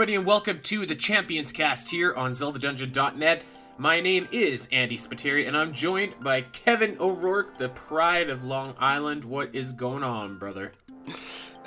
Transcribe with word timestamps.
everybody, 0.00 0.16
and 0.16 0.24
welcome 0.24 0.58
to 0.62 0.86
the 0.86 0.94
Champions 0.94 1.52
Cast 1.52 1.90
here 1.90 2.14
on 2.14 2.30
ZeldaDungeon.net. 2.30 3.42
My 3.76 4.00
name 4.00 4.26
is 4.32 4.66
Andy 4.72 4.96
Spiteri, 4.96 5.46
and 5.46 5.54
I'm 5.54 5.74
joined 5.74 6.18
by 6.20 6.40
Kevin 6.40 6.96
O'Rourke, 6.98 7.58
the 7.58 7.68
pride 7.68 8.30
of 8.30 8.42
Long 8.42 8.74
Island. 8.78 9.26
What 9.26 9.54
is 9.54 9.74
going 9.74 10.02
on, 10.02 10.38
brother? 10.38 10.72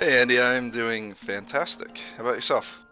Hey, 0.00 0.20
Andy, 0.20 0.40
I'm 0.40 0.72
doing 0.72 1.14
fantastic. 1.14 2.02
How 2.16 2.24
about 2.24 2.34
yourself? 2.34 2.82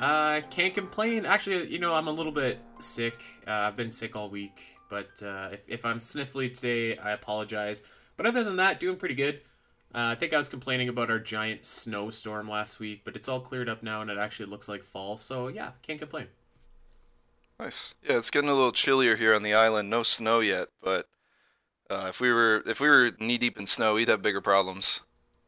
I 0.00 0.38
uh, 0.38 0.40
can't 0.48 0.72
complain. 0.72 1.26
Actually, 1.26 1.68
you 1.68 1.78
know, 1.78 1.92
I'm 1.92 2.08
a 2.08 2.12
little 2.12 2.32
bit 2.32 2.58
sick. 2.78 3.22
Uh, 3.46 3.50
I've 3.50 3.76
been 3.76 3.90
sick 3.90 4.16
all 4.16 4.30
week, 4.30 4.58
but 4.88 5.22
uh, 5.22 5.50
if, 5.52 5.68
if 5.68 5.84
I'm 5.84 5.98
sniffly 5.98 6.50
today, 6.50 6.96
I 6.96 7.10
apologize. 7.10 7.82
But 8.16 8.24
other 8.24 8.42
than 8.42 8.56
that, 8.56 8.80
doing 8.80 8.96
pretty 8.96 9.16
good. 9.16 9.42
Uh, 9.94 10.12
I 10.12 10.14
think 10.14 10.34
I 10.34 10.38
was 10.38 10.48
complaining 10.48 10.88
about 10.88 11.10
our 11.10 11.18
giant 11.18 11.64
snowstorm 11.64 12.48
last 12.48 12.78
week, 12.78 13.02
but 13.04 13.16
it's 13.16 13.28
all 13.28 13.40
cleared 13.40 13.68
up 13.68 13.82
now 13.82 14.02
and 14.02 14.10
it 14.10 14.18
actually 14.18 14.46
looks 14.46 14.68
like 14.68 14.84
fall. 14.84 15.16
So 15.16 15.48
yeah, 15.48 15.70
can't 15.82 15.98
complain. 15.98 16.26
Nice. 17.58 17.94
Yeah, 18.02 18.18
it's 18.18 18.30
getting 18.30 18.50
a 18.50 18.54
little 18.54 18.72
chillier 18.72 19.16
here 19.16 19.34
on 19.34 19.42
the 19.42 19.54
island. 19.54 19.90
No 19.90 20.02
snow 20.02 20.40
yet, 20.40 20.68
but 20.82 21.06
uh, 21.90 22.06
if 22.08 22.20
we 22.20 22.32
were 22.32 22.62
if 22.66 22.80
we 22.80 22.88
were 22.88 23.10
knee 23.18 23.38
deep 23.38 23.58
in 23.58 23.66
snow, 23.66 23.94
we'd 23.94 24.08
have 24.08 24.22
bigger 24.22 24.40
problems. 24.40 25.00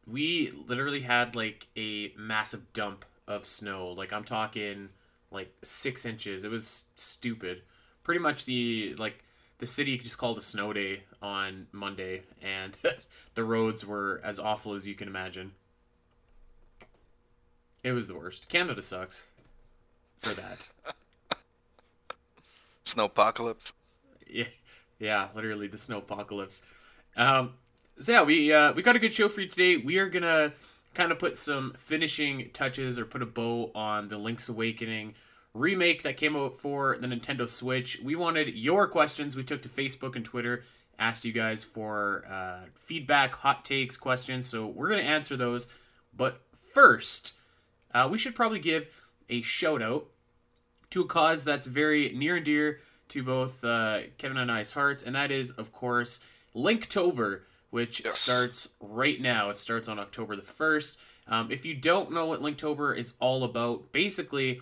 We 0.07 0.51
literally 0.67 1.01
had 1.01 1.35
like 1.35 1.67
a 1.77 2.11
massive 2.17 2.73
dump 2.73 3.05
of 3.27 3.45
snow. 3.45 3.89
Like 3.89 4.11
I'm 4.11 4.23
talking 4.23 4.89
like 5.29 5.53
six 5.61 6.05
inches. 6.05 6.43
It 6.43 6.51
was 6.51 6.85
stupid. 6.95 7.61
Pretty 8.03 8.19
much 8.19 8.45
the 8.45 8.95
like 8.97 9.23
the 9.61 9.67
city 9.67 9.95
just 9.95 10.17
called 10.17 10.39
a 10.39 10.41
snow 10.41 10.73
day 10.73 11.03
on 11.21 11.67
Monday, 11.71 12.23
and 12.41 12.75
the 13.35 13.43
roads 13.43 13.85
were 13.85 14.19
as 14.23 14.39
awful 14.39 14.73
as 14.73 14.87
you 14.87 14.95
can 14.95 15.07
imagine. 15.07 15.51
It 17.83 17.91
was 17.91 18.07
the 18.07 18.15
worst. 18.15 18.49
Canada 18.49 18.81
sucks 18.81 19.27
for 20.17 20.33
that. 20.33 20.67
snow 22.83 23.05
apocalypse. 23.05 23.71
Yeah, 24.27 24.45
yeah, 24.97 25.27
literally 25.35 25.67
the 25.67 25.77
snow 25.77 25.99
apocalypse. 25.99 26.63
Um, 27.15 27.53
so 27.99 28.13
yeah, 28.13 28.23
we 28.23 28.51
uh, 28.51 28.73
we 28.73 28.81
got 28.81 28.95
a 28.95 28.99
good 28.99 29.13
show 29.13 29.29
for 29.29 29.41
you 29.41 29.47
today. 29.47 29.77
We 29.77 29.99
are 29.99 30.09
gonna 30.09 30.53
kind 30.95 31.11
of 31.11 31.19
put 31.19 31.37
some 31.37 31.73
finishing 31.73 32.49
touches 32.51 32.97
or 32.97 33.05
put 33.05 33.21
a 33.21 33.27
bow 33.27 33.69
on 33.75 34.07
the 34.07 34.17
Link's 34.17 34.49
Awakening 34.49 35.13
remake 35.53 36.03
that 36.03 36.17
came 36.17 36.35
out 36.35 36.55
for 36.55 36.97
the 36.99 37.07
Nintendo 37.07 37.47
Switch. 37.47 37.99
We 38.03 38.15
wanted 38.15 38.55
your 38.55 38.87
questions. 38.87 39.35
We 39.35 39.43
took 39.43 39.61
to 39.63 39.69
Facebook 39.69 40.15
and 40.15 40.23
Twitter, 40.23 40.63
asked 40.97 41.25
you 41.25 41.33
guys 41.33 41.63
for 41.63 42.25
uh, 42.29 42.67
feedback, 42.75 43.35
hot 43.35 43.65
takes, 43.65 43.97
questions. 43.97 44.45
So 44.45 44.67
we're 44.67 44.89
going 44.89 45.01
to 45.01 45.09
answer 45.09 45.35
those. 45.35 45.67
But 46.15 46.41
first, 46.73 47.35
uh, 47.93 48.07
we 48.11 48.17
should 48.17 48.35
probably 48.35 48.59
give 48.59 48.87
a 49.29 49.41
shout 49.41 49.81
out 49.81 50.07
to 50.91 51.01
a 51.01 51.07
cause 51.07 51.43
that's 51.43 51.67
very 51.67 52.09
near 52.09 52.37
and 52.37 52.45
dear 52.45 52.79
to 53.09 53.23
both 53.23 53.63
uh, 53.63 54.01
Kevin 54.17 54.37
and 54.37 54.51
I's 54.51 54.71
hearts, 54.71 55.03
and 55.03 55.15
that 55.15 55.31
is, 55.31 55.51
of 55.51 55.73
course, 55.73 56.21
Linktober, 56.55 57.41
which 57.69 58.03
yes. 58.03 58.17
starts 58.17 58.69
right 58.79 59.19
now. 59.19 59.49
It 59.49 59.57
starts 59.57 59.89
on 59.89 59.99
October 59.99 60.35
the 60.35 60.41
1st. 60.41 60.97
Um, 61.27 61.51
if 61.51 61.65
you 61.65 61.73
don't 61.73 62.11
know 62.11 62.25
what 62.25 62.41
Linktober 62.41 62.95
is 62.97 63.13
all 63.19 63.43
about, 63.43 63.91
basically, 63.91 64.61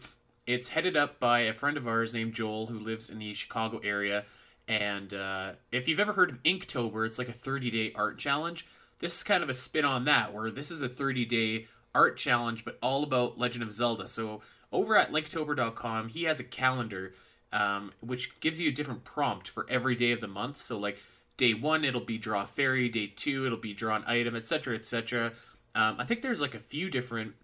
it's 0.50 0.70
headed 0.70 0.98
up 0.98 1.20
by 1.20 1.42
a 1.42 1.54
friend 1.54 1.78
of 1.78 1.88
ours 1.88 2.12
named 2.12 2.34
Joel 2.34 2.66
who 2.66 2.80
lives 2.80 3.08
in 3.08 3.20
the 3.20 3.36
Chicago 3.36 3.80
area. 3.84 4.26
And 4.68 5.14
uh, 5.14 5.52
if 5.72 5.88
you've 5.88 6.00
ever 6.00 6.14
heard 6.14 6.32
of 6.32 6.42
Inktober, 6.42 7.06
it's 7.06 7.20
like 7.20 7.30
a 7.30 7.34
30 7.34 7.70
day 7.70 7.92
art 7.94 8.18
challenge. 8.18 8.66
This 8.98 9.16
is 9.16 9.24
kind 9.24 9.44
of 9.44 9.50
a 9.50 9.54
spin 9.54 9.86
on 9.86 10.06
that, 10.06 10.34
where 10.34 10.50
this 10.50 10.72
is 10.72 10.82
a 10.82 10.90
30 10.90 11.26
day 11.26 11.68
art 11.94 12.18
challenge, 12.18 12.66
but 12.66 12.80
all 12.82 13.04
about 13.04 13.38
Legend 13.38 13.62
of 13.62 13.72
Zelda. 13.72 14.08
So 14.08 14.42
over 14.72 14.98
at 14.98 15.12
Linktober.com, 15.12 16.10
he 16.10 16.24
has 16.24 16.40
a 16.40 16.44
calendar 16.44 17.14
um, 17.54 17.92
which 18.02 18.40
gives 18.40 18.60
you 18.60 18.70
a 18.70 18.74
different 18.74 19.04
prompt 19.04 19.48
for 19.48 19.68
every 19.70 19.94
day 19.94 20.12
of 20.14 20.20
the 20.20 20.28
month. 20.28 20.58
So 20.58 20.80
like 20.80 20.98
day 21.38 21.54
one, 21.54 21.86
it'll 21.86 22.02
be 22.02 22.18
draw 22.18 22.44
fairy. 22.44 22.90
Day 22.90 23.06
two, 23.16 23.46
it'll 23.46 23.60
be 23.60 23.76
draw 23.76 23.98
an 23.98 24.04
item, 24.08 24.36
etc., 24.36 24.74
etc. 24.74 25.34
Um, 25.76 25.98
I 26.00 26.06
think 26.06 26.24
there's 26.24 26.42
like 26.42 26.56
a 26.56 26.60
few 26.60 26.90
different 26.90 27.36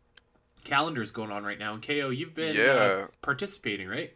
calendars 0.66 1.12
going 1.12 1.32
on 1.32 1.46
right 1.46 1.60
now. 1.60 1.74
And 1.76 1.82
KO, 1.82 2.10
you've 2.10 2.36
been 2.36 2.58
uh, 2.58 2.60
yeah. 2.60 2.72
uh, 2.72 3.08
participating, 3.22 3.88
right? 3.88 4.14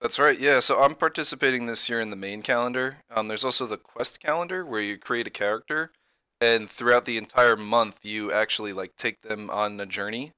That's 0.00 0.18
right. 0.18 0.38
Yeah. 0.38 0.60
So 0.60 0.82
I'm 0.82 0.94
participating 0.94 1.66
this 1.66 1.88
year 1.88 2.00
in 2.00 2.10
the 2.10 2.16
main 2.16 2.42
calendar. 2.42 2.98
Um, 3.14 3.28
there's 3.28 3.44
also 3.44 3.66
the 3.66 3.76
quest 3.76 4.18
calendar 4.18 4.64
where 4.64 4.80
you 4.80 4.96
create 4.96 5.26
a 5.26 5.30
character, 5.30 5.92
and 6.40 6.70
throughout 6.70 7.04
the 7.04 7.18
entire 7.18 7.56
month, 7.56 7.98
you 8.02 8.32
actually 8.32 8.72
like 8.72 8.96
take 8.96 9.20
them 9.20 9.50
on 9.50 9.78
a 9.78 9.86
journey, 9.86 10.32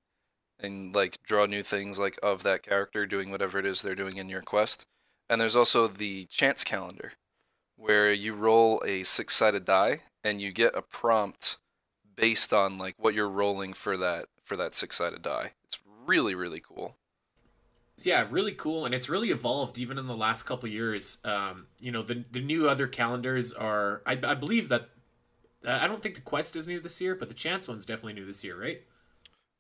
and 0.58 0.94
like 0.94 1.22
draw 1.22 1.46
new 1.46 1.62
things 1.62 1.98
like 1.98 2.18
of 2.22 2.42
that 2.42 2.62
character 2.62 3.06
doing 3.06 3.30
whatever 3.30 3.58
it 3.58 3.66
is 3.66 3.82
they're 3.82 3.94
doing 3.94 4.16
in 4.16 4.28
your 4.28 4.42
quest. 4.42 4.86
And 5.30 5.40
there's 5.40 5.56
also 5.56 5.86
the 5.86 6.26
chance 6.26 6.64
calendar, 6.64 7.12
where 7.76 8.12
you 8.12 8.34
roll 8.34 8.82
a 8.84 9.04
six-sided 9.04 9.64
die 9.64 10.00
and 10.24 10.40
you 10.40 10.52
get 10.52 10.76
a 10.76 10.82
prompt 10.82 11.58
based 12.16 12.52
on 12.52 12.78
like 12.78 12.94
what 12.98 13.14
you're 13.14 13.28
rolling 13.28 13.72
for 13.72 13.96
that 13.96 14.26
for 14.52 14.56
that 14.58 14.74
six 14.74 14.96
sided 14.96 15.22
die. 15.22 15.52
It's 15.64 15.78
really 16.06 16.34
really 16.34 16.60
cool. 16.60 16.96
Yeah, 17.96 18.26
really 18.30 18.52
cool, 18.52 18.84
and 18.84 18.94
it's 18.94 19.08
really 19.08 19.28
evolved 19.28 19.78
even 19.78 19.96
in 19.96 20.06
the 20.06 20.16
last 20.16 20.42
couple 20.42 20.68
years. 20.68 21.20
Um, 21.24 21.68
you 21.80 21.90
know, 21.90 22.02
the 22.02 22.24
the 22.30 22.42
new 22.42 22.68
other 22.68 22.86
calendars 22.86 23.52
are. 23.54 24.02
I, 24.06 24.18
I 24.22 24.34
believe 24.34 24.68
that. 24.68 24.90
Uh, 25.64 25.78
I 25.80 25.86
don't 25.86 26.02
think 26.02 26.16
the 26.16 26.20
quest 26.20 26.56
is 26.56 26.66
new 26.66 26.80
this 26.80 27.00
year, 27.00 27.14
but 27.14 27.28
the 27.28 27.34
chance 27.34 27.68
one's 27.68 27.86
definitely 27.86 28.14
new 28.14 28.26
this 28.26 28.42
year, 28.44 28.60
right? 28.60 28.82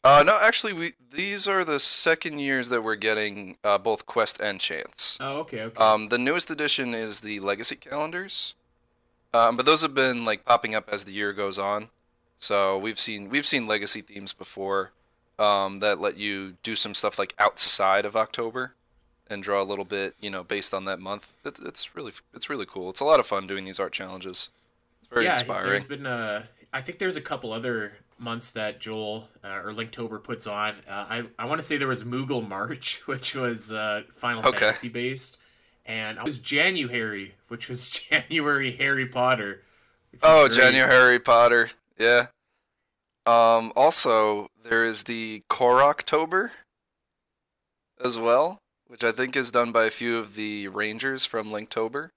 Uh, 0.04 0.24
no, 0.26 0.38
actually, 0.42 0.72
we 0.74 0.92
these 1.10 1.48
are 1.48 1.64
the 1.64 1.80
second 1.80 2.38
years 2.40 2.68
that 2.68 2.82
we're 2.82 2.96
getting 2.96 3.56
uh, 3.64 3.78
both 3.78 4.04
quest 4.04 4.40
and 4.40 4.60
chance. 4.60 5.16
Oh, 5.20 5.38
okay, 5.40 5.62
okay. 5.62 5.82
Um, 5.82 6.08
the 6.08 6.18
newest 6.18 6.50
edition 6.50 6.92
is 6.92 7.20
the 7.20 7.40
legacy 7.40 7.76
calendars, 7.76 8.54
um, 9.32 9.56
but 9.56 9.64
those 9.64 9.80
have 9.80 9.94
been 9.94 10.26
like 10.26 10.44
popping 10.44 10.74
up 10.74 10.90
as 10.92 11.04
the 11.04 11.12
year 11.12 11.32
goes 11.32 11.58
on. 11.58 11.88
So 12.42 12.76
we've 12.76 12.98
seen 12.98 13.28
we've 13.28 13.46
seen 13.46 13.68
legacy 13.68 14.00
themes 14.00 14.32
before 14.32 14.90
um, 15.38 15.78
that 15.78 16.00
let 16.00 16.18
you 16.18 16.56
do 16.64 16.74
some 16.74 16.92
stuff 16.92 17.16
like 17.16 17.36
outside 17.38 18.04
of 18.04 18.16
October 18.16 18.74
and 19.30 19.44
draw 19.44 19.62
a 19.62 19.64
little 19.64 19.84
bit, 19.84 20.16
you 20.20 20.28
know, 20.28 20.42
based 20.42 20.74
on 20.74 20.84
that 20.86 20.98
month. 20.98 21.36
It's, 21.44 21.60
it's 21.60 21.94
really 21.94 22.10
it's 22.34 22.50
really 22.50 22.66
cool. 22.66 22.90
It's 22.90 22.98
a 22.98 23.04
lot 23.04 23.20
of 23.20 23.26
fun 23.26 23.46
doing 23.46 23.64
these 23.64 23.78
art 23.78 23.92
challenges. 23.92 24.48
It's 25.02 25.12
very 25.12 25.26
yeah, 25.26 25.34
inspiring. 25.34 25.70
There's 25.70 25.84
been 25.84 26.04
uh, 26.04 26.42
I 26.72 26.80
think 26.80 26.98
there's 26.98 27.16
a 27.16 27.20
couple 27.20 27.52
other 27.52 27.92
months 28.18 28.50
that 28.50 28.80
Joel 28.80 29.28
uh, 29.44 29.60
or 29.64 29.72
Linktober 29.72 30.20
puts 30.20 30.48
on. 30.48 30.74
Uh, 30.88 31.06
I 31.08 31.24
I 31.38 31.44
want 31.44 31.60
to 31.60 31.64
say 31.64 31.76
there 31.76 31.86
was 31.86 32.02
Moogle 32.02 32.46
March, 32.46 33.02
which 33.06 33.36
was 33.36 33.72
uh, 33.72 34.02
Final 34.10 34.44
okay. 34.48 34.58
Fantasy 34.58 34.88
based, 34.88 35.38
and 35.86 36.18
it 36.18 36.24
was 36.24 36.38
January, 36.38 37.36
which 37.46 37.68
was 37.68 37.88
January 38.10 38.72
Harry 38.72 39.06
Potter. 39.06 39.62
Oh, 40.24 40.48
January 40.48 40.90
Harry 40.90 41.20
Potter. 41.20 41.70
Yeah. 41.98 42.26
Um, 43.24 43.72
also, 43.76 44.48
there 44.64 44.84
is 44.84 45.04
the 45.04 45.42
Koroktober 45.48 46.50
as 48.02 48.18
well, 48.18 48.58
which 48.86 49.04
I 49.04 49.12
think 49.12 49.36
is 49.36 49.50
done 49.50 49.70
by 49.70 49.84
a 49.84 49.90
few 49.90 50.18
of 50.18 50.34
the 50.34 50.68
Rangers 50.68 51.24
from 51.24 51.48
Linktober. 51.48 52.10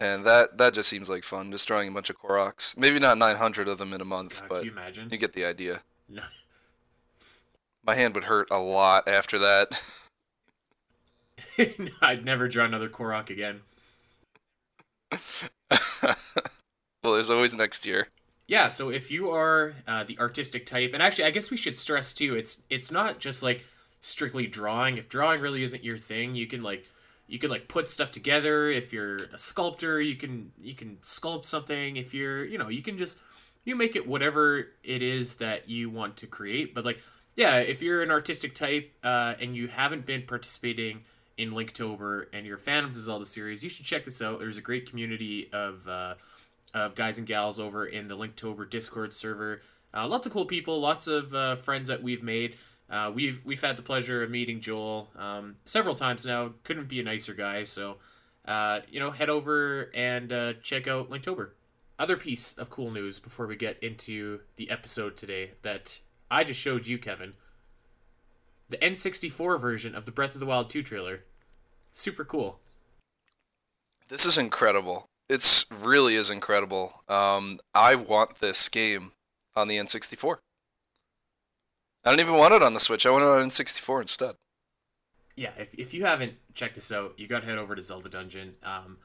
And 0.00 0.24
that 0.24 0.58
that 0.58 0.74
just 0.74 0.88
seems 0.88 1.10
like 1.10 1.24
fun, 1.24 1.50
destroying 1.50 1.88
a 1.88 1.92
bunch 1.92 2.08
of 2.08 2.18
Koroks. 2.18 2.76
Maybe 2.76 3.00
not 3.00 3.18
900 3.18 3.66
of 3.66 3.78
them 3.78 3.92
in 3.92 4.00
a 4.00 4.04
month, 4.04 4.40
God, 4.42 4.48
but 4.48 4.64
you, 4.64 4.72
you 5.10 5.18
get 5.18 5.32
the 5.32 5.44
idea. 5.44 5.82
No. 6.08 6.22
My 7.84 7.96
hand 7.96 8.14
would 8.14 8.24
hurt 8.24 8.48
a 8.50 8.58
lot 8.58 9.08
after 9.08 9.38
that. 9.40 9.80
I'd 12.02 12.24
never 12.24 12.48
draw 12.48 12.64
another 12.64 12.88
Korok 12.88 13.30
again. 13.30 13.60
well, 17.02 17.14
there's 17.14 17.30
always 17.30 17.54
next 17.54 17.86
year. 17.86 18.08
Yeah, 18.46 18.68
so 18.68 18.90
if 18.90 19.10
you 19.10 19.30
are 19.30 19.74
uh, 19.86 20.04
the 20.04 20.18
artistic 20.18 20.64
type, 20.64 20.92
and 20.94 21.02
actually, 21.02 21.24
I 21.24 21.30
guess 21.30 21.50
we 21.50 21.56
should 21.56 21.76
stress 21.76 22.14
too, 22.14 22.34
it's 22.34 22.62
it's 22.70 22.90
not 22.90 23.18
just 23.18 23.42
like 23.42 23.66
strictly 24.00 24.46
drawing. 24.46 24.96
If 24.96 25.08
drawing 25.08 25.40
really 25.40 25.62
isn't 25.62 25.84
your 25.84 25.98
thing, 25.98 26.34
you 26.34 26.46
can 26.46 26.62
like 26.62 26.86
you 27.26 27.38
can 27.38 27.50
like 27.50 27.68
put 27.68 27.90
stuff 27.90 28.10
together. 28.10 28.70
If 28.70 28.92
you're 28.92 29.16
a 29.34 29.38
sculptor, 29.38 30.00
you 30.00 30.16
can 30.16 30.52
you 30.60 30.74
can 30.74 30.96
sculpt 31.02 31.44
something. 31.44 31.96
If 31.96 32.14
you're 32.14 32.44
you 32.44 32.56
know 32.56 32.68
you 32.68 32.82
can 32.82 32.96
just 32.96 33.18
you 33.64 33.76
make 33.76 33.96
it 33.96 34.08
whatever 34.08 34.68
it 34.82 35.02
is 35.02 35.36
that 35.36 35.68
you 35.68 35.90
want 35.90 36.16
to 36.18 36.26
create. 36.26 36.74
But 36.74 36.86
like 36.86 37.00
yeah, 37.36 37.58
if 37.58 37.82
you're 37.82 38.02
an 38.02 38.10
artistic 38.10 38.54
type 38.54 38.90
uh, 39.04 39.34
and 39.40 39.54
you 39.54 39.68
haven't 39.68 40.06
been 40.06 40.22
participating 40.22 41.04
in 41.36 41.52
Linktober 41.52 42.26
and 42.32 42.44
you're 42.46 42.56
a 42.56 42.58
fan 42.58 42.82
of 42.82 42.94
the 42.94 43.00
Zelda 43.00 43.26
series, 43.26 43.62
you 43.62 43.70
should 43.70 43.84
check 43.84 44.04
this 44.04 44.20
out. 44.22 44.40
There's 44.40 44.56
a 44.56 44.62
great 44.62 44.90
community 44.90 45.48
of 45.52 45.86
uh, 45.86 46.14
of 46.74 46.94
guys 46.94 47.18
and 47.18 47.26
gals 47.26 47.58
over 47.58 47.86
in 47.86 48.08
the 48.08 48.16
Linktober 48.16 48.68
Discord 48.68 49.12
server. 49.12 49.62
Uh, 49.94 50.06
lots 50.06 50.26
of 50.26 50.32
cool 50.32 50.44
people, 50.46 50.80
lots 50.80 51.06
of 51.06 51.34
uh, 51.34 51.56
friends 51.56 51.88
that 51.88 52.02
we've 52.02 52.22
made. 52.22 52.56
Uh, 52.90 53.10
we've 53.14 53.44
we've 53.44 53.60
had 53.60 53.76
the 53.76 53.82
pleasure 53.82 54.22
of 54.22 54.30
meeting 54.30 54.60
Joel 54.60 55.10
um, 55.16 55.56
several 55.64 55.94
times 55.94 56.24
now. 56.26 56.52
Couldn't 56.64 56.88
be 56.88 57.00
a 57.00 57.02
nicer 57.02 57.34
guy. 57.34 57.64
So, 57.64 57.96
uh, 58.46 58.80
you 58.90 58.98
know, 59.00 59.10
head 59.10 59.28
over 59.30 59.90
and 59.94 60.32
uh, 60.32 60.54
check 60.62 60.86
out 60.86 61.10
Linktober. 61.10 61.50
Other 61.98 62.16
piece 62.16 62.52
of 62.58 62.70
cool 62.70 62.90
news 62.90 63.18
before 63.18 63.46
we 63.46 63.56
get 63.56 63.82
into 63.82 64.40
the 64.56 64.70
episode 64.70 65.16
today 65.16 65.50
that 65.62 66.00
I 66.30 66.44
just 66.44 66.60
showed 66.60 66.86
you, 66.86 66.96
Kevin. 66.98 67.34
the 68.70 68.76
N64 68.78 69.60
version 69.60 69.94
of 69.94 70.04
the 70.04 70.12
Breath 70.12 70.34
of 70.34 70.40
the 70.40 70.46
Wild 70.46 70.70
2 70.70 70.82
trailer. 70.82 71.24
Super 71.90 72.24
cool. 72.24 72.60
This 74.08 74.24
is 74.26 74.38
incredible. 74.38 75.07
It's 75.28 75.66
really 75.70 76.14
is 76.14 76.30
incredible. 76.30 77.02
Um, 77.08 77.60
I 77.74 77.94
want 77.94 78.40
this 78.40 78.68
game 78.68 79.12
on 79.54 79.68
the 79.68 79.76
N64. 79.76 80.38
I 82.04 82.10
don't 82.10 82.20
even 82.20 82.34
want 82.34 82.54
it 82.54 82.62
on 82.62 82.74
the 82.74 82.80
Switch. 82.80 83.04
I 83.04 83.10
want 83.10 83.24
it 83.24 83.28
on 83.28 83.48
N64 83.48 84.02
instead. 84.02 84.34
Yeah, 85.36 85.50
if, 85.58 85.74
if 85.74 85.92
you 85.92 86.04
haven't 86.04 86.34
checked 86.54 86.74
this 86.74 86.90
out, 86.90 87.14
you 87.16 87.26
got 87.26 87.40
to 87.40 87.46
head 87.46 87.58
over 87.58 87.76
to 87.76 87.82
Zelda 87.82 88.08
Dungeon. 88.08 88.54
Um, 88.62 88.98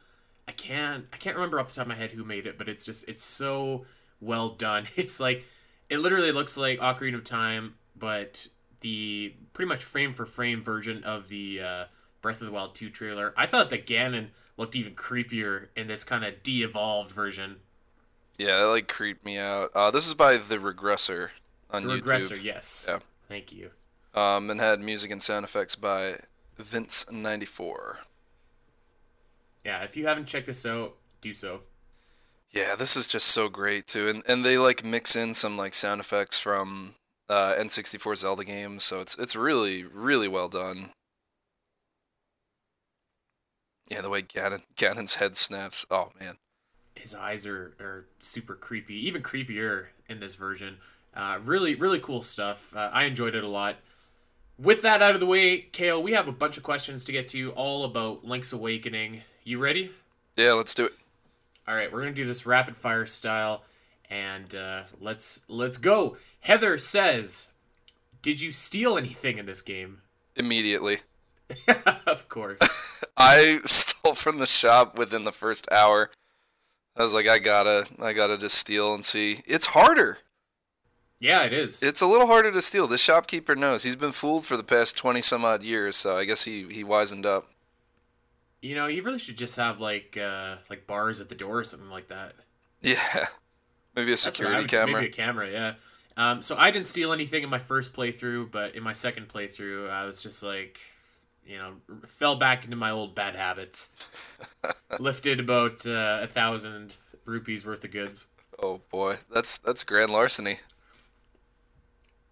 I 0.48 0.52
can't 0.52 1.06
I 1.14 1.18
can't 1.18 1.36
remember 1.36 1.60
off 1.60 1.68
the 1.68 1.76
top 1.76 1.84
of 1.84 1.90
my 1.90 1.96
head 1.96 2.12
who 2.12 2.24
made 2.24 2.48
it, 2.48 2.58
but 2.58 2.68
it's 2.68 2.86
just 2.86 3.08
it's 3.08 3.24
so 3.24 3.86
well 4.20 4.50
done. 4.50 4.88
It's 4.96 5.20
like 5.20 5.44
it 5.90 6.00
literally 6.00 6.32
looks 6.32 6.58
like 6.58 6.80
Ocarina 6.80 7.16
of 7.16 7.24
Time, 7.24 7.76
but 7.96 8.48
the 8.82 9.34
pretty 9.54 9.70
much 9.70 9.84
frame 9.84 10.14
for 10.14 10.26
frame 10.26 10.62
version 10.62 11.04
of 11.04 11.30
the 11.30 11.62
uh, 11.62 11.86
Breath 12.22 12.42
of 12.42 12.48
the 12.48 12.54
Wild 12.54 12.76
2 12.76 12.90
trailer. 12.90 13.34
I 13.38 13.46
thought 13.46 13.70
that 13.70 13.86
Ganon 13.86 14.30
looked 14.58 14.76
even 14.76 14.96
creepier 14.96 15.68
in 15.76 15.88
this 15.88 16.04
kind 16.04 16.24
of 16.24 16.44
de-evolved 16.44 17.12
version. 17.12 17.58
Yeah, 18.38 18.58
that 18.58 18.66
like 18.66 18.88
creeped 18.88 19.26
me 19.26 19.38
out. 19.38 19.72
Uh, 19.76 19.92
this 19.92 20.08
is 20.08 20.14
by 20.14 20.38
the 20.38 20.58
Regressor 20.58 21.30
on 21.70 21.86
The 21.86 21.94
YouTube. 21.96 22.02
Regressor, 22.02 22.44
yes. 22.44 22.86
Yeah. 22.90 23.00
Thank 23.28 23.52
you. 23.52 23.72
Um, 24.14 24.50
and 24.50 24.60
had 24.60 24.80
music 24.80 25.12
and 25.12 25.22
sound 25.22 25.44
effects 25.44 25.76
by 25.76 26.16
Vince94. 26.62 27.98
Yeah, 29.66 29.84
if 29.84 29.96
you 29.96 30.08
haven't 30.08 30.26
checked 30.26 30.48
this 30.48 30.66
out, 30.66 30.96
do 31.22 31.34
so. 31.34 31.62
Yeah, 32.52 32.76
this 32.76 32.96
is 32.96 33.08
just 33.08 33.28
so 33.28 33.50
great 33.50 33.88
too, 33.88 34.08
and 34.08 34.24
and 34.28 34.46
they 34.46 34.58
like 34.58 34.84
mix 34.84 35.16
in 35.16 35.34
some 35.34 35.58
like 35.58 35.74
sound 35.74 36.00
effects 36.00 36.38
from 36.38 36.94
uh, 37.28 37.54
N64 37.56 38.18
Zelda 38.18 38.44
games, 38.44 38.84
so 38.84 39.00
it's 39.02 39.18
it's 39.18 39.36
really 39.36 39.84
really 39.84 40.28
well 40.28 40.50
done. 40.50 40.92
Yeah, 43.88 44.02
the 44.02 44.10
way 44.10 44.22
Ganon 44.22 44.62
Ganon's 44.78 45.16
head 45.16 45.38
snaps. 45.38 45.86
Oh 45.92 46.10
man. 46.20 46.38
his 46.96 47.14
eyes 47.16 47.46
are, 47.46 47.74
are 47.80 48.06
super 48.20 48.56
creepy, 48.56 49.08
even 49.08 49.22
creepier 49.22 49.88
in 50.10 50.20
this 50.20 50.36
version. 50.36 50.78
Uh, 51.16 51.38
really, 51.44 51.76
really 51.76 52.00
cool 52.00 52.24
stuff. 52.24 52.76
Uh, 52.76 52.90
I 52.92 53.04
enjoyed 53.04 53.36
it 53.36 53.44
a 53.44 53.48
lot. 53.48 53.76
With 54.58 54.82
that 54.84 55.02
out 55.02 55.14
of 55.14 55.20
the 55.20 55.26
way, 55.26 55.58
KO, 55.62 56.00
we 56.00 56.14
have 56.14 56.28
a 56.28 56.32
bunch 56.32 56.58
of 56.58 56.64
questions 56.64 57.04
to 57.06 57.12
get 57.12 57.28
to 57.30 57.52
all 57.52 57.84
about 57.84 58.24
Link's 58.24 58.54
Awakening. 58.54 59.22
You 59.44 59.60
ready? 59.60 59.92
Yeah, 60.38 60.54
let's 60.54 60.74
do 60.74 60.86
it. 60.86 60.94
All 61.68 61.76
right, 61.76 61.92
we're 61.92 62.02
gonna 62.02 62.14
do 62.14 62.26
this 62.26 62.46
rapid 62.46 62.76
fire 62.76 63.06
style, 63.06 63.64
and 64.10 64.54
uh, 64.56 64.84
let's 65.00 65.42
let's 65.48 65.78
go. 65.78 66.18
Heather 66.42 66.78
says, 66.78 67.50
"Did 68.22 68.42
you 68.42 68.52
steal 68.52 68.98
anything 68.98 69.38
in 69.38 69.46
this 69.46 69.62
game?" 69.62 70.02
Immediately. 70.36 71.00
of 72.08 72.28
course. 72.30 73.04
I 73.18 73.60
stole 73.66 74.16
from 74.16 74.40
the 74.40 74.46
shop 74.46 74.98
within 74.98 75.24
the 75.24 75.32
first 75.32 75.68
hour. 75.72 76.10
I 76.96 77.02
was 77.02 77.14
like, 77.14 77.28
I 77.28 77.40
gotta, 77.40 77.88
I 78.02 78.14
gotta 78.14 78.38
just 78.38 78.58
steal 78.58 78.94
and 78.94 79.06
see. 79.06 79.42
It's 79.46 79.68
harder. 79.68 80.20
Yeah, 81.20 81.44
it 81.44 81.54
is. 81.54 81.82
It's 81.82 82.02
a 82.02 82.08
little 82.08 82.28
harder 82.28 82.52
to 82.52 82.62
steal. 82.62 82.86
The 82.88 82.98
shopkeeper 82.98 83.56
knows. 83.56 83.84
He's 83.84 83.96
been 83.96 84.12
fooled 84.12 84.46
for 84.46 84.58
the 84.58 84.64
past 84.64 84.98
twenty 84.98 85.22
some 85.22 85.46
odd 85.46 85.64
years, 85.64 85.96
so 85.96 86.18
I 86.18 86.26
guess 86.26 86.44
he 86.44 86.68
he 86.72 86.84
wisened 86.84 87.26
up. 87.26 87.48
You 88.62 88.76
know, 88.76 88.88
you 88.88 89.02
really 89.04 89.20
should 89.20 89.38
just 89.38 89.56
have 89.56 89.80
like 89.80 90.18
uh, 90.22 90.56
like 90.70 90.86
bars 90.86 91.22
at 91.22 91.30
the 91.30 91.36
door 91.36 91.60
or 91.60 91.64
something 91.64 91.90
like 91.90 92.10
that. 92.10 92.34
Yeah, 92.82 92.98
maybe 93.96 94.10
a 94.12 94.12
That's 94.12 94.26
what 94.26 94.32
I 94.32 94.34
security 94.34 94.62
would- 94.64 94.70
camera. 94.70 94.94
Maybe 95.02 95.08
a 95.08 95.14
camera, 95.14 95.50
yeah. 95.50 95.74
Um, 96.16 96.42
so 96.42 96.56
I 96.58 96.70
didn't 96.72 96.86
steal 96.88 97.12
anything 97.14 97.42
in 97.42 97.50
my 97.50 97.58
first 97.58 97.96
playthrough, 97.96 98.52
but 98.52 98.76
in 98.76 98.84
my 98.84 98.94
second 98.94 99.30
playthrough, 99.30 99.90
I 99.90 100.06
was 100.06 100.22
just 100.22 100.44
like, 100.44 100.80
you 101.48 101.58
know, 101.58 101.74
fell 102.08 102.36
back 102.36 102.64
into 102.66 102.76
my 102.76 102.90
old 102.92 103.16
bad 103.16 103.36
habits. 103.36 103.90
Lifted 105.00 105.40
about 105.40 105.86
uh, 105.86 106.20
a 106.22 106.28
thousand 106.28 106.98
rupees 107.26 107.66
worth 107.66 107.84
of 107.84 107.92
goods. 107.92 108.28
Oh 108.62 108.82
boy, 108.92 109.18
that's 109.32 109.58
that's 109.58 109.84
grand 109.84 110.12
larceny. 110.12 110.60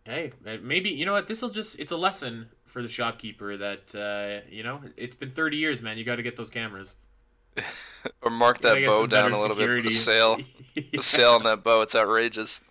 Hey, 0.06 0.31
uh, 0.48 0.58
maybe 0.62 0.90
you 0.90 1.06
know 1.06 1.13
what? 1.13 1.28
This 1.28 1.42
will 1.42 1.50
just—it's 1.50 1.92
a 1.92 1.98
lesson 1.98 2.50
for 2.66 2.81
the 2.81 2.90
shopkeeper 2.90 3.56
that 3.58 3.94
uh, 3.94 4.48
you 4.50 4.63
know 4.63 4.81
it's 4.98 5.16
been 5.16 5.30
30 5.30 5.58
years, 5.58 5.81
man. 5.81 5.98
You 5.98 6.04
got 6.04 6.16
to 6.16 6.24
get 6.24 6.36
those 6.38 6.50
cameras. 6.50 6.98
Or 8.24 8.31
mark 8.31 8.62
that 8.62 8.84
bow 8.86 9.06
down 9.08 9.31
a 9.31 9.36
little 9.36 9.56
security. 9.56 9.84
bit. 9.84 9.90
The 9.90 9.96
sale, 9.96 10.38
Yeah. 10.75 10.84
the 10.94 11.02
sale 11.04 11.31
on 11.31 11.44
that 11.44 11.63
bow, 11.63 11.81
it's 11.81 11.96
outrageous. 11.96 12.62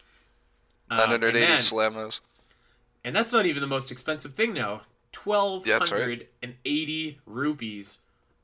Um, 0.90 0.96
Nine 0.98 1.08
hundred 1.08 1.28
and 1.28 1.36
eighty 1.38 1.46
man, 1.48 1.58
slamos. 1.58 2.20
And 3.04 3.14
that's 3.14 3.32
not 3.32 3.46
even 3.46 3.60
the 3.60 3.66
most 3.68 3.92
expensive 3.92 4.32
thing 4.32 4.52
now. 4.54 4.82
Twelve 5.12 5.66
Yeah, 5.66 5.78
right. 5.78 5.88
hundred 5.88 6.28
and 6.42 6.54
eighty 6.64 7.18
rupees 7.26 8.00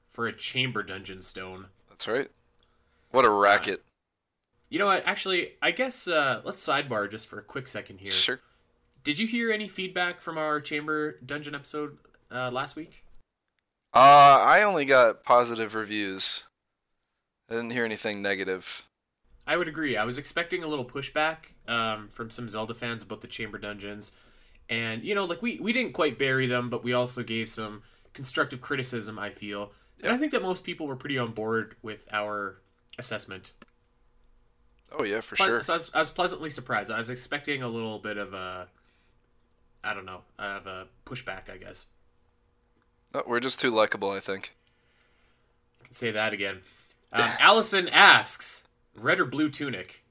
for 0.09 0.27
a 0.27 0.33
chamber 0.33 0.83
dungeon 0.83 1.23
stone. 1.23 1.67
That's 1.89 2.09
right. 2.09 2.29
What 3.11 3.25
a 3.25 3.31
racket. 3.31 3.83
You 4.69 4.79
know 4.79 4.87
what? 4.87 5.07
Actually, 5.07 5.53
I 5.63 5.71
guess 5.71 6.09
uh, 6.09 6.41
let's 6.45 6.65
sidebar 6.67 7.11
just 7.11 7.29
for 7.29 7.39
a 7.39 7.43
quick 7.43 7.69
second 7.69 7.99
here. 8.01 8.11
Sure. 8.11 8.41
Did 9.05 9.19
you 9.19 9.27
hear 9.27 9.53
any 9.53 9.69
feedback 9.69 10.21
from 10.21 10.37
our 10.37 10.61
chamber 10.61 11.19
dungeon 11.25 11.55
episode 11.55 11.99
uh, 12.31 12.51
last 12.51 12.75
week? 12.75 13.05
Uh, 13.95 14.43
I 14.43 14.63
only 14.63 14.85
got 14.85 15.23
positive 15.23 15.75
reviews. 15.75 16.43
I 17.49 17.55
didn't 17.55 17.71
hear 17.71 17.85
anything 17.85 18.21
negative. 18.21 18.83
I 19.47 19.57
would 19.57 19.69
agree. 19.69 19.97
I 19.97 20.05
was 20.05 20.19
expecting 20.19 20.65
a 20.65 20.67
little 20.67 20.85
pushback 20.85 21.53
um, 21.69 22.09
from 22.11 22.29
some 22.31 22.49
Zelda 22.49 22.75
fans 22.75 23.05
about 23.05 23.21
the 23.21 23.29
chamber 23.29 23.59
dungeons, 23.59 24.13
and 24.69 25.03
you 25.05 25.15
know, 25.15 25.25
like 25.25 25.43
we 25.43 25.59
we 25.61 25.73
didn't 25.73 25.93
quite 25.93 26.19
bury 26.19 26.47
them, 26.47 26.71
but 26.71 26.83
we 26.85 26.93
also 26.93 27.23
gave 27.23 27.49
some 27.49 27.83
constructive 28.13 28.61
criticism. 28.61 29.19
I 29.19 29.31
feel, 29.31 29.73
and 30.03 30.13
I 30.13 30.17
think 30.17 30.33
that 30.33 30.43
most 30.43 30.65
people 30.65 30.87
were 30.87 30.97
pretty 30.97 31.19
on 31.19 31.33
board 31.33 31.77
with 31.83 32.07
our 32.13 32.61
assessment. 32.99 33.53
Oh 34.99 35.05
yeah, 35.05 35.21
for 35.21 35.37
Ple- 35.37 35.47
sure. 35.47 35.61
So 35.63 35.73
I 35.73 35.77
was, 35.77 35.91
I 35.95 35.99
was 35.99 36.11
pleasantly 36.11 36.51
surprised. 36.51 36.91
I 36.91 36.97
was 36.99 37.11
expecting 37.11 37.63
a 37.63 37.69
little 37.69 37.99
bit 37.99 38.17
of 38.17 38.35
a, 38.35 38.69
I 39.83 39.95
don't 39.95 40.07
know, 40.07 40.23
of 40.39 40.67
a 40.67 40.87
pushback. 41.05 41.51
I 41.53 41.57
guess 41.57 41.87
Oh, 43.15 43.23
we're 43.27 43.41
just 43.41 43.59
too 43.61 43.71
likable, 43.71 44.11
I 44.11 44.21
think. 44.21 44.55
I 45.81 45.85
can 45.85 45.93
say 45.95 46.11
that 46.11 46.33
again. 46.33 46.61
Um, 47.13 47.31
Allison 47.41 47.89
asks, 47.89 48.69
red 48.95 49.21
or 49.21 49.25
blue 49.25 49.49
tunic? 49.49 50.03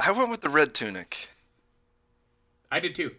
I 0.00 0.10
went 0.12 0.30
with 0.30 0.40
the 0.40 0.48
red 0.48 0.74
tunic. 0.74 1.28
I 2.70 2.80
did 2.80 2.94
too. 2.94 3.12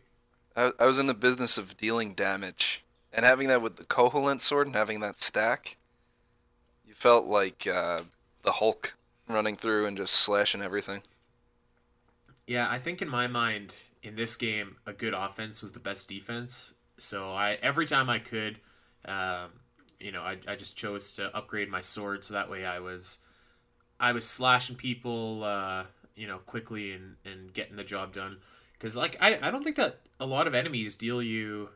I, 0.56 0.72
I 0.80 0.86
was 0.86 1.00
in 1.00 1.08
the 1.08 1.14
business 1.14 1.58
of 1.58 1.78
dealing 1.78 2.14
damage, 2.14 2.84
and 3.14 3.26
having 3.26 3.48
that 3.48 3.62
with 3.62 3.78
the 3.78 3.86
Koholint 3.86 4.42
sword 4.42 4.68
and 4.68 4.76
having 4.76 5.00
that 5.02 5.20
stack, 5.20 5.78
you 6.86 6.94
felt 6.94 7.26
like 7.26 7.68
uh, 7.68 8.02
the 8.44 8.54
Hulk 8.54 8.96
running 9.28 9.56
through 9.56 9.86
and 9.86 9.98
just 9.98 10.14
slashing 10.14 10.62
everything. 10.62 11.04
Yeah, 12.48 12.68
I 12.70 12.80
think 12.80 13.02
in 13.02 13.10
my 13.10 13.28
mind, 13.28 13.76
in 14.04 14.16
this 14.16 14.36
game, 14.36 14.78
a 14.86 14.94
good 14.94 15.14
offense 15.14 15.62
was 15.62 15.72
the 15.72 15.80
best 15.80 16.10
defense. 16.10 16.74
So 16.98 17.32
I 17.32 17.58
every 17.62 17.86
time 17.86 18.10
I 18.10 18.20
could, 18.20 18.60
um, 19.06 19.52
you 20.00 20.12
know, 20.12 20.22
I, 20.22 20.38
I 20.48 20.56
just 20.56 20.78
chose 20.78 21.12
to 21.14 21.36
upgrade 21.36 21.70
my 21.70 21.82
sword 21.82 22.24
so 22.24 22.34
that 22.34 22.50
way 22.50 22.66
I 22.66 22.80
was, 22.80 23.20
I 24.00 24.12
was 24.12 24.28
slashing 24.28 24.76
people, 24.76 25.44
uh, 25.44 25.86
you 26.16 26.28
know, 26.28 26.40
quickly 26.40 26.92
and 26.92 27.16
and 27.26 27.54
getting 27.54 27.76
the 27.76 27.84
job 27.84 28.14
done. 28.14 28.38
Because 28.82 28.98
like 28.98 29.16
I 29.22 29.38
I 29.40 29.52
don't 29.52 29.64
think 29.64 29.76
that 29.76 30.00
a 30.20 30.26
lot 30.26 30.48
of 30.48 30.56
enemies 30.56 30.96
deal 30.96 31.22
you 31.22 31.70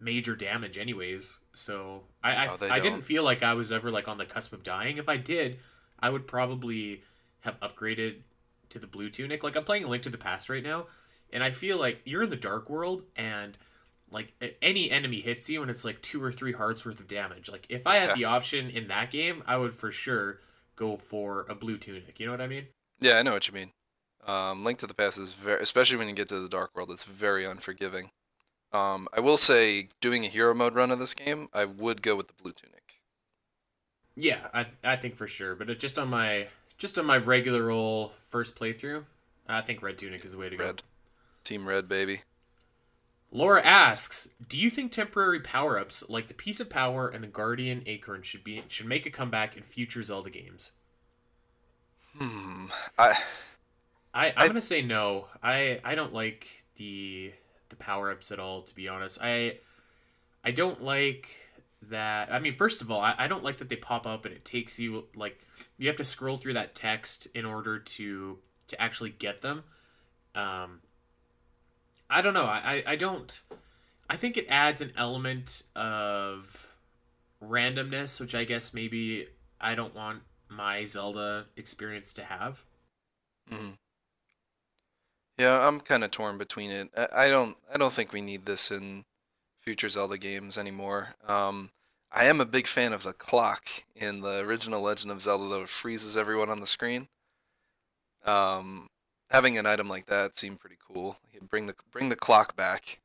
major 0.00 0.34
damage 0.34 0.76
anyways. 0.76 1.38
So 1.54 2.02
I 2.22 2.46
I, 2.46 2.56
I 2.70 2.80
didn't 2.80 3.02
feel 3.02 3.22
like 3.22 3.44
I 3.44 3.54
was 3.54 3.70
ever 3.70 3.92
like 3.92 4.08
on 4.08 4.18
the 4.18 4.26
cusp 4.26 4.52
of 4.52 4.64
dying. 4.64 4.96
If 4.96 5.08
I 5.08 5.18
did, 5.18 5.58
I 6.00 6.10
would 6.10 6.26
probably 6.26 7.02
have 7.42 7.60
upgraded 7.60 8.16
to 8.70 8.80
the 8.80 8.88
blue 8.88 9.08
tunic. 9.08 9.44
Like 9.44 9.56
I'm 9.56 9.62
playing 9.62 9.86
Link 9.86 10.02
to 10.02 10.10
the 10.10 10.18
Past 10.18 10.48
right 10.48 10.62
now, 10.62 10.86
and 11.32 11.44
I 11.44 11.52
feel 11.52 11.78
like 11.78 12.00
you're 12.04 12.24
in 12.24 12.30
the 12.30 12.36
dark 12.36 12.68
world 12.68 13.04
and 13.14 13.56
like 14.10 14.32
any 14.60 14.90
enemy 14.90 15.20
hits 15.20 15.48
you 15.48 15.62
and 15.62 15.70
it's 15.70 15.84
like 15.84 16.00
two 16.02 16.20
or 16.20 16.32
three 16.32 16.52
hearts 16.52 16.84
worth 16.84 16.98
of 16.98 17.06
damage. 17.06 17.48
Like 17.48 17.66
if 17.68 17.86
I 17.86 17.96
had 17.96 18.08
Yeah. 18.10 18.14
the 18.16 18.24
option 18.24 18.68
in 18.70 18.88
that 18.88 19.12
game, 19.12 19.44
I 19.46 19.58
would 19.58 19.74
for 19.74 19.92
sure 19.92 20.40
go 20.74 20.96
for 20.96 21.46
a 21.48 21.54
blue 21.54 21.76
tunic. 21.78 22.18
You 22.18 22.26
know 22.26 22.32
what 22.32 22.40
I 22.40 22.48
mean? 22.48 22.66
Yeah, 23.00 23.14
I 23.18 23.22
know 23.22 23.34
what 23.34 23.46
you 23.46 23.54
mean. 23.54 23.70
Um, 24.28 24.62
Link 24.62 24.78
to 24.80 24.86
the 24.86 24.94
Past 24.94 25.18
is 25.18 25.32
very, 25.32 25.62
especially 25.62 25.96
when 25.96 26.08
you 26.08 26.14
get 26.14 26.28
to 26.28 26.38
the 26.38 26.48
Dark 26.50 26.76
World, 26.76 26.90
it's 26.90 27.04
very 27.04 27.46
unforgiving. 27.46 28.10
Um, 28.72 29.08
I 29.14 29.20
will 29.20 29.38
say, 29.38 29.88
doing 30.02 30.26
a 30.26 30.28
hero 30.28 30.54
mode 30.54 30.74
run 30.74 30.90
of 30.90 30.98
this 30.98 31.14
game, 31.14 31.48
I 31.54 31.64
would 31.64 32.02
go 32.02 32.14
with 32.14 32.28
the 32.28 32.34
blue 32.34 32.52
tunic. 32.52 33.00
Yeah, 34.14 34.48
I 34.52 34.66
I 34.84 34.96
think 34.96 35.16
for 35.16 35.26
sure. 35.26 35.54
But 35.54 35.70
it, 35.70 35.80
just 35.80 35.98
on 35.98 36.08
my 36.08 36.48
just 36.76 36.98
on 36.98 37.06
my 37.06 37.16
regular 37.16 37.70
old 37.70 38.12
first 38.20 38.54
playthrough, 38.54 39.04
I 39.48 39.62
think 39.62 39.82
red 39.82 39.96
tunic 39.96 40.24
is 40.24 40.32
the 40.32 40.38
way 40.38 40.50
to 40.50 40.56
go. 40.56 40.64
Red, 40.64 40.82
Team 41.44 41.66
Red, 41.66 41.88
baby. 41.88 42.22
Laura 43.30 43.62
asks, 43.62 44.30
"Do 44.46 44.58
you 44.58 44.68
think 44.68 44.92
temporary 44.92 45.40
power-ups 45.40 46.10
like 46.10 46.28
the 46.28 46.34
Piece 46.34 46.60
of 46.60 46.68
Power 46.68 47.08
and 47.08 47.24
the 47.24 47.28
Guardian 47.28 47.82
Acorn 47.86 48.22
should 48.22 48.44
be 48.44 48.62
should 48.68 48.86
make 48.86 49.06
a 49.06 49.10
comeback 49.10 49.56
in 49.56 49.62
future 49.62 50.02
Zelda 50.02 50.28
games?" 50.28 50.72
Hmm. 52.18 52.66
I 52.98 53.22
I, 54.14 54.28
I'm 54.28 54.34
I- 54.36 54.46
gonna 54.48 54.60
say 54.60 54.82
no. 54.82 55.26
I 55.42 55.80
I 55.84 55.94
don't 55.94 56.12
like 56.12 56.64
the 56.76 57.32
the 57.68 57.76
power 57.76 58.10
ups 58.10 58.32
at 58.32 58.38
all. 58.38 58.62
To 58.62 58.74
be 58.74 58.88
honest, 58.88 59.18
I 59.22 59.58
I 60.44 60.50
don't 60.50 60.82
like 60.82 61.28
that. 61.90 62.32
I 62.32 62.38
mean, 62.38 62.54
first 62.54 62.82
of 62.82 62.90
all, 62.90 63.00
I, 63.00 63.14
I 63.18 63.26
don't 63.28 63.44
like 63.44 63.58
that 63.58 63.68
they 63.68 63.76
pop 63.76 64.06
up 64.06 64.24
and 64.24 64.34
it 64.34 64.44
takes 64.44 64.78
you 64.80 65.04
like 65.14 65.40
you 65.76 65.86
have 65.88 65.96
to 65.96 66.04
scroll 66.04 66.36
through 66.38 66.54
that 66.54 66.74
text 66.74 67.28
in 67.34 67.44
order 67.44 67.78
to 67.78 68.38
to 68.68 68.80
actually 68.80 69.10
get 69.10 69.40
them. 69.42 69.64
Um, 70.34 70.80
I 72.10 72.22
don't 72.22 72.34
know. 72.34 72.44
I, 72.46 72.82
I, 72.86 72.92
I 72.92 72.96
don't. 72.96 73.40
I 74.10 74.16
think 74.16 74.36
it 74.38 74.46
adds 74.48 74.80
an 74.80 74.92
element 74.96 75.62
of 75.76 76.74
randomness, 77.42 78.20
which 78.20 78.34
I 78.34 78.44
guess 78.44 78.72
maybe 78.72 79.28
I 79.60 79.74
don't 79.74 79.94
want 79.94 80.22
my 80.48 80.84
Zelda 80.84 81.46
experience 81.56 82.12
to 82.14 82.24
have. 82.24 82.64
Yeah, 85.38 85.66
I'm 85.66 85.80
kind 85.80 86.02
of 86.04 86.10
torn 86.10 86.36
between 86.36 86.70
it. 86.70 86.90
I, 86.96 87.26
I 87.26 87.28
don't 87.28 87.56
I 87.72 87.78
don't 87.78 87.92
think 87.92 88.12
we 88.12 88.20
need 88.20 88.44
this 88.46 88.70
in 88.70 89.04
future 89.60 89.88
Zelda 89.88 90.18
games 90.18 90.58
anymore. 90.58 91.14
Um, 91.26 91.70
I 92.12 92.24
am 92.26 92.40
a 92.40 92.46
big 92.46 92.66
fan 92.66 92.92
of 92.92 93.02
the 93.04 93.12
clock 93.12 93.68
in 93.94 94.20
the 94.22 94.40
original 94.40 94.82
Legend 94.82 95.12
of 95.12 95.22
Zelda 95.22 95.60
that 95.60 95.68
freezes 95.68 96.16
everyone 96.16 96.50
on 96.50 96.60
the 96.60 96.66
screen. 96.66 97.08
Um, 98.24 98.88
having 99.30 99.56
an 99.58 99.66
item 99.66 99.88
like 99.88 100.06
that 100.06 100.36
seemed 100.36 100.60
pretty 100.60 100.76
cool. 100.86 101.18
Bring 101.48 101.66
the 101.66 101.74
bring 101.92 102.08
the 102.08 102.16
clock 102.16 102.56
back. 102.56 103.00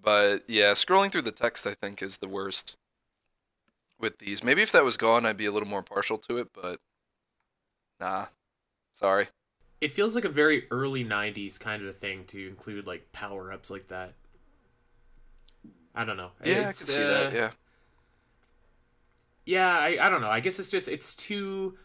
But 0.00 0.44
yeah, 0.48 0.72
scrolling 0.72 1.10
through 1.12 1.22
the 1.22 1.32
text 1.32 1.66
I 1.66 1.74
think 1.74 2.02
is 2.02 2.18
the 2.18 2.28
worst 2.28 2.76
with 3.98 4.18
these. 4.18 4.42
Maybe 4.44 4.62
if 4.62 4.72
that 4.72 4.84
was 4.84 4.96
gone, 4.96 5.26
I'd 5.26 5.36
be 5.36 5.46
a 5.46 5.52
little 5.52 5.68
more 5.68 5.82
partial 5.82 6.18
to 6.18 6.38
it, 6.38 6.48
but 6.54 6.80
nah. 8.00 8.26
Sorry. 8.92 9.28
It 9.84 9.92
feels 9.92 10.14
like 10.14 10.24
a 10.24 10.30
very 10.30 10.64
early 10.70 11.04
90s 11.04 11.60
kind 11.60 11.82
of 11.82 11.88
a 11.88 11.92
thing 11.92 12.24
to 12.26 12.48
include 12.48 12.86
like 12.86 13.12
power 13.12 13.52
ups 13.52 13.70
like 13.70 13.88
that. 13.88 14.14
I 15.94 16.04
don't 16.04 16.16
know. 16.16 16.30
Yeah, 16.44 16.70
It's, 16.70 16.82
I 16.82 16.84
can 16.84 16.94
see 16.94 17.02
uh, 17.02 17.08
that. 17.08 17.32
Yeah. 17.34 17.50
yeah 19.46 19.78
I, 19.78 20.06
I 20.06 20.08
don't 20.08 20.20
know 20.20 20.30
i 20.30 20.40
guess 20.40 20.58
it's 20.58 20.70
just 20.70 20.88
it's 20.88 21.14
too 21.14 21.76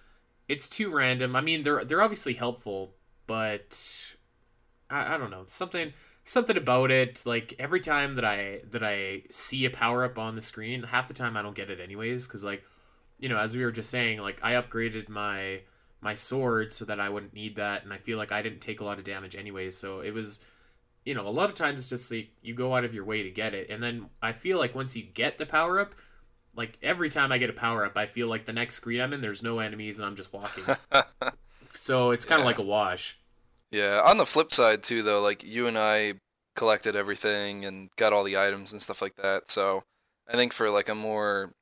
it's 0.48 0.70
too 0.70 0.92
random 0.92 1.36
i 1.36 1.42
mean 1.42 1.64
they're 1.64 1.84
they're 1.84 2.02
obviously 2.02 2.34
helpful 2.34 2.94
but 3.28 3.78
i, 4.90 5.16
I 5.16 5.18
don't 5.18 5.30
know 5.32 5.44
something 5.48 5.94
something 6.24 6.58
about 6.58 6.92
it 6.92 7.24
like 7.26 7.54
every 7.60 7.80
time 7.80 8.16
that 8.16 8.26
i 8.26 8.62
that 8.72 8.84
i 8.84 9.24
see 9.30 9.66
a 9.66 9.70
power 9.70 10.04
up 10.06 10.18
on 10.18 10.36
the 10.36 10.42
screen 10.42 10.84
half 10.84 11.08
the 11.08 11.14
time 11.14 11.36
i 11.36 11.42
don't 11.42 11.56
get 11.56 11.70
it 11.70 11.80
anyways 11.80 12.28
because 12.28 12.44
like 12.44 12.64
you 13.20 13.30
know 13.30 13.38
as 13.38 13.56
we 13.58 13.64
were 13.64 13.72
just 13.72 13.90
saying 13.90 14.20
like 14.20 14.40
i 14.44 14.54
upgraded 14.54 15.10
my 15.10 15.62
my 16.02 16.14
sword 16.14 16.72
so 16.74 16.86
that 16.86 17.00
i 17.00 17.10
wouldn't 17.10 17.34
need 17.34 17.56
that 17.56 17.84
and 17.84 17.92
i 17.94 17.98
feel 17.98 18.18
like 18.18 18.32
i 18.32 18.42
didn't 18.42 18.62
take 18.62 18.80
a 18.80 18.84
lot 18.84 18.98
of 18.98 19.04
damage 19.04 19.36
anyways 19.36 19.76
so 19.76 20.00
it 20.02 20.12
was 20.14 20.40
you 21.06 21.14
know 21.14 21.28
a 21.28 21.30
lot 21.30 21.50
of 21.50 21.56
times 21.56 21.80
it's 21.80 21.90
just 21.90 22.12
like 22.12 22.30
you 22.42 22.54
go 22.54 22.76
out 22.76 22.84
of 22.86 22.94
your 22.94 23.06
way 23.06 23.24
to 23.24 23.30
get 23.30 23.54
it 23.54 23.70
and 23.70 23.82
then 23.84 24.06
i 24.22 24.32
feel 24.32 24.58
like 24.58 24.76
once 24.76 24.96
you 24.96 25.04
get 25.04 25.38
the 25.38 25.46
power 25.46 25.80
up 25.80 25.94
like 26.56 26.78
every 26.82 27.10
time 27.10 27.32
I 27.32 27.38
get 27.38 27.52
a 27.52 27.54
power 27.54 27.86
up, 27.86 27.96
I 27.96 28.06
feel 28.06 28.28
like 28.28 28.46
the 28.46 28.52
next 28.52 28.74
screen 28.76 29.00
I'm 29.00 29.14
in, 29.14 29.22
there's 29.22 29.44
no 29.44 29.60
enemies 29.60 30.00
and 30.00 30.06
I'm 30.06 30.16
just 30.16 30.34
walking. 30.34 30.64
so 31.74 32.12
it's 32.12 32.26
kind 32.26 32.40
of 32.42 32.44
Yeah. 32.44 32.48
like 32.48 32.58
a 32.58 32.64
wash. 32.64 33.18
Yeah, 33.72 34.02
on 34.04 34.18
the 34.18 34.26
flip 34.26 34.52
side 34.52 34.84
too 34.84 35.04
though, 35.04 35.22
like 35.22 35.44
you 35.44 35.68
and 35.68 35.78
I 35.78 36.16
collected 36.56 36.96
everything 36.96 37.66
and 37.66 37.90
got 37.98 38.14
all 38.14 38.24
the 38.24 38.38
items 38.38 38.72
and 38.74 38.82
stuff 38.82 39.02
like 39.02 39.16
that. 39.18 39.50
So 39.50 39.84
I 40.28 40.34
think 40.36 40.52
for 40.52 40.70
like 40.70 40.90
a 40.90 40.96
more 40.96 41.54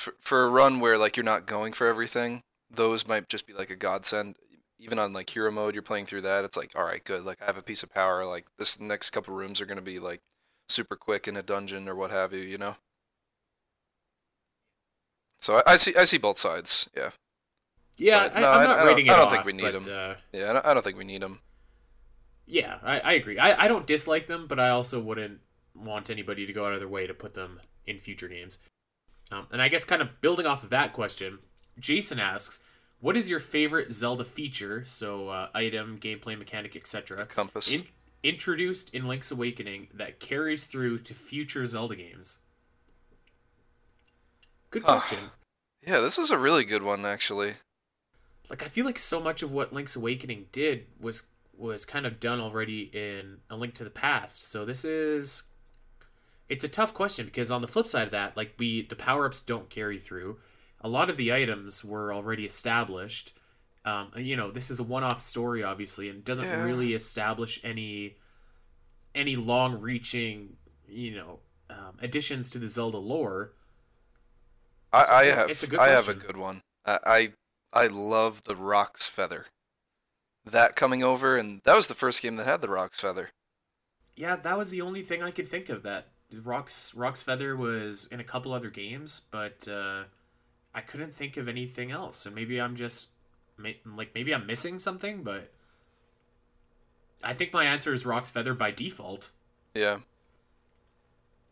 for, 0.00 0.14
for 0.20 0.44
a 0.44 0.48
run 0.48 0.80
where 0.80 0.96
like 0.96 1.16
you're 1.16 1.24
not 1.24 1.46
going 1.46 1.72
for 1.74 1.86
everything, 1.86 2.42
those 2.70 3.06
might 3.06 3.28
just 3.28 3.46
be 3.46 3.52
like 3.52 3.70
a 3.70 3.76
godsend. 3.76 4.36
Even 4.78 4.98
on 4.98 5.12
like 5.12 5.28
hero 5.28 5.50
mode, 5.50 5.74
you're 5.74 5.82
playing 5.82 6.06
through 6.06 6.22
that. 6.22 6.42
It's 6.44 6.56
like, 6.56 6.72
all 6.74 6.84
right, 6.84 7.04
good. 7.04 7.22
Like 7.24 7.42
I 7.42 7.44
have 7.44 7.58
a 7.58 7.62
piece 7.62 7.82
of 7.82 7.92
power. 7.92 8.24
Like 8.24 8.46
this 8.58 8.80
next 8.80 9.10
couple 9.10 9.34
rooms 9.34 9.60
are 9.60 9.66
gonna 9.66 9.82
be 9.82 9.98
like 9.98 10.20
super 10.68 10.96
quick 10.96 11.28
in 11.28 11.36
a 11.36 11.42
dungeon 11.42 11.86
or 11.88 11.94
what 11.94 12.10
have 12.10 12.32
you. 12.32 12.40
You 12.40 12.56
know. 12.58 12.76
So 15.38 15.56
I, 15.56 15.72
I 15.72 15.76
see 15.76 15.94
I 15.96 16.04
see 16.04 16.18
both 16.18 16.38
sides. 16.38 16.88
Yeah. 16.96 17.10
Yeah, 17.96 18.28
But 18.28 18.36
I, 18.36 18.40
no, 18.40 18.50
I'm 18.50 18.60
I- 18.60 18.64
not 18.64 18.70
I 18.70 18.78
don't- 18.78 18.86
rating 18.88 19.06
it 19.06 19.10
I 19.12 19.16
don't 19.16 19.26
off, 19.26 19.32
think 19.32 19.44
we 19.44 19.52
need 19.52 19.74
them. 19.74 19.82
Uh, 19.84 20.14
Yeah. 20.32 20.50
I 20.50 20.52
don't, 20.54 20.66
I 20.66 20.74
don't 20.74 20.82
think 20.82 20.96
we 20.96 21.04
need 21.04 21.20
them. 21.20 21.40
yeah, 22.46 22.78
I, 22.82 23.00
I 23.00 23.12
agree. 23.12 23.38
I, 23.38 23.64
I 23.64 23.68
don't 23.68 23.86
dislike 23.86 24.26
them, 24.26 24.46
but 24.46 24.58
I 24.58 24.70
also 24.70 24.98
wouldn't 25.00 25.40
want 25.74 26.08
anybody 26.08 26.46
to 26.46 26.52
go 26.54 26.64
out 26.66 26.72
of 26.72 26.80
their 26.80 26.88
way 26.88 27.06
to 27.06 27.12
put 27.12 27.34
them 27.34 27.60
in 27.86 27.98
future 27.98 28.28
games. 28.28 28.58
Um, 29.30 29.46
and 29.52 29.62
I 29.62 29.68
guess 29.68 29.84
kind 29.84 30.02
of 30.02 30.20
building 30.20 30.46
off 30.46 30.64
of 30.64 30.70
that 30.70 30.92
question, 30.92 31.38
Jason 31.78 32.18
asks, 32.18 32.62
"What 33.00 33.16
is 33.16 33.30
your 33.30 33.40
favorite 33.40 33.92
Zelda 33.92 34.24
feature? 34.24 34.84
So 34.84 35.28
uh, 35.28 35.48
item, 35.54 35.98
gameplay 36.00 36.38
mechanic, 36.38 36.74
etc. 36.76 37.26
Compass. 37.26 37.70
In- 37.70 37.84
introduced 38.22 38.94
in 38.94 39.08
Link's 39.08 39.30
Awakening 39.30 39.88
that 39.94 40.20
carries 40.20 40.64
through 40.64 40.98
to 40.98 41.14
future 41.14 41.64
Zelda 41.66 41.96
games?" 41.96 42.38
Good 44.70 44.84
question. 44.84 45.18
Yeah, 45.86 45.98
this 45.98 46.18
is 46.18 46.30
a 46.30 46.38
really 46.38 46.64
good 46.64 46.82
one 46.82 47.04
actually. 47.04 47.54
like 48.48 48.62
I 48.62 48.66
feel 48.66 48.84
like 48.84 48.98
so 48.98 49.20
much 49.20 49.42
of 49.42 49.52
what 49.52 49.72
Link's 49.72 49.96
Awakening 49.96 50.46
did 50.52 50.86
was 51.00 51.24
was 51.56 51.84
kind 51.84 52.06
of 52.06 52.20
done 52.20 52.40
already 52.40 52.90
in 52.92 53.38
A 53.50 53.56
Link 53.56 53.74
to 53.74 53.84
the 53.84 53.90
Past. 53.90 54.48
So 54.48 54.64
this 54.64 54.84
is 54.84 55.42
it's 56.50 56.64
a 56.64 56.68
tough 56.68 56.94
question 56.94 57.26
because 57.26 57.50
on 57.50 57.62
the 57.62 57.68
flip 57.68 57.86
side 57.88 58.04
of 58.04 58.10
that, 58.12 58.36
like 58.36 58.54
we 58.58 58.82
the 58.82 58.96
power-ups 58.96 59.42
don't 59.42 59.70
carry 59.70 59.98
through. 59.98 60.38
A 60.82 60.88
lot 60.90 61.10
of 61.10 61.16
the 61.18 61.32
items 61.32 61.84
were 61.84 62.12
already 62.12 62.44
established. 62.44 63.34
Um, 63.84 64.12
and, 64.14 64.26
you 64.26 64.36
know, 64.36 64.50
this 64.50 64.70
is 64.70 64.80
a 64.80 64.84
one-off 64.84 65.20
story 65.22 65.62
obviously 65.64 66.10
and 66.10 66.24
doesn't 66.24 66.44
Yeah. 66.44 66.62
really 66.64 66.94
establish 66.94 67.60
any 67.64 68.18
any 69.14 69.36
long-reaching, 69.36 70.56
you 70.88 71.16
know, 71.16 71.40
um, 71.70 71.96
additions 72.00 72.50
to 72.50 72.58
the 72.58 72.68
Zelda 72.68 72.98
lore. 72.98 73.54
I, 74.92 75.04
So, 75.04 75.14
I 75.14 75.22
yeah, 75.24 75.34
have 75.34 75.50
it's 75.50 75.62
a 75.62 75.66
good 75.66 75.80
I 75.80 75.88
have 75.88 76.08
a 76.08 76.14
good 76.14 76.36
one. 76.36 76.62
I, 76.84 76.98
I 77.72 77.82
I 77.84 77.86
love 77.88 78.42
the 78.44 78.56
Roc's 78.56 79.08
Feather. 79.08 79.46
That 80.44 80.76
coming 80.76 81.02
over 81.02 81.36
and 81.36 81.62
that 81.64 81.76
was 81.76 81.86
the 81.86 81.94
first 81.94 82.22
game 82.22 82.36
that 82.36 82.46
had 82.46 82.60
the 82.62 82.68
Roc's 82.68 83.00
Feather. 83.00 83.30
Yeah, 84.16 84.36
that 84.36 84.58
was 84.58 84.70
the 84.70 84.80
only 84.82 85.02
thing 85.02 85.22
I 85.22 85.30
could 85.30 85.48
think 85.48 85.68
of. 85.68 85.82
That 85.82 86.08
Roc's 86.32 86.94
Roc's 86.94 87.22
Feather 87.22 87.56
was 87.56 88.06
in 88.06 88.20
a 88.20 88.24
couple 88.24 88.52
other 88.52 88.70
games, 88.70 89.22
but 89.30 89.66
uh, 89.68 90.04
I 90.74 90.80
couldn't 90.80 91.14
think 91.14 91.36
of 91.36 91.48
anything 91.48 91.90
else. 91.90 92.26
And 92.26 92.34
maybe 92.34 92.60
I'm 92.60 92.76
just 92.76 93.10
like 93.58 94.10
maybe 94.14 94.34
I'm 94.34 94.46
missing 94.46 94.78
something, 94.78 95.22
but 95.22 95.50
I 97.22 97.34
think 97.34 97.52
my 97.52 97.64
answer 97.64 97.92
is 97.92 98.06
Roc's 98.06 98.30
Feather 98.30 98.54
by 98.54 98.70
default. 98.70 99.30
Yeah. 99.74 99.98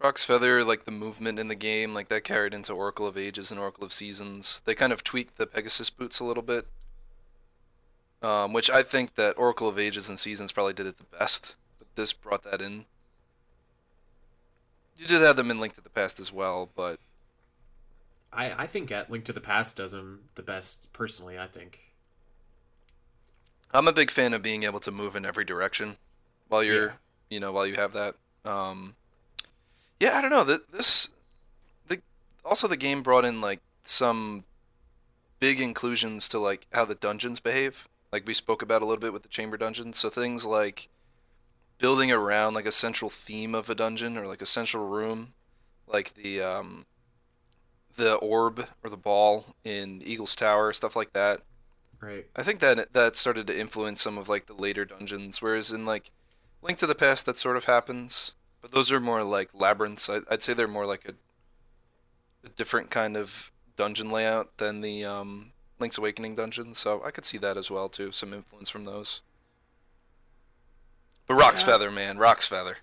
Roc's 0.01 0.25
Feather, 0.25 0.63
like 0.63 0.85
the 0.85 0.93
movement 0.93 1.41
in 1.41 1.49
the 1.49 1.57
game, 1.57 1.93
like 1.93 2.09
that 2.09 2.23
carried 2.23 2.55
into 2.55 2.73
Oracle 2.73 3.07
of 3.07 3.19
Ages 3.19 3.51
and 3.51 3.59
Oracle 3.59 3.85
of 3.85 3.93
Seasons. 3.93 4.63
They 4.65 4.75
kind 4.75 4.93
of 4.93 5.03
tweaked 5.03 5.39
the 5.39 5.47
Pegasus 5.47 5.91
boots 5.91 6.21
a 6.21 6.25
little 6.25 6.43
bit. 6.43 6.67
Um, 8.21 8.53
which 8.53 8.69
I 8.69 8.83
think 8.83 9.15
that 9.15 9.39
Oracle 9.39 9.69
of 9.69 9.79
Ages 9.79 10.09
and 10.09 10.19
Seasons 10.19 10.51
probably 10.51 10.73
did 10.73 10.87
it 10.87 10.99
the 10.99 11.05
best. 11.05 11.55
But 11.79 11.89
this 11.95 12.13
brought 12.13 12.43
that 12.45 12.61
in. 12.61 12.87
You 14.99 15.07
did 15.07 15.23
have 15.23 15.37
them 15.37 15.51
in 15.51 15.61
Link 15.61 15.75
to 15.75 15.81
the 15.81 15.89
Past 15.89 16.19
as 16.21 16.33
well, 16.33 16.69
but 16.75 16.99
I 18.33 18.65
I 18.65 18.67
think 18.67 18.91
at 18.93 19.11
Link 19.11 19.25
to 19.27 19.33
the 19.33 19.41
Past 19.41 19.77
does 19.77 19.93
them 19.93 20.25
the 20.35 20.43
best 20.43 20.93
personally. 20.93 21.39
I 21.39 21.47
think. 21.47 21.81
I'm 23.73 23.87
a 23.87 23.93
big 23.93 24.11
fan 24.11 24.33
of 24.35 24.43
being 24.43 24.63
able 24.65 24.81
to 24.81 24.91
move 24.91 25.15
in 25.15 25.25
every 25.27 25.45
direction 25.45 25.99
while 26.49 26.63
you're, 26.65 26.87
Yeah. 26.87 26.93
you 27.29 27.39
know, 27.41 27.53
while 27.53 27.67
you 27.67 27.75
have 27.75 27.93
that. 27.93 28.15
Um, 28.45 28.97
yeah, 30.01 30.17
I 30.17 30.23
don't 30.23 30.31
know. 30.31 30.45
th- 30.45 30.63
This, 30.73 31.11
the 31.87 32.01
also 32.45 32.67
the 32.67 32.77
game 32.79 33.03
brought 33.03 33.27
in 33.27 33.41
like 33.43 33.61
some 33.83 34.45
big 35.39 35.61
inclusions 35.61 36.29
to 36.31 36.39
like 36.39 36.67
how 36.73 36.85
the 36.87 36.95
dungeons 36.95 37.41
behave. 37.41 37.87
Like 38.11 38.27
we 38.27 38.33
spoke 38.35 38.63
about 38.63 38.81
a 38.81 38.87
little 38.87 39.01
bit 39.01 39.13
with 39.13 39.23
the 39.23 39.29
chamber 39.29 39.59
dungeons. 39.59 39.99
So 39.99 40.09
things 40.09 40.47
like 40.47 40.89
building 41.79 42.11
around 42.11 42.55
like 42.55 42.67
a 42.67 42.73
central 42.73 43.11
theme 43.11 43.55
of 43.55 43.71
a 43.71 43.75
dungeon 43.75 44.17
or 44.17 44.27
like 44.27 44.43
a 44.43 44.47
central 44.47 44.87
room, 44.87 45.35
like 45.87 46.15
the 46.15 46.43
um, 46.43 46.87
the 47.97 48.15
orb 48.15 48.67
or 48.83 48.91
the 48.91 48.97
ball 48.97 49.57
in 49.65 50.03
Eagle's 50.03 50.37
Tower, 50.37 50.73
stuff 50.73 50.97
like 50.97 51.13
that. 51.13 51.43
Right. 52.01 52.27
I 52.37 52.43
think 52.43 52.61
that 52.61 52.93
that 52.93 53.17
started 53.17 53.47
to 53.49 53.59
influence 53.59 54.03
some 54.03 54.19
of 54.19 54.29
like 54.29 54.47
the 54.47 54.55
later 54.55 54.85
dungeons, 54.85 55.43
whereas 55.43 55.73
in 55.73 55.85
like 55.85 56.11
Link 56.63 56.79
to 56.79 56.87
the 56.87 56.95
Past 56.95 57.27
that 57.27 57.39
sort 57.39 57.57
of 57.57 57.65
happens, 57.65 58.35
but 58.61 58.73
those 58.73 58.91
are 58.93 59.01
more 59.01 59.25
like 59.25 59.51
labyrinths. 59.53 60.09
I, 60.09 60.21
I'd 60.31 60.43
say 60.43 60.55
they're 60.55 60.69
more 60.69 60.87
like 60.87 61.09
a, 61.09 61.15
a 62.47 62.51
different 62.51 62.91
kind 62.91 63.17
of 63.17 63.53
dungeon 63.77 64.11
layout 64.11 64.57
than 64.59 64.81
the 64.81 65.05
um, 65.05 65.53
Link's 65.79 65.99
Awakening 65.99 66.37
dungeons. 66.37 66.79
So 66.79 67.03
I 67.05 67.11
could 67.11 67.25
see 67.25 67.39
that 67.39 67.57
as 67.57 67.71
well 67.71 67.89
too, 67.89 68.13
some 68.13 68.33
influence 68.33 68.71
from 68.71 68.85
those. 68.85 69.23
But 71.29 71.35
Roc's 71.35 71.61
Yeah. 71.61 71.67
Feather, 71.67 71.91
man, 71.91 72.19
Roc's 72.19 72.47
Feather. 72.47 72.79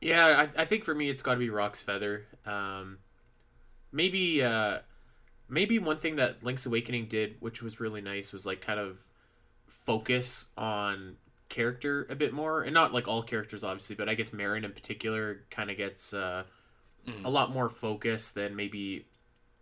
Yeah, 0.00 0.26
I, 0.56 0.62
I 0.62 0.64
think 0.64 0.84
for 0.84 0.94
me 0.94 1.08
it's 1.10 1.22
got 1.22 1.34
to 1.34 1.40
be 1.40 1.50
Roc's 1.50 1.82
Feather. 1.82 2.26
Um, 2.46 2.98
maybe 3.92 4.42
uh, 4.42 4.78
maybe 5.48 5.78
one 5.78 5.96
thing 5.96 6.16
that 6.16 6.42
Link's 6.42 6.66
Awakening 6.66 7.06
did, 7.06 7.36
which 7.40 7.62
was 7.62 7.80
really 7.80 8.00
nice, 8.00 8.32
was 8.32 8.46
like 8.46 8.60
kind 8.60 8.80
of 8.80 9.00
focus 9.66 10.46
on 10.56 11.16
character 11.48 12.06
a 12.10 12.14
bit 12.14 12.32
more, 12.32 12.62
and 12.62 12.72
not 12.72 12.92
like 12.94 13.08
all 13.08 13.22
characters 13.22 13.64
obviously, 13.64 13.96
but 13.96 14.08
I 14.08 14.14
guess 14.14 14.32
Marin 14.32 14.64
in 14.64 14.72
particular 14.72 15.42
kind 15.50 15.70
of 15.70 15.76
gets 15.76 16.14
uh, 16.14 16.44
Mhm. 17.06 17.24
a 17.24 17.30
lot 17.30 17.50
more 17.52 17.68
focus 17.68 18.30
than 18.30 18.54
maybe. 18.54 19.06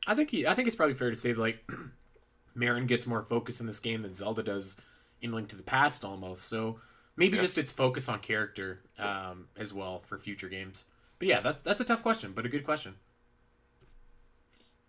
I 0.08 0.14
think 0.16 0.30
he, 0.30 0.46
I 0.46 0.54
think 0.54 0.66
it's 0.66 0.76
probably 0.76 0.94
fair 0.96 1.10
to 1.10 1.16
say 1.16 1.32
that, 1.32 1.40
like 1.40 1.68
Marin 2.54 2.86
gets 2.86 3.06
more 3.06 3.22
focus 3.22 3.60
in 3.60 3.66
this 3.66 3.78
game 3.80 4.02
than 4.02 4.12
Zelda 4.14 4.42
does 4.42 4.76
in 5.22 5.30
Link 5.32 5.48
to 5.48 5.56
the 5.56 5.62
Past 5.62 6.04
almost. 6.04 6.44
So 6.44 6.80
maybe 7.18 7.36
Yeah. 7.36 7.42
just 7.42 7.58
its 7.58 7.72
focus 7.72 8.08
on 8.08 8.20
character 8.20 8.80
um, 8.98 9.48
as 9.58 9.74
well 9.74 9.98
for 9.98 10.16
future 10.18 10.48
games. 10.48 10.86
But 11.18 11.28
yeah, 11.28 11.40
that, 11.40 11.64
that's 11.64 11.80
a 11.80 11.84
tough 11.84 12.02
question, 12.02 12.32
but 12.32 12.46
a 12.46 12.48
good 12.48 12.64
question. 12.64 12.94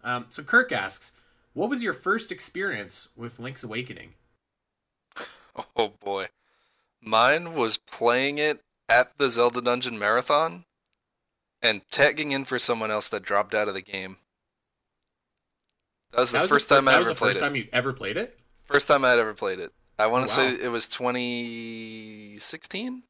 Um, 0.04 0.28
so 0.30 0.44
Kirk 0.44 0.72
asks, 0.72 1.12
"What 1.54 1.70
was 1.70 1.84
your 1.84 1.94
first 1.94 2.32
experience 2.32 3.10
with 3.18 3.40
Link's 3.40 3.64
Awakening?" 3.64 4.14
Oh 5.76 5.90
boy. 6.00 6.28
Mine 7.02 7.54
was 7.54 7.78
playing 7.78 8.38
it 8.38 8.62
at 8.88 9.18
the 9.18 9.30
Zelda 9.30 9.62
Dungeon 9.62 10.00
Marathon 10.00 10.64
and 11.62 11.82
tagging 11.92 12.32
in 12.32 12.46
for 12.46 12.58
someone 12.60 12.92
else 12.92 13.08
that 13.10 13.24
dropped 13.24 13.54
out 13.54 13.68
of 13.68 13.74
the 13.74 13.82
game. 13.82 14.18
That 16.12 16.20
was 16.22 16.32
the 16.32 16.38
That 16.38 16.42
was 16.44 16.52
first 16.52 16.70
fir- 16.70 16.76
time 16.76 16.88
I 16.88 16.92
that 16.92 16.98
ever 17.00 17.10
was 17.10 17.20
the 17.20 17.26
first 17.26 17.38
it. 17.38 17.42
time 17.42 17.56
you 17.56 17.68
ever 17.74 17.92
played 17.94 18.16
it. 18.18 18.40
First 18.66 18.88
time 18.88 19.04
I'd 19.04 19.20
ever 19.20 19.34
played 19.34 19.60
it. 19.60 19.74
I 20.00 20.08
want 20.08 20.28
to 20.28 20.34
say 20.34 20.54
it 20.54 20.72
was 20.72 20.88
2016. 20.88 22.88
I 22.88 22.88
think 22.88 23.04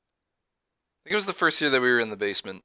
it 1.06 1.16
was 1.16 1.28
the 1.28 1.34
first 1.34 1.62
year 1.62 1.70
that 1.70 1.82
we 1.82 1.92
were 1.92 2.00
in 2.00 2.10
the 2.10 2.18
basement, 2.18 2.64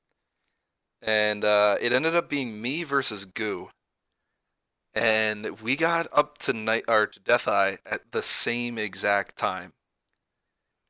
and 1.02 1.44
uh, 1.44 1.76
it 1.78 1.92
ended 1.92 2.16
up 2.16 2.30
being 2.30 2.62
me 2.62 2.84
versus 2.84 3.26
Goo, 3.26 3.68
and 4.94 5.60
we 5.60 5.76
got 5.76 6.06
up 6.10 6.38
to 6.38 6.54
night 6.54 6.84
or 6.88 7.06
to 7.06 7.20
DethI 7.20 7.76
at 7.84 8.12
the 8.12 8.22
same 8.22 8.78
exact 8.78 9.36
time, 9.36 9.74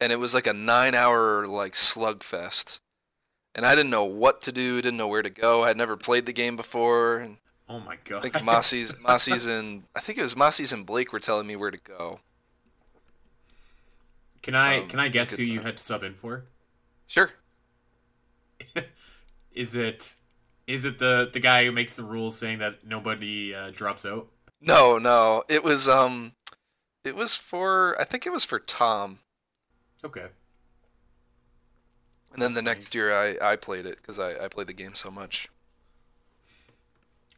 and 0.00 0.12
it 0.12 0.20
was 0.20 0.32
like 0.32 0.46
a 0.46 0.52
nine-hour 0.52 1.48
like 1.48 1.72
slugfest, 1.72 2.78
and 3.52 3.66
I 3.66 3.74
didn't 3.74 3.90
know 3.90 4.04
what 4.04 4.42
to 4.42 4.52
do, 4.52 4.80
didn't 4.80 4.96
know 4.96 5.08
where 5.08 5.22
to 5.22 5.30
go. 5.30 5.64
I'd 5.64 5.76
never 5.76 5.96
played 5.96 6.26
the 6.26 6.32
game 6.32 6.56
before, 6.56 7.16
and 7.16 7.38
Oh 7.68 7.80
my 7.80 7.96
god! 8.04 8.18
I 8.18 8.20
think 8.20 8.34
Mossy's, 8.44 8.94
Mossy's 9.02 9.46
and 9.46 9.82
I 9.92 10.00
think 10.00 10.18
it 10.18 10.22
was 10.22 10.36
Mossy's 10.36 10.72
and 10.72 10.86
Blake 10.86 11.12
were 11.12 11.18
telling 11.18 11.48
me 11.48 11.56
where 11.56 11.72
to 11.72 11.78
go. 11.78 12.20
Can 14.44 14.54
I 14.54 14.80
um, 14.80 14.88
can 14.88 15.00
I 15.00 15.08
guess 15.08 15.34
who 15.34 15.42
you 15.42 15.62
had 15.62 15.76
to 15.78 15.82
sub 15.82 16.04
in 16.04 16.14
for? 16.14 16.46
Sure. 17.06 17.32
Is 19.52 19.74
it 19.76 20.16
is 20.66 20.84
it 20.84 20.98
the 20.98 21.30
the 21.32 21.40
guy 21.40 21.64
who 21.64 21.72
makes 21.72 21.94
the 21.96 22.04
rules 22.04 22.36
saying 22.38 22.58
that 22.60 22.84
nobody 22.86 23.54
uh, 23.54 23.70
drops 23.70 24.04
out? 24.06 24.28
No, 24.60 24.98
no. 24.98 25.44
It 25.48 25.62
was 25.62 25.88
um 25.88 26.34
it 27.04 27.16
was 27.16 27.36
for 27.36 28.00
I 28.00 28.04
think 28.04 28.26
it 28.26 28.32
was 28.32 28.44
for 28.44 28.58
Tom. 28.60 29.20
Okay. 30.04 30.28
And 32.32 32.42
then 32.42 32.52
That's 32.52 32.54
the 32.54 32.62
funny. 32.62 32.80
next 32.80 32.94
year 32.94 33.12
I 33.14 33.52
I 33.52 33.56
played 33.56 33.86
it 33.86 34.02
cuz 34.02 34.18
I 34.18 34.44
I 34.44 34.48
played 34.48 34.66
the 34.66 34.74
game 34.74 34.94
so 34.94 35.10
much. 35.10 35.48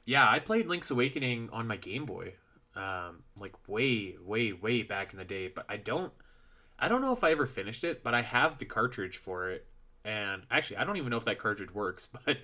Yeah, 0.04 0.28
I 0.28 0.38
played 0.38 0.66
Link's 0.68 0.90
Awakening 0.90 1.50
on 1.52 1.66
my 1.66 1.76
Game 1.76 2.06
Boy, 2.06 2.34
um, 2.76 3.24
like 3.40 3.54
way, 3.68 4.16
way, 4.20 4.52
way 4.52 4.82
back 4.82 5.12
in 5.12 5.18
the 5.18 5.24
day. 5.24 5.48
But 5.48 5.66
I 5.68 5.76
don't, 5.78 6.12
I 6.78 6.88
don't 6.88 7.00
know 7.00 7.12
if 7.12 7.24
I 7.24 7.30
ever 7.32 7.46
finished 7.46 7.84
it. 7.84 8.02
But 8.02 8.14
I 8.14 8.22
have 8.22 8.58
the 8.58 8.64
cartridge 8.64 9.16
for 9.18 9.50
it, 9.50 9.66
and 10.04 10.42
actually, 10.50 10.78
I 10.78 10.84
don't 10.84 10.96
even 10.96 11.10
know 11.10 11.16
if 11.16 11.24
that 11.24 11.38
cartridge 11.38 11.74
works. 11.74 12.08
But 12.26 12.38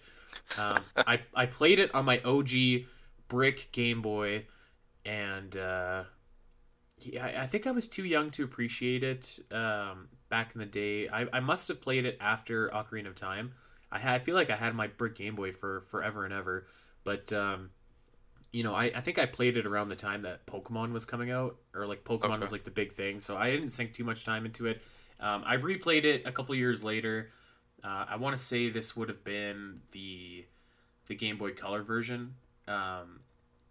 um, 0.58 0.78
I 0.96 1.20
I 1.34 1.46
played 1.46 1.78
it 1.78 1.94
on 1.94 2.04
my 2.04 2.20
OG 2.24 2.86
brick 3.28 3.68
Game 3.72 4.00
Boy, 4.02 4.46
and 5.04 5.54
uh, 5.56 6.04
yeah, 7.00 7.40
I- 7.42 7.46
think 7.46 7.66
I 7.66 7.72
was 7.72 7.88
too 7.88 8.04
young 8.04 8.30
to 8.32 8.44
appreciate 8.44 9.02
it 9.04 9.38
um, 9.50 10.08
back 10.28 10.54
in 10.54 10.60
the 10.60 10.66
day. 10.66 11.08
I, 11.08 11.26
I 11.32 11.40
must 11.40 11.68
have 11.68 11.80
played 11.80 12.04
it 12.06 12.16
after 12.20 12.68
Ocarina 12.68 13.08
of 13.08 13.14
Time. 13.14 13.52
I 13.90 13.98
had, 13.98 14.14
I 14.14 14.18
feel 14.18 14.34
like 14.34 14.50
I 14.50 14.56
had 14.56 14.74
my 14.74 14.86
brick 14.86 15.16
Game 15.16 15.34
Boy 15.34 15.52
for 15.52 15.80
forever 15.80 16.24
and 16.24 16.32
ever. 16.32 16.66
But 17.04 17.32
um, 17.32 17.70
you 18.52 18.62
know, 18.62 18.74
I, 18.74 18.86
I 18.94 19.00
think 19.00 19.18
I 19.18 19.26
played 19.26 19.56
it 19.56 19.66
around 19.66 19.88
the 19.88 19.96
time 19.96 20.22
that 20.22 20.46
Pokemon 20.46 20.92
was 20.92 21.04
coming 21.04 21.30
out, 21.30 21.56
or 21.74 21.86
like 21.86 22.04
Pokemon 22.04 22.40
Okay. 22.40 22.40
was 22.40 22.52
like 22.52 22.64
the 22.64 22.70
big 22.70 22.92
thing. 22.92 23.20
So 23.20 23.36
I 23.36 23.50
didn't 23.50 23.70
sink 23.70 23.92
too 23.92 24.04
much 24.04 24.24
time 24.24 24.44
into 24.44 24.66
it. 24.66 24.82
Um, 25.20 25.42
I've 25.46 25.62
replayed 25.62 26.04
it 26.04 26.22
a 26.26 26.32
couple 26.32 26.54
years 26.54 26.84
later. 26.84 27.30
Uh, 27.82 28.06
I 28.10 28.16
want 28.16 28.36
to 28.36 28.42
say 28.42 28.68
this 28.68 28.96
would 28.96 29.08
have 29.08 29.24
been 29.24 29.80
the 29.92 30.44
the 31.06 31.14
Game 31.14 31.38
Boy 31.38 31.52
Color 31.52 31.82
version. 31.82 32.34
Um, 32.68 33.20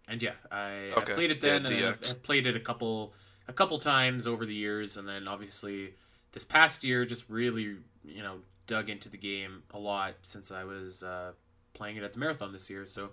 and 0.08 0.22
yeah, 0.22 0.34
I, 0.50 0.94
Okay. 0.96 1.00
I 1.00 1.04
played 1.06 1.30
it 1.30 1.40
Yeah, 1.40 1.58
then, 1.58 1.66
and 1.66 1.86
I've, 1.86 2.02
I've 2.08 2.22
played 2.22 2.46
it 2.46 2.56
a 2.56 2.60
couple 2.60 3.14
a 3.48 3.52
couple 3.52 3.78
times 3.78 4.26
over 4.26 4.46
the 4.46 4.54
years, 4.54 4.96
and 4.96 5.08
then 5.08 5.28
obviously 5.28 5.94
this 6.32 6.44
past 6.44 6.84
year 6.84 7.04
just 7.04 7.28
really 7.28 7.76
you 8.04 8.22
know 8.22 8.38
dug 8.66 8.90
into 8.90 9.08
the 9.08 9.18
game 9.18 9.62
a 9.72 9.78
lot 9.78 10.14
since 10.22 10.50
I 10.52 10.64
was 10.64 11.02
uh, 11.02 11.32
playing 11.74 11.96
it 11.96 12.04
at 12.04 12.12
the 12.12 12.18
marathon 12.18 12.52
this 12.52 12.70
year. 12.70 12.86
So 12.86 13.10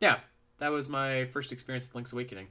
yeah, 0.00 0.20
that 0.60 0.70
was 0.70 0.88
my 0.88 1.24
first 1.26 1.52
experience 1.52 1.88
with 1.88 1.94
Link's 1.96 2.12
Awakening. 2.12 2.46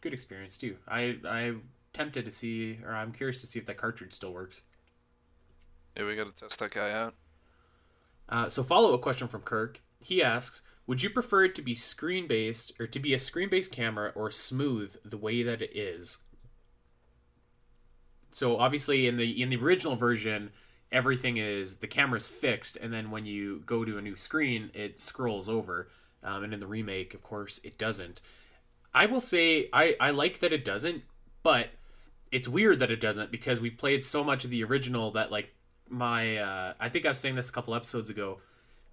Good 0.00 0.14
experience 0.14 0.56
too. 0.58 0.76
I 0.86 1.16
I'm 1.28 1.62
tempted 1.92 2.24
to 2.24 2.30
see, 2.30 2.78
or 2.84 2.94
I'm 2.94 3.12
curious 3.12 3.40
to 3.40 3.46
see 3.46 3.58
if 3.58 3.66
that 3.66 3.76
cartridge 3.76 4.12
still 4.12 4.32
works. 4.32 4.62
Yeah, 5.96 6.06
we 6.06 6.16
got 6.16 6.28
to 6.28 6.34
test 6.34 6.58
that 6.60 6.70
guy 6.70 6.90
out. 6.90 7.14
Uh, 8.28 8.48
so 8.48 8.62
follow 8.62 8.94
up 8.94 9.00
question 9.00 9.28
from 9.28 9.42
Kirk. 9.42 9.80
He 10.00 10.22
asks, 10.22 10.62
"Would 10.86 11.02
you 11.02 11.10
prefer 11.10 11.44
it 11.44 11.54
to 11.56 11.62
be 11.62 11.74
screen 11.74 12.26
based, 12.26 12.72
or 12.80 12.86
to 12.86 12.98
be 12.98 13.14
a 13.14 13.18
screen 13.18 13.48
based 13.48 13.72
camera, 13.72 14.12
or 14.14 14.30
smooth 14.30 14.96
the 15.04 15.18
way 15.18 15.42
that 15.42 15.62
it 15.62 15.76
is?" 15.76 16.18
So 18.30 18.58
obviously, 18.58 19.06
in 19.06 19.18
the 19.18 19.42
in 19.42 19.50
the 19.50 19.56
original 19.56 19.94
version, 19.94 20.50
everything 20.92 21.38
is 21.38 21.78
the 21.78 21.86
camera's 21.86 22.28
fixed, 22.28 22.76
and 22.76 22.92
then 22.92 23.10
when 23.10 23.26
you 23.26 23.62
go 23.66 23.84
to 23.84 23.98
a 23.98 24.02
new 24.02 24.14
screen, 24.14 24.70
it 24.74 25.00
scrolls 25.00 25.48
over. 25.48 25.88
Um, 26.22 26.44
and 26.44 26.54
in 26.54 26.60
the 26.60 26.66
remake, 26.66 27.14
of 27.14 27.22
course, 27.22 27.60
it 27.64 27.78
doesn't. 27.78 28.20
I 28.94 29.06
will 29.06 29.20
say 29.20 29.68
I 29.72 29.96
I 29.98 30.10
like 30.10 30.38
that 30.40 30.52
it 30.52 30.64
doesn't, 30.64 31.02
but 31.42 31.70
it's 32.30 32.46
weird 32.46 32.78
that 32.78 32.90
it 32.90 33.00
doesn't 33.00 33.30
because 33.30 33.60
we've 33.60 33.76
played 33.76 34.04
so 34.04 34.22
much 34.22 34.44
of 34.44 34.50
the 34.50 34.62
original 34.64 35.10
that 35.12 35.32
like 35.32 35.52
my 35.88 36.36
uh 36.36 36.74
I 36.78 36.88
think 36.88 37.06
I 37.06 37.08
was 37.08 37.18
saying 37.18 37.34
this 37.34 37.50
a 37.50 37.52
couple 37.52 37.74
episodes 37.74 38.10
ago. 38.10 38.40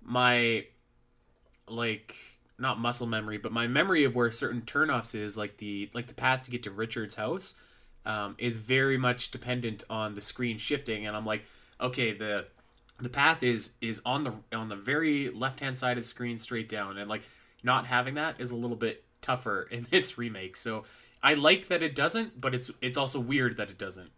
My 0.01 0.65
like 1.67 2.15
not 2.57 2.79
muscle 2.79 3.07
memory, 3.07 3.37
but 3.37 3.51
my 3.51 3.67
memory 3.67 4.03
of 4.03 4.15
where 4.15 4.31
certain 4.31 4.61
turnoffs 4.61 5.15
is 5.15 5.37
like 5.37 5.57
the 5.57 5.89
like 5.93 6.07
the 6.07 6.13
path 6.13 6.45
to 6.45 6.51
get 6.51 6.63
to 6.63 6.71
Richard's 6.71 7.15
house 7.15 7.55
um, 8.05 8.35
is 8.37 8.57
very 8.57 8.97
much 8.97 9.31
dependent 9.31 9.83
on 9.89 10.15
the 10.15 10.21
screen 10.21 10.57
shifting, 10.57 11.05
and 11.05 11.15
I'm 11.15 11.25
like, 11.25 11.45
okay, 11.79 12.13
the 12.13 12.47
the 12.99 13.09
path 13.09 13.43
is 13.43 13.71
is 13.81 14.01
on 14.05 14.23
the 14.23 14.33
on 14.53 14.69
the 14.69 14.75
very 14.75 15.29
left 15.29 15.59
hand 15.59 15.75
side 15.75 15.97
of 15.97 16.03
the 16.03 16.09
screen 16.09 16.37
straight 16.37 16.69
down, 16.69 16.97
and 16.97 17.09
like 17.09 17.23
not 17.63 17.85
having 17.85 18.15
that 18.15 18.39
is 18.39 18.51
a 18.51 18.55
little 18.55 18.77
bit 18.77 19.03
tougher 19.21 19.63
in 19.71 19.87
this 19.89 20.17
remake. 20.17 20.55
So 20.55 20.83
I 21.21 21.33
like 21.33 21.67
that 21.67 21.83
it 21.83 21.95
doesn't, 21.95 22.39
but 22.39 22.53
it's 22.53 22.71
it's 22.81 22.97
also 22.97 23.19
weird 23.19 23.57
that 23.57 23.69
it 23.69 23.77
doesn't. 23.77 24.11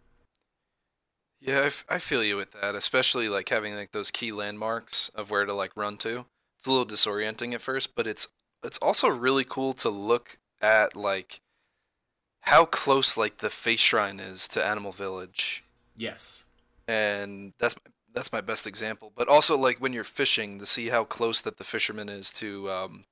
Yeah, 1.40 1.58
I, 1.58 1.64
f- 1.64 1.84
I 1.88 1.98
feel 1.98 2.22
you 2.22 2.36
with 2.36 2.52
that, 2.52 2.76
especially 2.76 3.28
like 3.28 3.48
having 3.48 3.74
like 3.74 3.90
those 3.90 4.12
key 4.12 4.30
landmarks 4.30 5.08
of 5.08 5.28
where 5.30 5.44
to 5.44 5.52
like 5.52 5.72
run 5.74 5.96
to. 5.98 6.26
It's 6.56 6.68
a 6.68 6.70
little 6.70 6.86
disorienting 6.86 7.52
at 7.52 7.60
first, 7.60 7.96
but 7.96 8.06
it's 8.06 8.28
it's 8.62 8.78
also 8.78 9.08
really 9.08 9.44
cool 9.44 9.72
to 9.74 9.90
look 9.90 10.38
at 10.60 10.94
like 10.94 11.40
how 12.42 12.64
close 12.64 13.16
like 13.16 13.38
the 13.38 13.50
face 13.50 13.80
shrine 13.80 14.20
is 14.20 14.46
to 14.48 14.64
Animal 14.64 14.92
Village. 14.92 15.64
Yes. 15.96 16.44
And 16.88 17.52
that's 17.58 17.74
that's 18.14 18.32
my 18.32 18.40
best 18.40 18.66
example. 18.66 19.12
But 19.14 19.28
also 19.28 19.56
like 19.56 19.78
when 19.78 19.92
you're 19.92 20.04
fishing 20.04 20.58
to 20.58 20.66
see 20.66 20.88
how 20.88 21.04
close 21.04 21.40
that 21.42 21.58
the 21.58 21.64
fisherman 21.64 22.08
is 22.08 22.30
to 22.32 22.70
um 22.70 23.04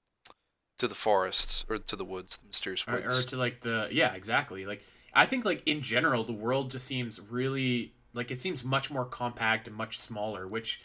to 0.79 0.89
the 0.89 0.95
forest 0.95 1.67
or 1.69 1.79
to 1.79 1.97
the 1.97 2.05
woods, 2.05 2.37
the 2.39 2.47
mysterious 2.47 2.85
or, 2.87 2.97
or 2.97 3.23
to 3.23 3.37
like 3.37 3.61
the 3.61 3.89
yeah 3.91 4.15
exactly. 4.15 4.67
Like 4.67 4.83
i 5.13 5.27
think 5.27 5.45
like 5.45 5.61
in 5.67 5.83
general 5.83 6.23
the 6.23 6.33
world 6.33 6.71
just 6.71 6.87
seems 6.87 7.21
really 7.21 7.93
like 8.15 8.31
it 8.31 8.39
seems 8.39 8.65
much 8.65 8.93
more 8.93 9.05
compact 9.05 9.67
and 9.67 9.75
much 9.77 9.99
smaller 9.99 10.47
which 10.47 10.81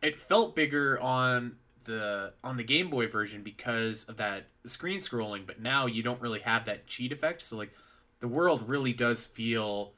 it 0.00 0.18
felt 0.18 0.56
bigger 0.56 0.98
on 0.98 1.56
the 1.86 2.32
on 2.44 2.56
the 2.56 2.64
game 2.64 2.90
boy 2.90 3.08
version 3.08 3.42
because 3.42 4.04
of 4.04 4.18
that 4.18 4.44
screen 4.64 4.98
scrolling 4.98 5.46
but 5.46 5.60
now 5.60 5.86
you 5.86 6.02
don't 6.02 6.20
really 6.20 6.40
have 6.40 6.66
that 6.66 6.86
cheat 6.86 7.12
effect. 7.12 7.40
So 7.40 7.56
like 7.56 7.72
the 8.20 8.28
world 8.28 8.68
really 8.68 8.92
does 8.92 9.24
feel 9.24 9.92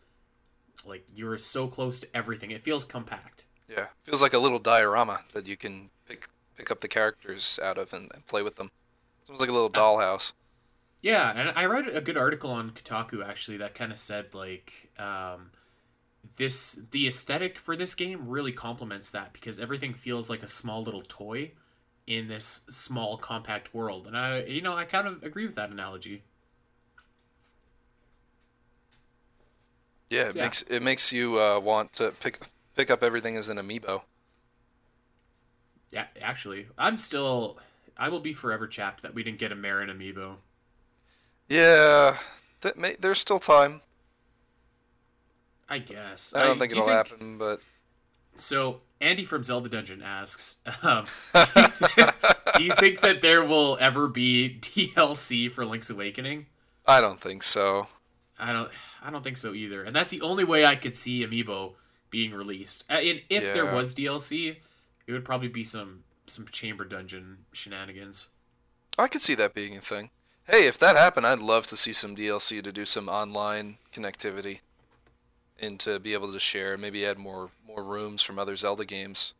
like 0.87 1.05
you're 1.15 1.39
so 1.39 1.67
close 1.67 2.01
to 2.01 2.07
everything 2.15 2.51
it 2.51 2.61
feels 2.61 2.85
compact 2.85 3.45
yeah, 3.69 3.87
feels 4.05 4.23
like 4.23 4.33
a 4.33 4.39
little 4.39 4.59
diorama 4.59 5.21
that 5.35 5.47
you 5.47 5.57
can 5.57 5.91
pick 6.07 6.29
pick 6.57 6.71
up 6.71 6.81
the 6.81 6.89
characters 6.89 7.61
out 7.63 7.79
of 7.79 7.93
and, 7.93 8.11
and 8.15 8.27
play 8.27 8.43
with 8.43 8.57
them. 8.57 8.71
It's 9.21 9.31
almost 9.31 9.43
like 9.43 9.51
a 9.51 9.53
little 9.53 9.71
dollhouse. 9.71 10.33
Yeah, 11.03 11.33
and 11.37 11.53
I 11.55 11.67
read 11.67 11.87
a 11.87 12.01
good 12.01 12.17
article 12.17 12.51
on 12.51 12.71
Kotaku 12.71 13.25
actually 13.25 13.59
that 13.59 13.75
kind 13.75 13.93
of 13.93 13.99
said 13.99 14.35
like 14.35 14.91
um, 14.99 15.51
this 16.39 16.81
the 16.91 17.07
aesthetic 17.07 17.59
for 17.59 17.77
this 17.77 17.95
game 17.95 18.29
really 18.29 18.53
complements 18.53 19.11
that 19.11 19.33
because 19.33 19.61
everything 19.61 19.93
feels 19.93 20.31
like 20.31 20.43
a 20.43 20.49
small 20.49 20.83
little 20.83 21.03
toy 21.03 21.53
in 22.07 22.29
this 22.29 22.63
small 22.69 23.19
compact 23.19 23.75
world, 23.75 24.07
and 24.07 24.17
I 24.17 24.45
you 24.45 24.63
know 24.63 24.77
I 24.77 24.87
kind 24.87 25.07
of 25.07 25.23
agree 25.23 25.45
with 25.45 25.57
that 25.57 25.71
analogy. 25.71 26.25
Yeah, 30.11 30.29
it 30.29 30.35
Yeah. 30.35 30.45
makes 30.45 30.63
it 30.63 30.81
makes 30.83 31.13
you 31.13 31.41
uh, 31.41 31.61
want 31.61 31.93
to 31.95 32.13
pick 32.13 32.41
pick 32.77 32.91
up 32.91 33.03
everything 33.03 33.37
as 33.37 33.49
an 33.49 33.59
amiibo. 33.59 34.03
Yeah, 35.91 36.07
actually, 36.21 36.67
I'm 36.77 36.97
still. 36.97 37.59
I 37.97 38.09
will 38.11 38.21
be 38.21 38.33
forever 38.33 38.67
chapped 38.69 39.03
that 39.03 39.15
we 39.15 39.23
didn't 39.23 39.39
get 39.39 39.51
a 39.53 39.57
Marin 39.57 39.89
amiibo. 39.91 40.37
Yeah, 41.49 42.19
that 42.61 42.77
may, 42.77 42.97
there's 42.99 43.19
still 43.19 43.39
time. 43.39 43.81
I 45.69 45.79
guess. 45.79 46.35
I 46.35 46.45
don't 46.45 46.59
think 46.59 46.73
do 46.73 46.79
it'll 46.79 46.89
happen, 46.89 47.39
but 47.39 47.61
So 48.37 48.81
Andy 49.01 49.25
from 49.25 49.43
Zelda 49.45 49.69
Dungeon 49.69 50.03
asks, 50.03 50.57
um, 50.83 51.07
do 52.57 52.65
you 52.65 52.73
think 52.75 53.01
that 53.01 53.19
there 53.21 53.45
will 53.45 53.77
ever 53.81 54.09
be 54.09 54.59
DLC 54.63 55.51
for 55.51 55.65
Link's 55.67 55.91
Awakening? 55.91 56.47
I 56.87 57.01
don't 57.01 57.21
think 57.21 57.43
so. 57.43 57.89
I 58.39 58.53
don't. 58.53 58.71
I 59.03 59.11
don't 59.11 59.23
think 59.23 59.37
so 59.37 59.55
either. 59.55 59.83
And 59.83 59.95
that's 59.95 60.11
the 60.11 60.21
only 60.21 60.45
way 60.45 60.65
I 60.65 60.77
could 60.77 60.95
see 60.95 61.25
Amiibo 61.25 61.75
being 62.11 62.33
released. 62.33 62.85
And 62.89 63.23
if 63.29 63.55
there 63.55 63.67
was 63.67 63.95
DLC, 63.95 64.57
it 65.07 65.13
would 65.13 65.25
probably 65.25 65.49
be 65.49 65.65
some 65.65 66.05
some 66.27 66.47
chamber 66.47 66.85
dungeon 66.85 67.39
shenanigans. 67.53 68.29
I 68.99 69.09
could 69.09 69.23
see 69.23 69.35
that 69.37 69.55
being 69.55 69.77
a 69.77 69.81
thing. 69.81 70.11
Hey, 70.47 70.67
if 70.67 70.79
that 70.79 70.97
happened, 70.97 71.27
I'd 71.27 71.41
love 71.41 71.67
to 71.69 71.77
see 71.77 71.93
some 71.93 72.17
DLC 72.17 72.63
to 72.63 72.73
do 72.73 72.85
some 72.85 73.09
online 73.09 73.79
connectivity, 73.93 74.61
and 75.59 75.79
to 75.81 75.99
be 75.99 76.15
able 76.15 76.33
to 76.33 76.41
share. 76.41 76.77
Maybe 76.77 77.07
add 77.07 77.19
more 77.19 77.51
more 77.67 77.83
rooms 77.83 78.23
from 78.23 78.39
other 78.39 78.57
Zelda 78.57 78.85
games. 78.85 79.35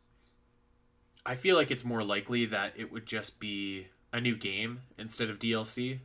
I 1.25 1.35
feel 1.35 1.55
like 1.55 1.71
it's 1.71 1.85
more 1.85 2.03
likely 2.03 2.45
that 2.45 2.73
it 2.75 2.91
would 2.91 3.05
just 3.05 3.39
be 3.39 3.87
a 4.11 4.21
new 4.21 4.35
game 4.35 4.81
instead 4.97 5.29
of 5.29 5.39
DLC. 5.39 5.99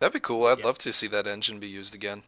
That'd 0.00 0.14
be 0.14 0.20
cool. 0.20 0.46
I'd 0.46 0.58
Yeah. 0.58 0.64
love 0.64 0.78
to 0.78 0.92
see 0.92 1.06
that 1.06 1.28
engine 1.28 1.60
be 1.60 1.68
used 1.68 1.94
again. 1.94 2.24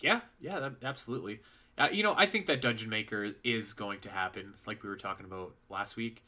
Yeah, 0.00 0.20
yeah, 0.40 0.58
that, 0.60 0.74
absolutely. 0.82 1.40
Uh, 1.78 1.88
you 1.90 2.02
know, 2.02 2.14
I 2.16 2.26
think 2.26 2.46
that 2.46 2.60
Dungeon 2.60 2.90
Maker 2.90 3.32
is 3.42 3.72
going 3.72 4.00
to 4.00 4.10
happen, 4.10 4.54
like 4.66 4.82
we 4.82 4.88
were 4.88 4.96
talking 4.96 5.26
about 5.26 5.54
last 5.68 5.96
week. 5.96 6.22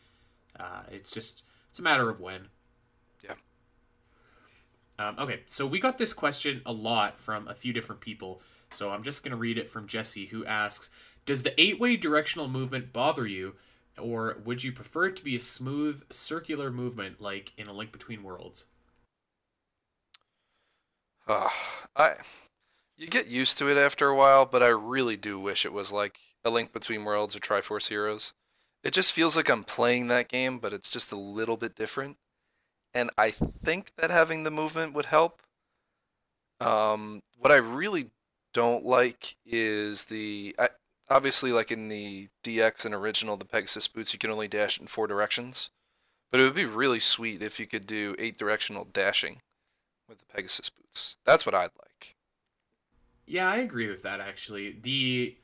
Uh, 0.59 0.83
it's 0.91 1.11
just 1.11 1.45
it's 1.71 1.79
a 1.79 1.83
matter 1.83 2.09
of 2.09 2.21
when. 2.21 2.49
Yeah. 3.23 3.35
Um, 4.99 5.17
okay, 5.19 5.43
so 5.47 5.67
we 5.67 5.79
got 5.79 5.99
this 5.99 6.13
question 6.13 6.63
a 6.65 6.73
lot 6.73 7.21
from 7.21 7.49
a 7.49 7.55
few 7.55 7.73
different 7.73 8.01
people. 8.01 8.41
So 8.71 8.91
I'm 8.91 9.03
just 9.03 9.23
going 9.23 9.31
to 9.31 9.37
read 9.37 9.59
it 9.59 9.71
from 9.71 9.87
Jesse, 9.87 10.27
who 10.27 10.45
asks 10.47 10.91
Does 11.27 11.43
the 11.43 11.59
eight 11.61 11.79
way 11.79 11.97
directional 11.97 12.49
movement 12.49 12.93
bother 12.93 13.27
you, 13.27 13.55
or 13.99 14.39
would 14.45 14.65
you 14.65 14.73
prefer 14.73 15.07
it 15.07 15.17
to 15.17 15.25
be 15.25 15.37
a 15.37 15.41
smooth 15.41 16.03
circular 16.11 16.71
movement 16.71 17.21
like 17.21 17.53
in 17.57 17.67
A 17.69 17.73
Link 17.73 17.93
Between 17.93 18.23
Worlds? 18.23 18.67
Uh, 21.27 21.49
I, 21.97 22.15
you 22.97 23.09
get 23.09 23.27
used 23.27 23.59
to 23.59 23.69
it 23.69 23.77
after 23.77 24.09
a 24.09 24.17
while, 24.17 24.47
but 24.47 24.63
I 24.63 24.69
really 24.69 25.17
do 25.17 25.39
wish 25.39 25.65
it 25.65 25.73
was 25.73 25.93
like 25.93 26.19
a 26.45 26.51
Link 26.51 26.73
Between 26.73 27.05
Worlds 27.05 27.35
or 27.35 27.41
Triforce 27.41 27.89
Heroes. 27.89 28.33
It 28.85 28.93
just 28.93 29.13
feels 29.13 29.37
like 29.37 29.49
I'm 29.49 29.65
playing 29.65 30.07
that 30.09 30.29
game, 30.29 30.59
but 30.59 30.73
it's 30.73 30.89
just 30.89 31.11
a 31.11 31.17
little 31.17 31.57
bit 31.57 31.75
different. 31.75 32.17
And 32.95 33.11
I 33.19 33.31
think 33.31 33.91
that 33.99 34.11
having 34.11 34.45
the 34.45 34.51
movement 34.51 34.95
would 34.95 35.07
help. 35.07 35.43
Um, 36.61 37.23
what 37.37 37.53
I 37.53 37.57
really 37.57 38.11
don't 38.55 38.87
like 38.87 39.37
is 39.45 40.05
the 40.05 40.55
I, 40.59 40.71
obviously 41.11 41.53
like 41.53 41.71
in 41.71 41.89
the 41.89 42.29
DX 42.45 42.87
and 42.87 42.95
original, 42.95 43.37
the 43.37 43.45
Pegasus 43.45 43.89
boots, 43.89 44.13
you 44.13 44.19
can 44.19 44.31
only 44.31 44.49
dash 44.49 44.81
in 44.81 44.87
four 44.87 45.07
directions. 45.07 45.71
But 46.31 46.41
it 46.41 46.45
would 46.45 46.55
be 46.55 46.65
really 46.65 47.01
sweet 47.01 47.43
if 47.43 47.61
you 47.61 47.67
could 47.67 47.87
do 47.87 48.15
eight 48.19 48.39
directional 48.39 48.85
dashing 48.85 49.41
with 50.09 50.19
the 50.19 50.25
Pegasus 50.27 50.71
boots. 50.71 51.17
That's 51.25 51.47
what 51.47 51.55
I'd 51.55 51.71
like. 51.79 52.17
Yeah, 53.27 53.51
I 53.51 53.59
agree 53.59 53.89
with 53.89 54.03
that 54.03 54.21
actually. 54.21 54.77
The 54.81 55.37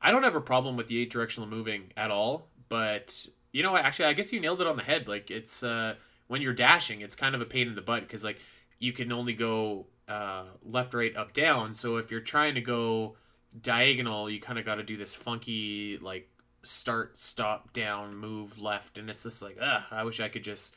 I 0.00 0.12
don't 0.12 0.22
have 0.22 0.36
a 0.36 0.40
problem 0.40 0.76
with 0.76 0.86
the 0.86 1.00
eight 1.00 1.10
directional 1.10 1.48
moving 1.48 1.92
at 1.96 2.10
all, 2.10 2.48
but 2.68 3.26
you 3.52 3.62
know, 3.62 3.76
actually 3.76 4.06
I 4.06 4.12
guess 4.12 4.32
you 4.32 4.40
nailed 4.40 4.60
it 4.60 4.66
on 4.66 4.76
the 4.76 4.82
head. 4.82 5.08
Like 5.08 5.30
it's 5.30 5.62
uh 5.62 5.94
when 6.28 6.42
you're 6.42 6.54
dashing, 6.54 7.00
it's 7.00 7.16
kind 7.16 7.34
of 7.34 7.40
a 7.40 7.46
pain 7.46 7.68
in 7.68 7.74
the 7.74 7.82
butt 7.82 8.08
cuz 8.08 8.24
like 8.24 8.38
you 8.78 8.92
can 8.92 9.10
only 9.12 9.34
go 9.34 9.86
uh 10.08 10.44
left, 10.62 10.94
right, 10.94 11.14
up, 11.16 11.32
down. 11.32 11.74
So 11.74 11.96
if 11.96 12.10
you're 12.10 12.20
trying 12.20 12.54
to 12.54 12.60
go 12.60 13.16
diagonal, 13.60 14.30
you 14.30 14.40
kind 14.40 14.58
of 14.58 14.64
got 14.64 14.76
to 14.76 14.84
do 14.84 14.96
this 14.96 15.14
funky 15.16 15.98
like 15.98 16.28
start, 16.62 17.16
stop, 17.16 17.72
down, 17.72 18.14
move 18.14 18.60
left 18.60 18.96
and 18.98 19.10
it's 19.10 19.24
just 19.24 19.42
like, 19.42 19.56
ugh, 19.60 19.82
I 19.90 20.04
wish 20.04 20.20
I 20.20 20.28
could 20.28 20.44
just 20.44 20.76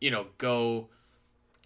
you 0.00 0.10
know, 0.10 0.26
go 0.38 0.88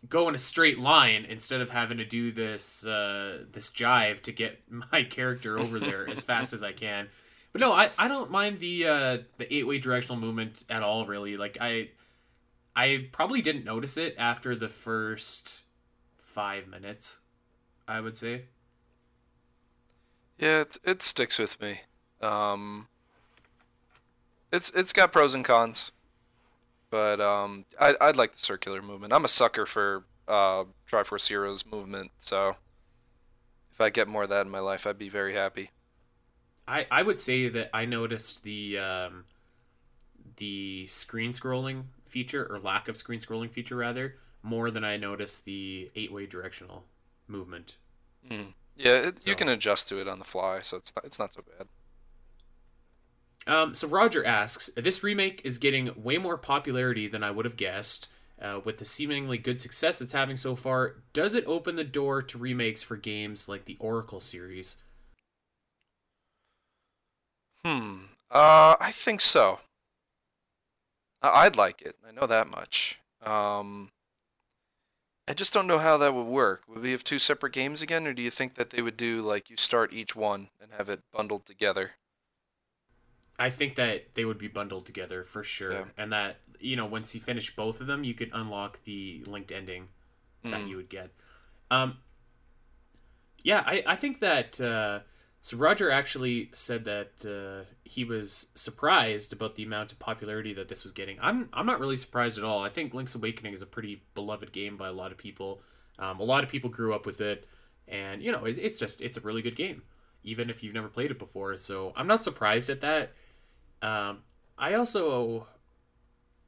go 0.08 0.28
in 0.28 0.34
a 0.34 0.38
straight 0.38 0.78
line 0.78 1.24
instead 1.24 1.60
of 1.60 1.70
having 1.70 1.98
to 1.98 2.04
do 2.04 2.32
this 2.32 2.86
uh, 2.86 3.44
this 3.52 3.70
jive 3.70 4.20
to 4.22 4.32
get 4.32 4.60
my 4.92 5.04
character 5.04 5.58
over 5.58 5.78
there 5.78 6.08
as 6.08 6.24
fast 6.24 6.52
as 6.52 6.62
I 6.62 6.72
can. 6.72 7.08
But 7.52 7.60
no, 7.60 7.72
I, 7.72 7.90
I 7.98 8.08
don't 8.08 8.30
mind 8.30 8.60
the 8.60 8.86
uh, 8.86 9.18
the 9.38 9.52
eight 9.52 9.66
way 9.66 9.78
directional 9.78 10.20
movement 10.20 10.64
at 10.70 10.82
all. 10.82 11.06
Really, 11.06 11.36
like 11.36 11.58
I 11.60 11.90
I 12.74 13.08
probably 13.12 13.42
didn't 13.42 13.64
notice 13.64 13.96
it 13.96 14.14
after 14.18 14.54
the 14.54 14.68
first 14.68 15.62
five 16.16 16.66
minutes. 16.66 17.18
I 17.86 18.00
would 18.00 18.16
say. 18.16 18.44
Yeah, 20.38 20.62
it, 20.62 20.78
it 20.82 21.02
sticks 21.02 21.38
with 21.38 21.60
me. 21.60 21.82
Um, 22.20 22.88
it's 24.50 24.70
it's 24.70 24.92
got 24.92 25.12
pros 25.12 25.34
and 25.34 25.44
cons, 25.44 25.92
but 26.92 27.22
um, 27.22 27.64
I 27.80 27.94
I'd 28.00 28.16
like 28.16 28.32
the 28.32 28.38
circular 28.38 28.82
movement. 28.82 29.14
I'm 29.14 29.24
a 29.24 29.28
sucker 29.28 29.64
for 29.64 30.04
uh, 30.28 30.64
Triforce 30.88 31.26
Heroes 31.26 31.64
movement, 31.64 32.10
so 32.18 32.56
if 33.72 33.80
I 33.80 33.88
get 33.88 34.06
more 34.06 34.24
of 34.24 34.28
that 34.28 34.44
in 34.44 34.52
my 34.52 34.60
life, 34.60 34.86
I'd 34.86 34.98
be 34.98 35.08
very 35.08 35.32
happy. 35.32 35.70
I, 36.68 36.86
I 36.90 37.02
would 37.02 37.18
say 37.18 37.48
that 37.48 37.70
I 37.72 37.86
noticed 37.86 38.44
the 38.44 38.78
um, 38.78 39.24
the 40.36 40.86
screen 40.86 41.30
scrolling 41.30 41.84
feature 42.04 42.46
or 42.48 42.58
lack 42.60 42.88
of 42.88 42.96
screen 42.96 43.18
scrolling 43.18 43.50
feature 43.50 43.76
rather 43.76 44.16
more 44.42 44.70
than 44.70 44.84
I 44.84 44.98
noticed 44.98 45.46
the 45.46 45.90
eight 45.96 46.12
way 46.12 46.26
directional 46.26 46.84
movement. 47.26 47.76
Mm. 48.28 48.52
Yeah, 48.76 48.96
it, 48.96 49.26
you 49.26 49.34
can 49.34 49.48
adjust 49.48 49.88
to 49.88 49.98
it 49.98 50.08
on 50.08 50.18
the 50.18 50.24
fly, 50.26 50.60
so 50.60 50.76
it's 50.76 50.94
not 50.94 51.06
it's 51.06 51.18
not 51.18 51.32
so 51.32 51.42
bad. 51.56 51.68
Um, 53.46 53.74
so 53.74 53.88
Roger 53.88 54.24
asks, 54.24 54.70
this 54.76 55.02
remake 55.02 55.40
is 55.44 55.58
getting 55.58 55.90
way 56.02 56.18
more 56.18 56.38
popularity 56.38 57.08
than 57.08 57.22
I 57.22 57.30
would 57.30 57.44
have 57.44 57.56
guessed. 57.56 58.08
Uh, 58.40 58.60
with 58.64 58.78
the 58.78 58.84
seemingly 58.84 59.38
good 59.38 59.60
success 59.60 60.00
it's 60.00 60.12
having 60.12 60.36
so 60.36 60.56
far, 60.56 60.96
does 61.12 61.34
it 61.34 61.46
open 61.46 61.76
the 61.76 61.84
door 61.84 62.20
to 62.22 62.38
remakes 62.38 62.82
for 62.82 62.96
games 62.96 63.48
like 63.48 63.66
the 63.66 63.76
Oracle 63.78 64.18
series? 64.18 64.78
Hmm. 67.64 68.06
Uh, 68.30 68.74
I 68.80 68.90
think 68.92 69.20
so. 69.20 69.60
I'd 71.22 71.54
like 71.54 71.82
it. 71.82 71.96
I 72.06 72.10
know 72.10 72.26
that 72.26 72.50
much. 72.50 72.98
Um, 73.24 73.90
I 75.28 75.34
just 75.34 75.52
don't 75.52 75.68
know 75.68 75.78
how 75.78 75.96
that 75.98 76.14
would 76.14 76.26
work. 76.26 76.62
Would 76.66 76.82
we 76.82 76.90
have 76.90 77.04
two 77.04 77.20
separate 77.20 77.52
games 77.52 77.80
again, 77.80 78.08
or 78.08 78.12
do 78.12 78.22
you 78.22 78.30
think 78.30 78.54
that 78.54 78.70
they 78.70 78.82
would 78.82 78.96
do 78.96 79.20
like 79.20 79.50
you 79.50 79.56
start 79.56 79.92
each 79.92 80.16
one 80.16 80.48
and 80.60 80.72
have 80.72 80.88
it 80.88 81.02
bundled 81.12 81.46
together? 81.46 81.92
I 83.46 83.50
think 83.50 83.74
that 83.76 84.14
they 84.14 84.24
would 84.24 84.38
be 84.38 84.48
bundled 84.48 84.86
together 84.86 85.24
for 85.24 85.42
sure, 85.42 85.72
Yeah. 85.72 85.84
and 85.96 86.12
that 86.12 86.36
you 86.60 86.76
know 86.76 86.86
once 86.86 87.14
you 87.14 87.20
finish 87.20 87.54
both 87.56 87.80
of 87.80 87.86
them, 87.86 88.04
you 88.04 88.14
could 88.14 88.30
unlock 88.32 88.82
the 88.84 89.22
linked 89.26 89.52
ending 89.52 89.88
that 90.44 90.60
Mm. 90.62 90.68
you 90.68 90.76
would 90.76 90.88
get. 90.88 91.10
Um, 91.70 91.98
yeah, 93.42 93.62
I, 93.66 93.82
I 93.86 93.96
think 93.96 94.20
that 94.20 94.60
uh, 94.60 95.00
so. 95.40 95.56
Roger 95.56 95.90
actually 95.90 96.50
said 96.52 96.84
that 96.84 97.26
uh, 97.26 97.64
he 97.84 98.04
was 98.04 98.48
surprised 98.54 99.32
about 99.32 99.56
the 99.56 99.64
amount 99.64 99.90
of 99.92 99.98
popularity 99.98 100.52
that 100.54 100.68
this 100.68 100.84
was 100.84 100.92
getting. 100.92 101.18
I'm 101.20 101.48
I'm 101.52 101.66
not 101.66 101.80
really 101.80 101.96
surprised 101.96 102.38
at 102.38 102.44
all. 102.44 102.62
I 102.62 102.68
think 102.68 102.94
Link's 102.94 103.14
Awakening 103.14 103.52
is 103.52 103.62
a 103.62 103.66
pretty 103.66 104.02
beloved 104.14 104.52
game 104.52 104.76
by 104.76 104.88
a 104.88 104.92
lot 104.92 105.10
of 105.12 105.18
people. 105.18 105.62
Um, 105.98 106.20
a 106.20 106.24
lot 106.24 106.44
of 106.44 106.50
people 106.50 106.70
grew 106.70 106.94
up 106.94 107.04
with 107.06 107.20
it, 107.20 107.46
and 107.88 108.22
you 108.22 108.30
know 108.30 108.44
it, 108.44 108.58
it's 108.58 108.78
just 108.78 109.02
it's 109.02 109.16
a 109.16 109.20
really 109.20 109.42
good 109.42 109.56
game, 109.56 109.82
even 110.22 110.48
if 110.48 110.62
you've 110.62 110.74
never 110.74 110.88
played 110.88 111.10
it 111.10 111.18
before. 111.18 111.56
So 111.58 111.92
I'm 111.96 112.06
not 112.06 112.22
surprised 112.22 112.70
at 112.70 112.80
that. 112.82 113.12
Um, 113.82 114.20
I 114.56 114.74
also 114.74 115.46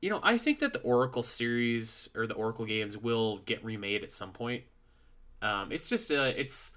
you 0.04 0.10
know, 0.10 0.20
I 0.22 0.36
think 0.36 0.58
that 0.58 0.74
the 0.74 0.80
Oracle 0.80 1.22
series 1.22 2.10
or 2.14 2.26
the 2.26 2.34
Oracle 2.34 2.66
games 2.66 2.98
will 2.98 3.38
get 3.38 3.64
remade 3.64 4.02
at 4.02 4.12
some 4.12 4.32
point. 4.32 4.64
Um, 5.40 5.72
it's 5.72 5.88
just 5.88 6.10
uh, 6.10 6.30
it's 6.36 6.74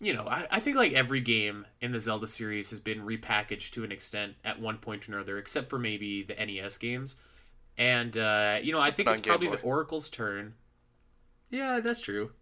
you 0.00 0.12
know, 0.12 0.26
I, 0.26 0.44
I 0.50 0.58
think 0.58 0.76
like 0.76 0.94
every 0.94 1.20
game 1.20 1.64
in 1.80 1.92
the 1.92 2.00
Zelda 2.00 2.26
series 2.26 2.70
has 2.70 2.80
been 2.80 3.02
repackaged 3.02 3.70
to 3.70 3.84
an 3.84 3.92
extent 3.92 4.34
at 4.44 4.60
one 4.60 4.78
point 4.78 5.08
or 5.08 5.12
another, 5.12 5.38
except 5.38 5.70
for 5.70 5.78
maybe 5.78 6.24
the 6.24 6.34
NES 6.34 6.76
games. 6.78 7.18
And 7.76 8.18
uh, 8.18 8.58
you 8.64 8.72
know, 8.72 8.80
I 8.80 8.90
think 8.90 9.08
it's 9.08 9.20
probably 9.20 9.50
the 9.50 9.60
Oracle's 9.60 10.10
turn. 10.10 10.54
Yeah, 11.50 11.78
that's 11.78 12.00
true. 12.00 12.32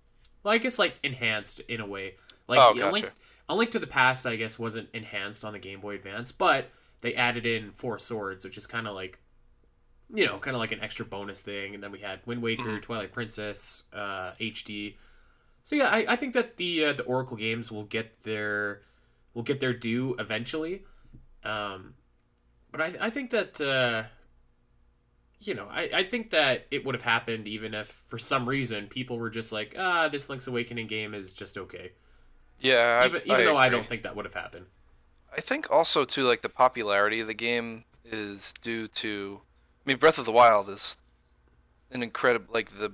Well, 0.42 0.54
I 0.54 0.58
guess 0.58 0.78
like 0.78 0.94
enhanced 1.02 1.60
in 1.60 1.82
a 1.82 1.86
way. 1.86 2.14
Like 2.48 2.60
Oh, 2.62 2.72
you 2.72 2.80
know, 2.80 2.92
Link. 2.92 3.12
A 3.50 3.54
Link 3.54 3.72
to 3.72 3.78
the 3.78 3.86
Past, 3.86 4.26
I 4.26 4.36
guess, 4.36 4.58
wasn't 4.58 4.88
enhanced 4.94 5.44
on 5.44 5.52
the 5.52 5.58
Game 5.58 5.80
Boy 5.80 5.96
Advance, 5.96 6.32
but 6.32 6.70
they 7.00 7.14
added 7.14 7.46
in 7.46 7.72
Four 7.72 7.98
Swords, 7.98 8.44
which 8.44 8.56
is 8.56 8.66
kind 8.66 8.86
of 8.88 8.94
like, 8.94 9.18
you 10.14 10.26
know, 10.26 10.38
kind 10.38 10.54
of 10.54 10.60
like 10.60 10.72
an 10.72 10.80
extra 10.80 11.04
bonus 11.04 11.42
thing. 11.42 11.74
And 11.74 11.82
then 11.82 11.90
we 11.92 12.00
had 12.00 12.20
Wind 12.26 12.42
Waker, 12.42 12.62
Mhm. 12.62 12.82
Twilight 12.82 13.12
Princess, 13.12 13.84
uh, 13.92 14.32
HD. 14.40 14.96
So 15.62 15.76
yeah, 15.76 15.88
I, 15.88 16.06
I 16.08 16.16
think 16.16 16.34
that 16.34 16.56
the 16.56 16.86
uh, 16.86 16.92
the 16.92 17.02
Oracle 17.04 17.36
games 17.36 17.72
will 17.72 17.84
get 17.84 18.22
their 18.22 18.82
will 19.34 19.42
get 19.42 19.60
their 19.60 19.74
due 19.74 20.14
eventually. 20.18 20.84
Um, 21.44 21.94
but 22.72 22.80
I 22.82 22.94
I 23.00 23.10
think 23.10 23.30
that 23.30 23.60
uh, 23.60 24.04
you 25.40 25.54
know 25.54 25.68
I, 25.70 25.90
I 25.92 26.02
think 26.02 26.30
that 26.30 26.66
it 26.70 26.84
would 26.84 26.94
have 26.94 27.02
happened 27.02 27.46
even 27.46 27.74
if 27.74 27.86
for 27.88 28.18
some 28.18 28.48
reason 28.48 28.86
people 28.88 29.18
were 29.18 29.30
just 29.30 29.52
like 29.52 29.74
ah 29.78 30.08
this 30.08 30.30
Link's 30.30 30.46
Awakening 30.46 30.86
game 30.86 31.14
is 31.14 31.32
just 31.32 31.58
okay. 31.58 31.92
Yeah, 32.60 33.04
even, 33.04 33.22
even 33.26 33.34
I 33.34 33.44
though 33.44 33.56
I 33.56 33.68
don't 33.68 33.86
think 33.86 34.02
that 34.02 34.16
would 34.16 34.24
have 34.24 34.34
happened. 34.34 34.66
I 35.36 35.40
think 35.40 35.70
also 35.70 36.04
too 36.04 36.22
like 36.22 36.42
the 36.42 36.48
popularity 36.48 37.20
of 37.20 37.26
the 37.26 37.34
game 37.34 37.84
is 38.04 38.54
due 38.62 38.88
to 38.88 39.40
I 39.84 39.90
mean 39.90 39.98
Breath 39.98 40.18
of 40.18 40.24
the 40.24 40.32
Wild 40.32 40.70
is 40.70 40.96
an 41.90 42.02
incredible 42.02 42.52
like 42.52 42.78
the 42.78 42.92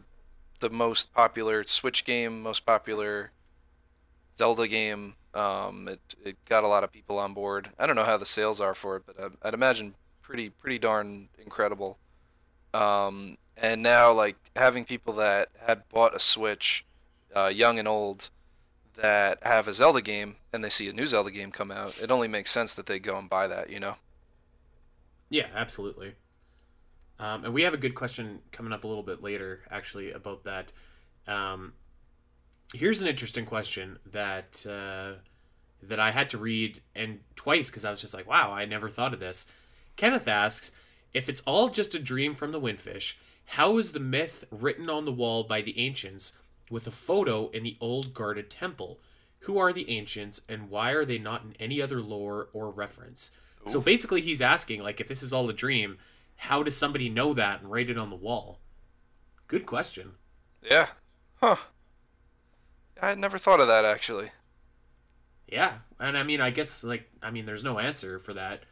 the 0.61 0.71
most 0.71 1.13
popular 1.13 1.65
Switch 1.65 2.05
game, 2.05 2.43
most 2.43 2.65
popular 2.65 3.33
Zelda 4.37 4.67
game. 4.67 5.15
Um, 5.35 5.89
it 5.89 6.15
it 6.25 6.37
got 6.47 6.65
a 6.65 6.69
lot 6.69 6.85
of 6.85 6.93
people 6.93 7.19
on 7.19 7.33
board. 7.33 7.71
I 7.79 7.87
don't 7.87 7.97
know 7.97 8.05
how 8.05 8.17
the 8.17 8.27
sales 8.27 8.61
are 8.61 8.75
for 8.75 8.97
it, 8.97 9.05
but 9.07 9.17
I, 9.21 9.49
I'd 9.49 9.55
imagine 9.55 9.95
pretty 10.21 10.51
pretty 10.51 10.79
darn 10.79 11.29
incredible. 11.39 11.99
Um, 12.75 13.39
and 13.57 13.83
now 13.83 14.13
like 14.13 14.37
having 14.57 14.85
people 14.85 15.15
that 15.15 15.51
had 15.65 15.89
bought 15.91 16.17
a 16.17 16.19
Switch, 16.19 16.85
uh, 17.37 17.49
young 17.49 17.79
and 17.79 17.87
old, 17.87 18.31
that 18.97 19.39
have 19.43 19.69
a 19.69 19.73
Zelda 19.73 20.03
game 20.03 20.37
and 20.53 20.63
they 20.63 20.69
see 20.69 20.89
a 20.89 20.93
new 20.93 21.07
Zelda 21.07 21.31
game 21.31 21.51
come 21.51 21.71
out, 21.71 22.01
it 22.01 22.11
only 22.11 22.29
makes 22.29 22.51
sense 22.51 22.75
that 22.75 22.87
they 22.87 22.99
go 22.99 23.19
and 23.19 23.29
buy 23.29 23.47
that, 23.47 23.71
you 23.71 23.81
know? 23.81 23.97
Yeah, 25.31 25.47
absolutely. 25.55 26.15
Um, 27.19 27.45
and 27.45 27.55
we 27.55 27.63
have 27.63 27.73
a 27.73 27.79
good 27.79 27.95
question 27.95 28.41
coming 28.51 28.73
up 28.73 28.85
a 28.85 28.87
little 28.87 29.03
bit 29.03 29.23
later, 29.23 29.61
actually, 29.71 30.11
about 30.13 30.45
that. 30.45 30.73
Um, 31.27 31.73
here's 32.75 33.01
an 33.01 33.09
interesting 33.09 33.47
question 33.47 33.99
that 34.11 34.67
uh, 34.69 35.19
that 35.83 36.01
I 36.01 36.11
had 36.11 36.29
to 36.31 36.39
read 36.39 36.81
and 36.95 37.21
twice 37.37 37.71
because 37.71 37.85
I 37.85 37.91
was 37.91 38.01
just 38.01 38.15
like, 38.15 38.27
"Wow, 38.27 38.53
I 38.53 38.65
never 38.65 38.89
thought 38.89 39.15
of 39.15 39.21
this." 39.21 39.47
Kenneth 39.97 40.27
asks, 40.27 40.73
"If 41.15 41.29
it's 41.29 41.43
all 41.43 41.69
just 41.69 41.95
a 41.95 41.99
dream 41.99 42.35
from 42.35 42.51
the 42.51 42.61
Windfish, 42.61 43.15
how 43.47 43.79
is 43.79 43.93
the 43.93 44.01
myth 44.01 44.45
written 44.51 44.91
on 44.91 45.05
the 45.05 45.13
wall 45.13 45.45
by 45.45 45.63
the 45.63 45.79
ancients 45.79 46.33
with 46.73 46.89
a 46.89 46.91
photo 46.91 47.49
in 47.51 47.63
the 47.63 47.77
old 47.81 48.13
guarded 48.13 48.51
temple? 48.51 49.01
Who 49.41 49.59
are 49.59 49.73
the 49.73 49.91
ancients, 49.91 50.43
and 50.49 50.71
why 50.71 50.91
are 50.91 51.05
they 51.05 51.19
not 51.19 51.43
in 51.43 51.55
any 51.61 51.81
other 51.81 52.01
lore 52.01 52.49
or 52.53 52.71
reference?" 52.71 53.31
So 53.67 53.81
basically, 53.81 54.21
he's 54.21 54.43
asking, 54.43 54.83
like, 54.83 55.01
if 55.01 55.07
this 55.07 55.23
is 55.23 55.33
all 55.33 55.49
a 55.49 55.53
dream, 55.53 55.99
how 56.35 56.65
does 56.65 56.77
somebody 56.77 57.09
know 57.09 57.33
that 57.35 57.61
and 57.61 57.71
write 57.71 57.91
it 57.91 57.99
on 57.99 58.11
the 58.11 58.17
wall? 58.17 58.59
Good 59.47 59.67
question. 59.67 60.13
Yeah. 60.61 60.89
Huh. 61.37 61.57
I 63.01 63.11
had 63.11 63.19
never 63.19 63.39
thought 63.39 63.61
of 63.61 63.69
that 63.69 63.85
actually. 63.85 64.29
Yeah, 65.47 65.75
and 66.01 66.17
I 66.17 66.23
mean, 66.23 66.41
I 66.41 66.51
guess 66.51 66.83
like, 66.83 67.11
I 67.23 67.31
mean, 67.31 67.47
there's 67.47 67.65
no 67.65 67.79
answer 67.79 68.19
for 68.19 68.33
that, 68.35 68.63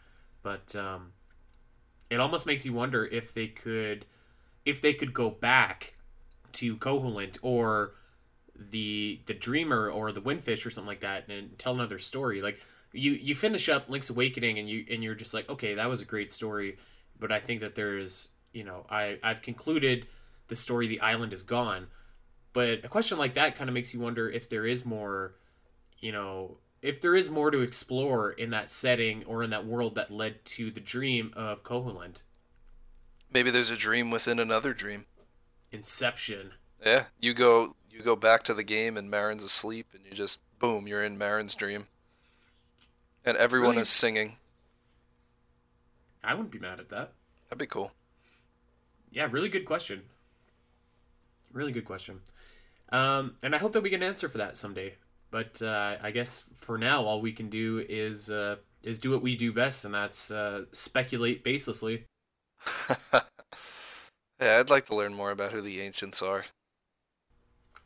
but 0.42 0.74
um, 0.74 1.12
it 2.08 2.20
almost 2.20 2.46
makes 2.46 2.64
you 2.64 2.72
wonder 2.72 3.04
if 3.04 3.34
they 3.34 3.48
could, 3.48 4.06
if 4.64 4.80
they 4.80 4.94
could 4.94 5.12
go 5.12 5.30
back 5.30 5.94
to 6.54 6.76
Koholint 6.76 7.38
or 7.42 7.92
the 8.54 9.20
the 9.26 9.34
Dreamer 9.34 9.88
or 9.90 10.12
the 10.12 10.20
Windfish 10.20 10.66
or 10.66 10.70
something 10.70 10.88
like 10.88 11.00
that 11.00 11.28
and 11.28 11.58
tell 11.58 11.74
another 11.74 11.98
story. 11.98 12.42
Like 12.42 12.60
you 12.92 13.12
you 13.12 13.34
finish 13.34 13.68
up 13.68 13.88
Link's 13.88 14.10
Awakening 14.10 14.58
and 14.58 14.68
you 14.68 14.84
and 14.90 15.02
you're 15.02 15.14
just 15.14 15.34
like, 15.34 15.48
okay, 15.48 15.74
that 15.74 15.88
was 15.88 16.00
a 16.00 16.04
great 16.04 16.30
story, 16.30 16.76
but 17.18 17.32
I 17.32 17.40
think 17.40 17.60
that 17.60 17.74
there's, 17.74 18.28
you 18.52 18.64
know, 18.64 18.86
I 18.90 19.18
I've 19.22 19.42
concluded 19.42 20.06
the 20.48 20.56
story. 20.56 20.86
The 20.86 21.00
island 21.00 21.32
is 21.32 21.42
gone. 21.42 21.86
But 22.52 22.84
a 22.84 22.88
question 22.88 23.16
like 23.16 23.34
that 23.34 23.56
kind 23.56 23.70
of 23.70 23.74
makes 23.74 23.94
you 23.94 24.00
wonder 24.00 24.28
if 24.28 24.48
there 24.48 24.66
is 24.66 24.84
more, 24.84 25.36
you 26.00 26.10
know, 26.10 26.58
if 26.82 27.00
there 27.00 27.14
is 27.14 27.30
more 27.30 27.50
to 27.50 27.60
explore 27.60 28.32
in 28.32 28.50
that 28.50 28.70
setting 28.70 29.24
or 29.24 29.42
in 29.42 29.50
that 29.50 29.66
world 29.66 29.94
that 29.94 30.10
led 30.10 30.44
to 30.44 30.70
the 30.70 30.80
dream 30.80 31.32
of 31.36 31.62
Koholint. 31.62 32.22
Maybe 33.32 33.50
there's 33.50 33.70
a 33.70 33.76
dream 33.76 34.10
within 34.10 34.40
another 34.40 34.74
dream. 34.74 35.06
Inception. 35.72 36.52
Yeah, 36.84 37.04
you 37.20 37.34
go 37.34 37.76
you 37.90 38.02
go 38.02 38.16
back 38.16 38.42
to 38.44 38.54
the 38.54 38.62
game 38.62 38.96
and 38.96 39.10
Marin's 39.10 39.44
asleep 39.44 39.88
and 39.94 40.04
you 40.04 40.12
just 40.12 40.40
boom, 40.58 40.86
you're 40.86 41.02
in 41.02 41.18
Marin's 41.18 41.54
dream. 41.54 41.86
And 43.24 43.36
everyone 43.36 43.70
Really? 43.70 43.82
is 43.82 43.88
singing. 43.88 44.36
I 46.24 46.34
wouldn't 46.34 46.50
be 46.50 46.58
mad 46.58 46.80
at 46.80 46.88
that. 46.90 47.12
That'd 47.48 47.58
be 47.58 47.66
cool. 47.66 47.92
Yeah, 49.10 49.28
really 49.30 49.48
good 49.48 49.64
question. 49.64 50.02
Really 51.52 51.72
good 51.72 51.84
question. 51.84 52.20
Um, 52.90 53.36
and 53.42 53.54
I 53.54 53.58
hope 53.58 53.72
that 53.72 53.82
we 53.82 53.90
get 53.90 54.02
an 54.02 54.08
answer 54.08 54.28
for 54.28 54.38
that 54.38 54.56
someday. 54.56 54.94
But 55.30 55.60
uh, 55.62 55.96
I 56.02 56.10
guess 56.10 56.44
for 56.56 56.76
now, 56.78 57.04
all 57.04 57.20
we 57.20 57.32
can 57.32 57.48
do 57.48 57.84
is 57.88 58.30
uh, 58.30 58.56
is 58.82 58.98
do 58.98 59.10
what 59.12 59.22
we 59.22 59.36
do 59.36 59.52
best, 59.52 59.84
and 59.84 59.94
that's 59.94 60.30
uh, 60.30 60.64
speculate 60.72 61.44
baselessly. 61.44 62.04
yeah, 64.40 64.58
I'd 64.58 64.70
like 64.70 64.86
to 64.86 64.94
learn 64.94 65.14
more 65.14 65.30
about 65.30 65.52
who 65.52 65.60
the 65.60 65.80
ancients 65.80 66.22
are. 66.22 66.46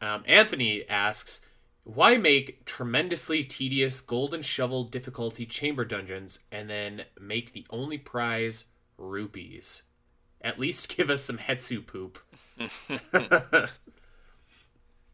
Um, 0.01 0.23
Anthony 0.27 0.89
asks, 0.89 1.41
"Why 1.83 2.17
make 2.17 2.65
tremendously 2.65 3.43
tedious 3.45 4.01
golden 4.01 4.43
shovel 4.43 4.85
difficulty 4.85 5.47
chamber 5.47 5.85
dungeons 5.85 6.39
and 6.53 6.69
then 6.69 7.05
make 7.21 7.53
the 7.53 7.67
only 7.71 7.99
prize 7.99 8.67
rupees? 8.97 9.85
At 10.41 10.59
least 10.59 10.89
give 10.97 11.11
us 11.11 11.23
some 11.23 11.39
Hestu 11.39 11.85
poop." 11.85 12.19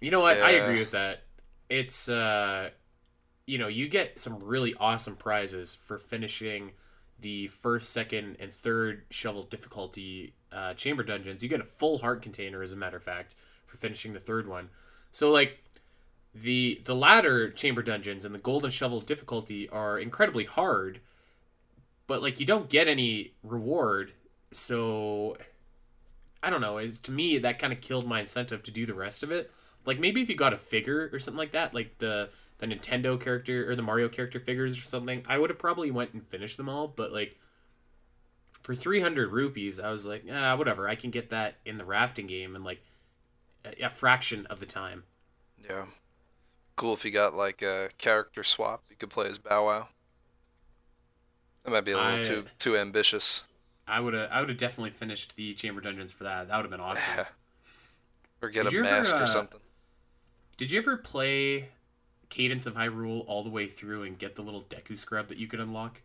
you 0.00 0.11
know 0.11 0.20
what? 0.20 0.42
I 0.42 0.50
agree 0.53 0.81
with 0.81 0.90
that. 0.90 1.22
It's 1.68 2.09
uh, 2.09 2.70
you 3.46 3.59
know, 3.59 3.68
you 3.68 3.88
get 3.88 4.18
some 4.18 4.42
really 4.42 4.74
awesome 4.79 5.16
prizes 5.16 5.74
for 5.74 5.98
finishing 5.98 6.72
the 7.18 7.46
first, 7.48 7.90
second, 7.90 8.37
and 8.40 8.53
third 8.53 9.05
shovel 9.11 9.42
difficulty 9.42 10.35
uh, 10.52 10.74
chamber 10.74 11.02
dungeons. 11.02 11.42
You 11.42 11.48
get 11.48 11.60
a 11.60 11.64
full 11.64 11.98
heart 11.98 12.22
container, 12.22 12.62
as 12.62 12.72
a 12.72 12.76
matter 12.76 12.96
of 12.96 13.02
fact, 13.02 13.34
for 13.66 13.76
finishing 13.76 14.12
the 14.12 14.20
third 14.20 14.48
one. 14.48 14.68
So 15.10 15.30
like 15.30 15.58
the 16.34 16.80
the 16.84 16.94
latter 16.94 17.50
chamber 17.50 17.82
dungeons 17.82 18.24
and 18.24 18.34
the 18.34 18.38
golden 18.38 18.70
shovel 18.70 19.00
difficulty 19.00 19.68
are 19.68 19.98
incredibly 19.98 20.44
hard, 20.44 21.00
but 22.06 22.22
like 22.22 22.40
you 22.40 22.46
don't 22.46 22.68
get 22.68 22.88
any 22.88 23.32
reward. 23.42 24.12
So 24.52 25.36
I 26.42 26.50
don't 26.50 26.60
know. 26.60 26.78
Is 26.78 27.00
to 27.00 27.12
me 27.12 27.38
that 27.38 27.58
kind 27.58 27.72
of 27.72 27.80
killed 27.80 28.06
my 28.06 28.20
incentive 28.20 28.62
to 28.64 28.70
do 28.70 28.86
the 28.86 28.94
rest 28.94 29.22
of 29.22 29.30
it. 29.30 29.50
Like 29.84 29.98
maybe 29.98 30.20
if 30.22 30.28
you 30.28 30.36
got 30.36 30.52
a 30.52 30.58
figure 30.58 31.10
or 31.12 31.18
something 31.18 31.38
like 31.38 31.52
that, 31.52 31.74
like 31.74 31.98
the 31.98 32.30
the 32.58 32.66
Nintendo 32.66 33.18
character 33.18 33.70
or 33.70 33.74
the 33.74 33.82
Mario 33.82 34.08
character 34.08 34.38
figures 34.38 34.76
or 34.76 34.82
something, 34.82 35.24
I 35.26 35.38
would 35.38 35.50
have 35.50 35.58
probably 35.58 35.90
went 35.90 36.12
and 36.12 36.26
finished 36.26 36.58
them 36.58 36.68
all. 36.68 36.88
But 36.88 37.12
like 37.12 37.38
for 38.62 38.75
three 38.75 39.01
hundred 39.01 39.31
rupees, 39.33 39.81
I 39.81 39.90
was 39.90 40.07
like, 40.07 40.25
ah, 40.33 40.57
whatever. 40.57 40.88
I 40.88 40.94
can 40.94 41.11
get 41.11 41.31
that 41.31 41.57
in 41.64 41.79
the 41.79 41.85
rafting 41.85 42.27
game 42.27 42.55
in 42.57 42.64
like 42.64 42.83
a, 43.64 43.85
a 43.85 43.88
fraction 43.88 44.46
of 44.46 44.61
the 44.61 44.66
time. 44.66 45.05
Yeah. 45.68 45.87
Cool 46.77 46.94
if 46.94 47.05
you 47.05 47.11
got 47.11 47.35
like 47.35 47.62
a 47.62 47.90
character 47.99 48.42
swap. 48.42 48.83
You 48.90 48.96
could 48.96 49.11
play 49.11 49.27
as 49.29 49.38
Bow 49.38 49.66
Wow. 49.66 49.88
That 51.64 51.70
might 51.73 51.85
be 51.85 51.92
a 51.92 51.96
little 51.96 52.18
I- 52.18 52.23
too 52.23 52.46
too 52.59 52.77
ambitious. 52.77 53.42
I 53.87 53.99
would 54.01 54.14
have 54.14 54.31
I 54.31 54.40
would 54.40 54.49
have 54.49 54.59
definitely 54.59 54.90
finished 54.90 55.37
the 55.37 55.53
chamber 55.55 55.81
dungeons 55.81 56.12
for 56.12 56.25
that. 56.25 56.49
That 56.49 56.57
would 56.57 56.62
have 56.62 56.70
been 56.70 56.81
awesome. 56.81 57.11
Yeah. 57.16 57.25
Or 58.42 58.49
get 58.49 58.62
Did 58.62 58.73
a 58.73 58.77
you 58.77 58.85
ever, 58.85 58.90
mask 58.90 59.14
uh, 59.14 59.18
or 59.18 59.27
something. 59.27 59.61
Did 60.57 60.70
you 60.70 60.79
ever 60.79 60.96
play 60.96 61.68
Cadence 62.31 62.64
of 62.64 62.73
Hyrule 62.73 63.23
all 63.27 63.42
the 63.42 63.51
way 63.51 63.66
through 63.66 64.05
and 64.05 64.18
get 64.18 64.35
the 64.35 64.40
little 64.40 64.62
Deku 64.62 64.96
scrub 64.96 65.29
that 65.29 65.37
you 65.37 65.46
could 65.46 65.61
unlock? 65.61 66.01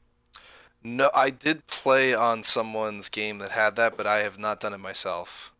No, 0.85 1.09
I 1.15 1.31
did 1.31 1.65
play 1.65 2.13
on 2.13 2.43
someone's 2.43 3.09
game 3.09 3.39
that 3.39 3.49
had 3.49 3.75
that, 3.75 3.97
but 3.97 4.05
I 4.05 4.17
have 4.17 4.37
not 4.37 4.59
done 4.59 4.71
it 4.71 4.77
myself. 4.77 5.51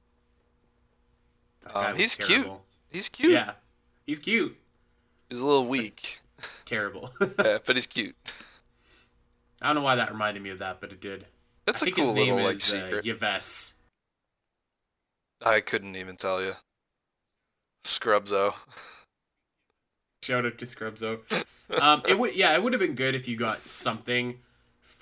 Um, 1.73 1.95
he's 1.95 2.13
cute. 2.13 2.47
He's 2.91 3.09
cute. 3.09 3.31
Yeah, 3.31 3.53
he's 4.05 4.19
cute. 4.19 4.55
He's 5.27 5.39
a 5.39 5.45
little 5.45 5.65
weak, 5.65 6.21
Terrible. 6.65 7.11
yeah, 7.43 7.57
but 7.65 7.75
he's 7.75 7.87
cute. 7.87 8.15
I 9.63 9.67
don't 9.67 9.77
know 9.77 9.81
why 9.81 9.95
that 9.95 10.11
reminded 10.11 10.43
me 10.43 10.51
of 10.51 10.59
that, 10.59 10.79
but 10.79 10.91
it 10.91 11.01
did. 11.01 11.25
That's 11.65 11.81
I 11.81 11.85
a 11.85 11.87
think 11.87 11.95
cool 11.95 12.05
his 12.05 12.13
name 12.13 12.35
little 12.35 12.47
like 12.47 12.57
is 12.57 12.73
uh. 12.75 13.01
Yves. 13.03 13.73
I 15.43 15.59
couldn't 15.59 15.95
even 15.95 16.17
tell 16.17 16.39
you. 16.39 16.53
Scrubzo. 17.83 18.53
Shout 20.23 20.45
out 20.45 20.59
to 20.59 20.65
Scrubzo. 20.65 21.21
Um, 21.81 22.03
it 22.07 22.19
would 22.19 22.35
yeah, 22.35 22.53
it 22.53 22.61
would 22.61 22.73
have 22.73 22.79
been 22.79 22.93
good 22.93 23.15
if 23.15 23.27
you 23.27 23.35
got 23.35 23.67
something 23.67 24.37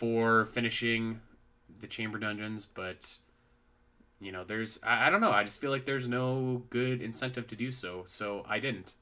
for 0.03 0.43
finishing 0.43 1.21
the 1.79 1.87
chamber 1.87 2.19
dungeons, 2.19 2.65
but 2.65 3.19
you 4.19 4.33
know, 4.33 4.43
there's 4.43 4.77
I, 4.83 5.07
I 5.07 5.09
don't 5.09 5.21
know. 5.21 5.31
I 5.31 5.45
just 5.45 5.61
feel 5.61 5.71
like 5.71 5.85
there's 5.85 6.09
no 6.09 6.63
good 6.69 7.01
incentive 7.01 7.47
to 7.47 7.55
do 7.55 7.71
so, 7.71 8.03
so 8.05 8.45
I 8.45 8.59
didn't. 8.59 8.95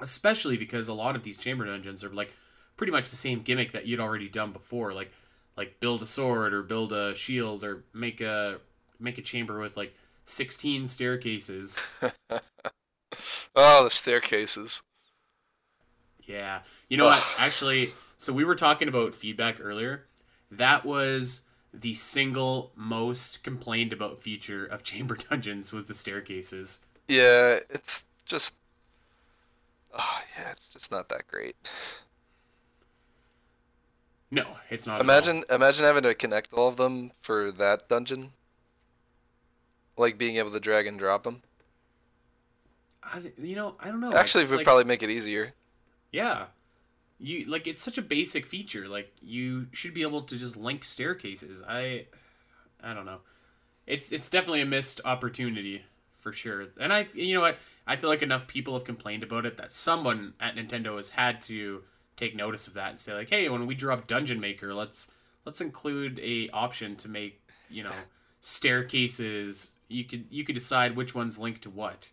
Especially 0.00 0.56
because 0.56 0.88
a 0.88 0.94
lot 0.94 1.14
of 1.14 1.24
these 1.24 1.36
chamber 1.36 1.66
dungeons 1.66 2.02
are 2.02 2.08
like 2.08 2.32
pretty 2.78 2.90
much 2.90 3.10
the 3.10 3.16
same 3.16 3.42
gimmick 3.42 3.72
that 3.72 3.86
you'd 3.86 4.00
already 4.00 4.30
done 4.30 4.50
before, 4.50 4.94
like 4.94 5.12
like 5.58 5.78
build 5.78 6.02
a 6.02 6.06
sword 6.06 6.54
or 6.54 6.62
build 6.62 6.94
a 6.94 7.14
shield 7.14 7.62
or 7.62 7.84
make 7.92 8.22
a 8.22 8.60
make 8.98 9.18
a 9.18 9.22
chamber 9.22 9.60
with 9.60 9.76
like 9.76 9.94
16 10.24 10.86
staircases. 10.86 11.78
Oh, 13.56 13.82
the 13.82 13.90
staircases. 13.90 14.84
Yeah. 16.22 16.60
You 16.88 16.96
know 16.96 17.06
what? 17.06 17.26
Actually, 17.36 17.92
so 18.20 18.34
we 18.34 18.44
were 18.44 18.54
talking 18.54 18.86
about 18.86 19.14
feedback 19.14 19.56
earlier. 19.62 20.04
That 20.50 20.84
was 20.84 21.44
the 21.72 21.94
single 21.94 22.70
most 22.76 23.42
complained 23.42 23.94
about 23.94 24.20
feature 24.20 24.66
of 24.66 24.82
Chamber 24.82 25.16
Dungeons 25.30 25.72
was 25.72 25.86
the 25.86 25.94
staircases. 25.94 26.80
Yeah, 27.08 27.60
it's 27.70 28.04
just. 28.26 28.56
Oh, 29.98 30.20
yeah, 30.38 30.50
it's 30.50 30.68
just 30.68 30.92
not 30.92 31.08
that 31.08 31.28
great. 31.28 31.56
No, 34.30 34.44
it's 34.68 34.86
not. 34.86 35.00
Imagine, 35.00 35.44
imagine 35.48 35.86
having 35.86 36.02
to 36.02 36.14
connect 36.14 36.52
all 36.52 36.68
of 36.68 36.76
them 36.76 37.12
for 37.22 37.50
that 37.52 37.88
dungeon. 37.88 38.32
Like 39.96 40.18
being 40.18 40.36
able 40.36 40.50
to 40.50 40.60
drag 40.60 40.86
and 40.86 40.98
drop 40.98 41.24
them. 41.24 41.40
I, 43.02 43.32
you 43.38 43.56
know, 43.56 43.76
I 43.80 43.88
don't 43.88 44.00
know. 44.00 44.12
Actually, 44.12 44.44
it 44.44 44.50
would 44.50 44.56
like- 44.58 44.64
probably 44.66 44.84
make 44.84 45.02
it 45.02 45.08
easier. 45.08 45.54
Yeah. 46.12 46.46
You 47.22 47.44
like 47.44 47.66
it's 47.66 47.82
such 47.82 47.98
a 47.98 48.02
basic 48.02 48.46
feature. 48.46 48.88
Like 48.88 49.12
you 49.20 49.66
should 49.72 49.94
be 49.94 50.02
able 50.02 50.22
to 50.22 50.38
just 50.38 50.56
link 50.56 50.84
staircases. 50.84 51.62
I 51.68 52.06
I 52.82 52.94
don't 52.94 53.06
know. 53.06 53.18
It's 53.86 54.10
it's 54.10 54.28
definitely 54.28 54.62
a 54.62 54.66
missed 54.66 55.00
opportunity 55.04 55.84
for 56.16 56.32
sure. 56.32 56.66
And 56.80 56.92
I 56.92 57.06
you 57.14 57.34
know 57.34 57.40
what? 57.40 57.58
I 57.86 57.96
feel 57.96 58.08
like 58.08 58.22
enough 58.22 58.46
people 58.46 58.74
have 58.74 58.84
complained 58.84 59.22
about 59.22 59.46
it 59.46 59.56
that 59.56 59.72
someone 59.72 60.34
at 60.40 60.56
Nintendo 60.56 60.96
has 60.96 61.10
had 61.10 61.42
to 61.42 61.82
take 62.16 62.36
notice 62.36 62.68
of 62.68 62.74
that 62.74 62.90
and 62.90 62.98
say 62.98 63.14
like, 63.14 63.30
"Hey, 63.30 63.48
when 63.48 63.66
we 63.66 63.74
drop 63.74 64.06
Dungeon 64.06 64.40
Maker, 64.40 64.72
let's 64.74 65.10
let's 65.44 65.60
include 65.60 66.20
a 66.20 66.48
option 66.50 66.96
to 66.96 67.08
make, 67.08 67.42
you 67.68 67.82
know, 67.82 67.92
staircases. 68.40 69.74
You 69.88 70.04
could 70.04 70.26
you 70.30 70.44
could 70.44 70.54
decide 70.54 70.96
which 70.96 71.14
ones 71.14 71.38
link 71.38 71.60
to 71.62 71.70
what." 71.70 72.10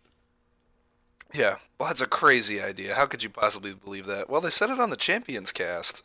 Yeah, 1.34 1.56
well, 1.78 1.88
that's 1.88 2.00
a 2.00 2.06
crazy 2.06 2.60
idea. 2.60 2.94
How 2.94 3.06
could 3.06 3.22
you 3.22 3.30
possibly 3.30 3.74
believe 3.74 4.06
that? 4.06 4.30
Well, 4.30 4.40
they 4.40 4.50
said 4.50 4.70
it 4.70 4.80
on 4.80 4.90
the 4.90 4.96
Champions 4.96 5.52
cast. 5.52 6.02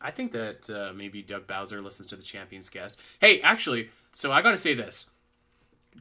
I 0.00 0.12
think 0.12 0.32
that 0.32 0.70
uh, 0.70 0.92
maybe 0.94 1.22
Doug 1.22 1.46
Bowser 1.46 1.82
listens 1.82 2.06
to 2.08 2.16
the 2.16 2.22
Champions 2.22 2.70
cast. 2.70 3.00
Hey, 3.20 3.40
actually, 3.40 3.90
so 4.12 4.30
I 4.30 4.42
got 4.42 4.52
to 4.52 4.56
say 4.56 4.74
this. 4.74 5.10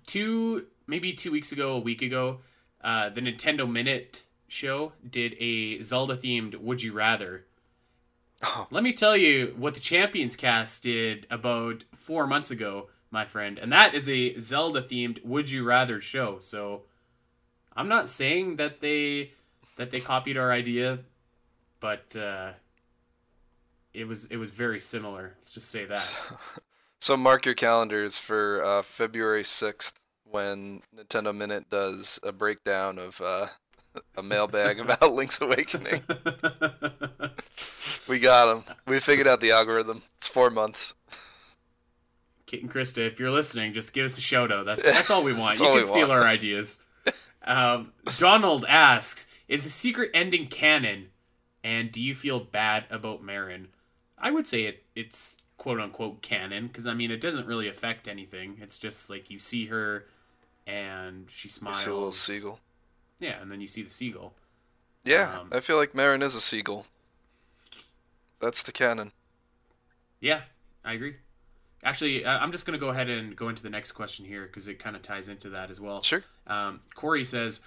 Two, 0.06 0.68
maybe 0.86 1.14
two 1.14 1.32
weeks 1.32 1.52
ago, 1.52 1.74
a 1.74 1.80
week 1.80 2.04
ago, 2.04 2.40
uh, 2.84 3.10
the 3.10 3.22
Nintendo 3.22 3.70
Minute 3.70 4.24
show 4.48 4.94
did 5.10 5.36
a 5.40 5.82
Zelda 5.82 6.14
themed 6.14 6.56
Would 6.56 6.84
You 6.84 6.94
Rather. 6.94 7.46
Oh. 8.44 8.68
Let 8.70 8.84
me 8.84 8.94
tell 8.94 9.18
you 9.18 9.56
what 9.58 9.74
the 9.74 9.80
Champions 9.80 10.36
cast 10.36 10.84
did 10.84 11.26
about 11.32 11.84
four 11.96 12.28
months 12.28 12.52
ago, 12.52 12.90
my 13.10 13.26
friend. 13.26 13.58
And 13.58 13.72
that 13.72 13.96
is 13.96 14.08
a 14.08 14.38
Zelda 14.38 14.84
themed 14.84 15.26
Would 15.26 15.50
You 15.50 15.64
Rather 15.64 16.00
show. 16.00 16.38
So 16.38 16.84
I'm 17.78 17.88
not 17.88 18.10
saying 18.10 18.56
that 18.56 18.82
they 18.82 19.32
that 19.76 19.92
they 19.92 20.00
copied 20.00 20.36
our 20.36 20.52
idea, 20.52 21.00
but 21.80 22.16
uh, 22.16 22.54
it 23.94 24.08
was 24.08 24.26
it 24.26 24.38
was 24.38 24.50
very 24.50 24.80
similar. 24.80 25.36
Let's 25.38 25.54
just 25.54 25.70
say 25.70 25.86
that. 25.86 26.26
So 27.00 27.16
mark 27.18 27.46
your 27.46 27.54
calendars 27.54 28.18
for 28.18 28.66
uh, 28.66 28.82
February 28.82 29.44
6th 29.44 29.94
when 30.24 30.82
Nintendo 30.96 31.34
Minute 31.36 31.70
does 31.70 32.20
a 32.24 32.32
breakdown 32.32 32.98
of 32.98 33.22
uh, 33.22 33.48
a 34.18 34.24
mailbag 34.24 34.80
about 34.82 35.14
Link's 35.14 35.40
Awakening. 35.40 36.02
We 38.10 38.20
got 38.20 38.58
him. 38.58 38.76
We 38.88 39.00
figured 39.00 39.28
out 39.28 39.40
the 39.40 39.52
algorithm. 39.52 40.02
It's 40.16 40.26
four 40.26 40.50
months. 40.50 40.96
Kate 42.48 42.62
and 42.62 42.72
Krysta, 42.72 43.06
if 43.06 43.20
you're 43.20 43.30
listening, 43.30 43.74
just 43.74 43.94
give 43.94 44.06
us 44.06 44.18
a 44.18 44.22
shout 44.22 44.52
out. 44.52 44.66
That's 44.66 44.86
that's 44.86 45.12
all 45.12 45.24
we 45.24 45.34
want. 45.34 45.60
You 45.60 45.70
can 45.70 45.86
steal 45.86 46.08
want. 46.08 46.24
our 46.24 46.28
ideas. 46.28 46.80
Um, 47.48 47.94
Donald 48.18 48.66
asks, 48.68 49.32
"Is 49.48 49.64
the 49.64 49.70
secret 49.70 50.12
ending 50.14 50.48
canon? 50.48 51.10
And 51.64 51.92
do 51.92 52.02
you 52.02 52.14
feel 52.14 52.40
bad 52.40 52.86
about 52.90 53.24
Marin?" 53.24 53.70
I 54.18 54.32
would 54.32 54.46
say 54.48 54.64
it 54.66 54.84
it's 54.96 55.42
quote 55.58 55.80
unquote 55.80 56.22
canon 56.22 56.68
because 56.68 56.88
I 56.88 56.94
mean 56.94 57.10
it 57.12 57.22
doesn't 57.22 57.48
really 57.48 57.68
affect 57.68 58.08
anything. 58.08 58.58
It's 58.62 58.78
just 58.78 59.10
like 59.10 59.30
you 59.30 59.40
see 59.40 59.68
her 59.68 60.06
and 60.66 61.30
she 61.30 61.50
smiles. 61.50 61.86
a 61.86 61.94
little 61.94 62.12
seagull. 62.12 62.60
Yeah, 63.20 63.42
and 63.42 63.52
then 63.52 63.62
you 63.62 63.68
see 63.68 63.82
the 63.82 63.90
seagull. 63.90 64.34
Yeah, 65.04 65.40
Um, 65.40 65.50
I 65.52 65.62
feel 65.62 65.78
like 65.78 65.96
Marin 65.96 66.22
is 66.22 66.36
a 66.36 66.42
seagull. 66.42 66.86
That's 68.40 68.62
the 68.62 68.72
canon. 68.74 69.14
Yeah, 70.20 70.42
I 70.84 70.94
agree. 70.94 71.16
Actually, 71.84 72.26
I'm 72.26 72.52
just 72.52 72.66
going 72.66 72.78
to 72.78 72.84
go 72.84 72.90
ahead 72.90 73.10
and 73.10 73.36
go 73.36 73.50
into 73.50 73.62
the 73.64 73.70
next 73.70 73.92
question 73.94 74.26
here 74.26 74.46
because 74.48 74.68
it 74.68 74.80
kind 74.80 74.96
of 74.96 75.02
ties 75.02 75.30
into 75.30 75.50
that 75.50 75.70
as 75.70 75.80
well. 75.80 76.02
Sure. 76.02 76.24
Um, 76.48 76.82
Corey 76.96 77.24
says, 77.24 77.62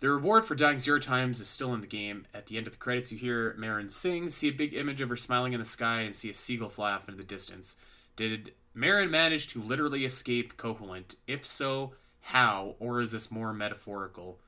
The 0.00 0.10
reward 0.10 0.44
for 0.44 0.54
dying 0.54 0.78
zero 0.78 0.98
times 0.98 1.40
is 1.40 1.48
still 1.48 1.72
in 1.74 1.80
the 1.80 1.86
game. 1.86 2.26
At 2.34 2.46
the 2.46 2.58
end 2.58 2.66
of 2.66 2.74
the 2.74 2.78
credits, 2.78 3.10
you 3.10 3.18
hear 3.18 3.54
Marin 3.58 3.90
sing, 3.90 4.28
see 4.28 4.48
a 4.48 4.52
big 4.52 4.74
image 4.74 5.00
of 5.00 5.08
her 5.08 5.16
smiling 5.16 5.54
in 5.54 5.60
the 5.60 5.64
sky, 5.64 6.02
and 6.02 6.14
see 6.14 6.30
a 6.30 6.34
seagull 6.34 6.68
fly 6.68 6.92
off 6.92 7.08
into 7.08 7.18
the 7.18 7.24
distance. 7.24 7.76
Did 8.16 8.52
Marin 8.74 9.10
manage 9.10 9.48
to 9.48 9.62
literally 9.62 10.04
escape 10.04 10.56
Koholint? 10.56 11.16
If 11.26 11.44
so, 11.44 11.94
how? 12.20 12.76
Or 12.78 13.00
is 13.00 13.12
this 13.12 13.30
more 13.30 13.54
metaphorical? 13.54 14.38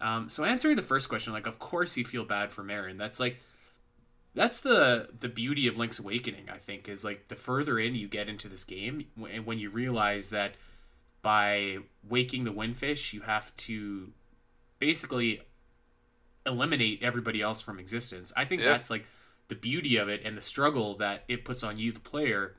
Um, 0.00 0.28
so 0.28 0.44
answering 0.44 0.76
the 0.76 0.82
first 0.82 1.08
question, 1.08 1.32
like, 1.32 1.46
of 1.46 1.58
course 1.58 1.96
you 1.96 2.04
feel 2.04 2.24
bad 2.24 2.50
for 2.50 2.62
Marin. 2.62 2.96
That's 2.96 3.20
like, 3.20 3.40
that's 4.36 4.60
the 4.60 5.08
the 5.18 5.28
beauty 5.28 5.66
of 5.66 5.76
Link's 5.76 5.98
Awakening. 5.98 6.48
I 6.52 6.58
think 6.58 6.88
is 6.88 7.02
like 7.02 7.26
the 7.28 7.34
further 7.34 7.78
in 7.80 7.96
you 7.96 8.06
get 8.06 8.28
into 8.28 8.48
this 8.48 8.62
game, 8.62 9.06
and 9.28 9.44
when 9.44 9.58
you 9.58 9.70
realize 9.70 10.30
that 10.30 10.54
by 11.22 11.78
waking 12.08 12.44
the 12.44 12.52
windfish, 12.52 13.12
you 13.12 13.22
have 13.22 13.54
to 13.56 14.12
basically 14.78 15.40
eliminate 16.44 17.02
everybody 17.02 17.42
else 17.42 17.60
from 17.60 17.80
existence. 17.80 18.32
I 18.36 18.44
think 18.44 18.62
Yeah. 18.62 18.68
that's 18.68 18.90
like 18.90 19.06
the 19.48 19.54
beauty 19.56 19.96
of 19.96 20.08
it 20.08 20.22
and 20.24 20.36
the 20.36 20.40
struggle 20.40 20.94
that 20.96 21.24
it 21.26 21.44
puts 21.44 21.62
on 21.64 21.78
you, 21.78 21.90
the 21.92 22.00
player. 22.00 22.54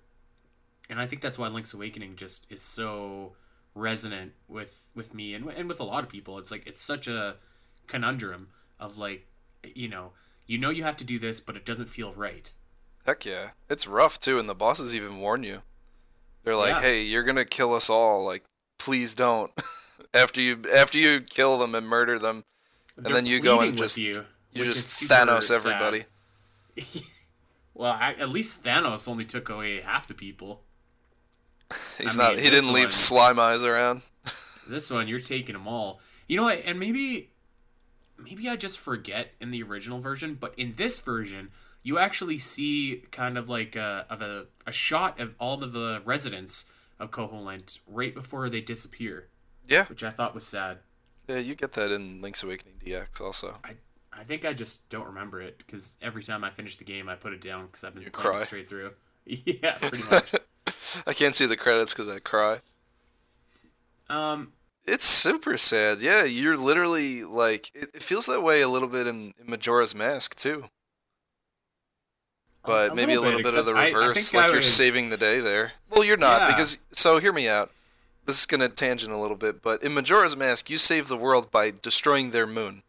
And 0.90 1.00
I 1.00 1.06
think 1.06 1.22
that's 1.22 1.38
why 1.38 1.48
Link's 1.48 1.74
Awakening 1.74 2.16
just 2.16 2.52
is 2.52 2.62
so 2.62 3.34
resonant 3.76 4.34
with 4.48 4.90
with 4.96 5.14
me 5.14 5.34
and 5.36 5.48
and 5.50 5.70
with 5.70 5.80
a 5.80 5.84
lot 5.84 6.04
of 6.04 6.10
people. 6.10 6.38
It's 6.40 6.52
like 6.52 6.66
it's 6.66 6.82
such 6.82 7.08
a 7.08 7.36
conundrum 7.88 8.50
of 8.80 8.98
like, 8.98 9.26
you 9.76 9.88
know, 9.88 10.12
you 10.48 10.58
know 10.58 10.70
you 10.70 10.84
have 10.84 10.98
to 10.98 11.04
do 11.06 11.20
this, 11.20 11.40
but 11.42 11.56
it 11.56 11.66
doesn't 11.66 11.88
feel 11.90 12.14
right. 12.14 12.52
Heck 13.06 13.26
yeah. 13.26 13.50
It's 13.70 13.88
rough 13.88 14.20
too, 14.20 14.40
and 14.40 14.50
the 14.50 14.56
bosses 14.56 14.96
even 14.96 15.20
warn 15.20 15.44
you. 15.44 15.62
They're 16.44 16.56
like, 16.56 16.76
Yeah. 16.76 16.82
"Hey, 16.82 17.02
you're 17.04 17.24
gonna 17.24 17.46
kill 17.46 17.74
us 17.74 17.90
all. 17.90 18.26
Like, 18.26 18.44
please 18.80 19.14
don't." 19.14 19.52
after 20.14 20.42
you 20.42 20.62
after 20.74 20.98
you 20.98 21.22
kill 21.22 21.58
them 21.58 21.76
and 21.76 21.88
murder 21.88 22.18
them, 22.18 22.44
They're 22.96 23.14
then 23.14 23.26
you 23.26 23.40
go 23.40 23.60
and 23.62 23.78
just- 23.78 23.98
you, 23.98 24.26
you 24.52 24.64
just 24.64 25.04
Thanos 25.04 25.52
everybody. 25.52 26.06
Well, 27.74 27.92
I, 27.92 28.14
at 28.14 28.30
least 28.30 28.64
Thanos 28.64 29.08
only 29.08 29.24
took 29.24 29.50
away 29.50 29.82
half 29.82 30.08
the 30.08 30.16
people. 30.16 30.64
He's 32.00 32.18
I 32.18 32.24
not. 32.24 32.36
mean, 32.36 32.44
he 32.44 32.50
didn't 32.50 32.74
leave 32.74 32.86
one- 32.86 32.92
slime 32.92 33.40
eyes 33.40 33.62
around. 33.62 34.02
This 34.68 34.90
one, 34.90 35.08
you're 35.08 35.20
taking 35.20 35.54
them 35.54 35.68
all. 35.68 36.00
You 36.28 36.38
know 36.38 36.44
what? 36.46 36.64
And 36.66 36.80
maybe, 36.80 37.30
maybe 38.18 38.50
I 38.50 38.56
just 38.56 38.80
forget 38.80 39.32
in 39.40 39.52
the 39.52 39.64
original 39.64 40.00
version, 40.00 40.36
but 40.40 40.54
in 40.58 40.74
this 40.76 41.00
version, 41.00 41.50
you 41.84 41.98
actually 42.00 42.38
see 42.38 43.04
kind 43.12 43.38
of 43.38 43.50
like 43.50 43.76
a, 43.76 44.06
of 44.10 44.22
a, 44.22 44.48
a 44.66 44.72
shot 44.72 45.20
of 45.20 45.36
all 45.40 45.64
of 45.64 45.72
the 45.72 46.02
residents 46.06 46.66
of 47.00 47.12
Koholint 47.12 47.80
right 47.88 48.14
before 48.14 48.50
they 48.50 48.62
disappear, 48.62 49.28
Yeah, 49.68 49.86
which 49.86 50.04
I 50.04 50.10
thought 50.10 50.34
was 50.36 50.46
sad. 50.46 50.80
yeah. 51.28 51.38
You 51.38 51.56
get 51.56 51.74
that 51.74 51.92
in 51.92 52.22
Link's 52.22 52.44
Awakening 52.44 52.76
DX 52.86 53.22
also. 53.22 53.60
I 53.64 53.74
I 54.20 54.24
think 54.24 54.46
I 54.46 54.54
just 54.54 54.90
don't 54.90 55.06
remember 55.06 55.40
it 55.42 55.60
because 55.60 55.96
every 56.02 56.24
time 56.24 56.44
I 56.44 56.50
finish 56.50 56.78
the 56.78 56.84
game, 56.86 57.08
I 57.08 57.14
put 57.16 57.34
it 57.34 57.42
down 57.42 57.68
because 57.68 57.84
I've 57.84 57.94
been 57.94 58.02
You 58.04 58.10
playing 58.10 58.38
cry. 58.38 58.44
straight 58.44 58.68
through. 58.68 58.94
yeah, 59.26 59.74
pretty 59.78 60.04
much. 60.12 60.34
I 61.06 61.14
can't 61.14 61.36
see 61.36 61.46
the 61.46 61.56
credits 61.56 61.94
because 61.94 62.08
I 62.08 62.18
cry. 62.18 62.62
um, 64.10 64.54
It's 64.88 65.06
super 65.06 65.58
sad. 65.58 66.00
Yeah, 66.00 66.24
you're 66.24 66.56
literally 66.58 67.24
like 67.24 67.72
it, 67.76 67.90
it 67.96 68.02
feels 68.04 68.26
that 68.28 68.42
way 68.42 68.62
a 68.62 68.70
little 68.70 68.88
bit 68.88 69.06
in, 69.06 69.34
in 69.40 69.50
Majora's 69.50 69.94
Mask 69.94 70.36
too. 70.36 70.70
But 72.64 72.96
maybe 72.96 73.14
a 73.14 73.22
little 73.22 73.42
bit, 73.42 73.56
of 73.56 73.66
the 73.66 73.72
except 73.76 73.78
I- 73.78 73.82
I 74.00 74.08
reverse, 74.08 74.34
like 74.34 74.46
you're 74.48 74.56
would- 74.56 74.64
saving 74.64 75.10
the 75.10 75.18
day 75.18 75.40
there. 75.40 75.74
Well, 75.90 76.04
you're 76.04 76.18
not 76.18 76.42
Yeah. 76.42 76.48
because 76.48 76.78
so 76.92 77.20
hear 77.20 77.32
me 77.34 77.48
out. 77.48 77.72
This 78.26 78.40
is 78.40 78.46
gonna 78.46 78.68
tangent 78.68 79.12
a 79.14 79.18
little 79.18 79.38
bit, 79.38 79.62
but 79.62 79.82
in 79.84 79.94
Majora's 79.94 80.36
Mask, 80.36 80.70
you 80.70 80.78
save 80.78 81.08
the 81.08 81.16
world 81.18 81.50
by 81.50 81.72
destroying 81.82 82.32
their 82.32 82.48
moon. 82.48 82.84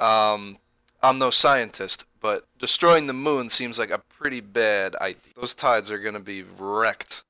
Um, 0.00 0.58
I'm 1.02 1.18
no 1.18 1.30
scientist, 1.30 2.04
but 2.20 2.44
destroying 2.58 3.06
the 3.06 3.12
moon 3.12 3.50
seems 3.50 3.78
like 3.78 3.90
a 3.90 3.98
pretty 3.98 4.40
bad 4.40 4.96
idea. 4.96 5.32
Those 5.36 5.54
tides 5.54 5.90
are 5.90 5.98
gonna 5.98 6.18
be 6.20 6.42
wrecked. 6.42 7.22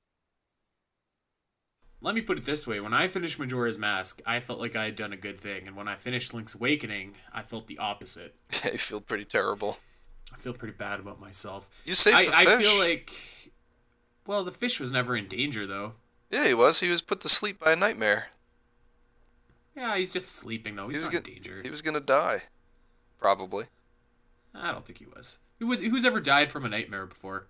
Let 2.02 2.14
me 2.14 2.22
put 2.22 2.38
it 2.38 2.44
this 2.44 2.66
way: 2.66 2.80
when 2.80 2.94
I 2.94 3.06
finished 3.08 3.38
Majora's 3.38 3.78
Mask, 3.78 4.22
I 4.24 4.40
felt 4.40 4.58
like 4.58 4.74
I 4.74 4.84
had 4.84 4.96
done 4.96 5.12
a 5.12 5.16
good 5.16 5.38
thing, 5.38 5.66
and 5.66 5.76
when 5.76 5.88
I 5.88 5.96
finished 5.96 6.32
Link's 6.32 6.54
Awakening, 6.54 7.14
I 7.32 7.42
felt 7.42 7.66
the 7.66 7.78
opposite. 7.78 8.34
I 8.64 8.76
feel 8.76 9.00
pretty 9.00 9.24
terrible. 9.24 9.78
I 10.32 10.36
feel 10.36 10.52
pretty 10.52 10.74
bad 10.74 11.00
about 11.00 11.20
myself. 11.20 11.68
You 11.84 11.94
saved 11.94 12.16
I, 12.16 12.24
the 12.26 12.36
I 12.36 12.56
feel 12.56 12.78
like, 12.78 13.12
well, 14.26 14.44
the 14.44 14.50
fish 14.50 14.80
was 14.80 14.92
never 14.92 15.16
in 15.16 15.26
danger 15.26 15.66
though. 15.66 15.94
Yeah, 16.30 16.46
he 16.46 16.54
was. 16.54 16.80
He 16.80 16.88
was 16.88 17.02
put 17.02 17.20
to 17.22 17.28
sleep 17.28 17.58
by 17.58 17.72
a 17.72 17.76
nightmare. 17.76 18.28
Yeah, 19.76 19.96
he's 19.96 20.12
just 20.12 20.32
sleeping 20.32 20.76
though. 20.76 20.88
He's 20.88 20.96
he 20.96 20.98
was 21.00 21.06
not 21.06 21.12
gonna, 21.12 21.36
in 21.36 21.42
danger. 21.42 21.60
He 21.62 21.70
was 21.70 21.82
gonna 21.82 22.00
die, 22.00 22.42
probably. 23.18 23.66
I 24.54 24.72
don't 24.72 24.84
think 24.84 24.98
he 24.98 25.06
was. 25.06 25.38
Who 25.58 25.66
would, 25.68 25.80
who's 25.80 26.04
ever 26.04 26.20
died 26.20 26.50
from 26.50 26.64
a 26.64 26.68
nightmare 26.68 27.06
before? 27.06 27.46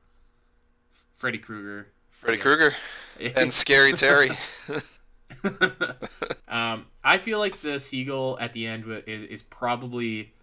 Freddy 1.14 1.38
Krueger. 1.38 1.92
Freddy 2.20 2.38
Krueger 2.38 2.74
and 3.18 3.52
Scary 3.52 3.92
Terry. 3.92 4.30
um, 6.48 6.86
I 7.02 7.18
feel 7.18 7.38
like 7.38 7.60
the 7.60 7.78
seagull 7.78 8.38
at 8.40 8.52
the 8.52 8.66
end 8.66 8.84
is, 9.06 9.22
is 9.22 9.42
probably 9.42 10.34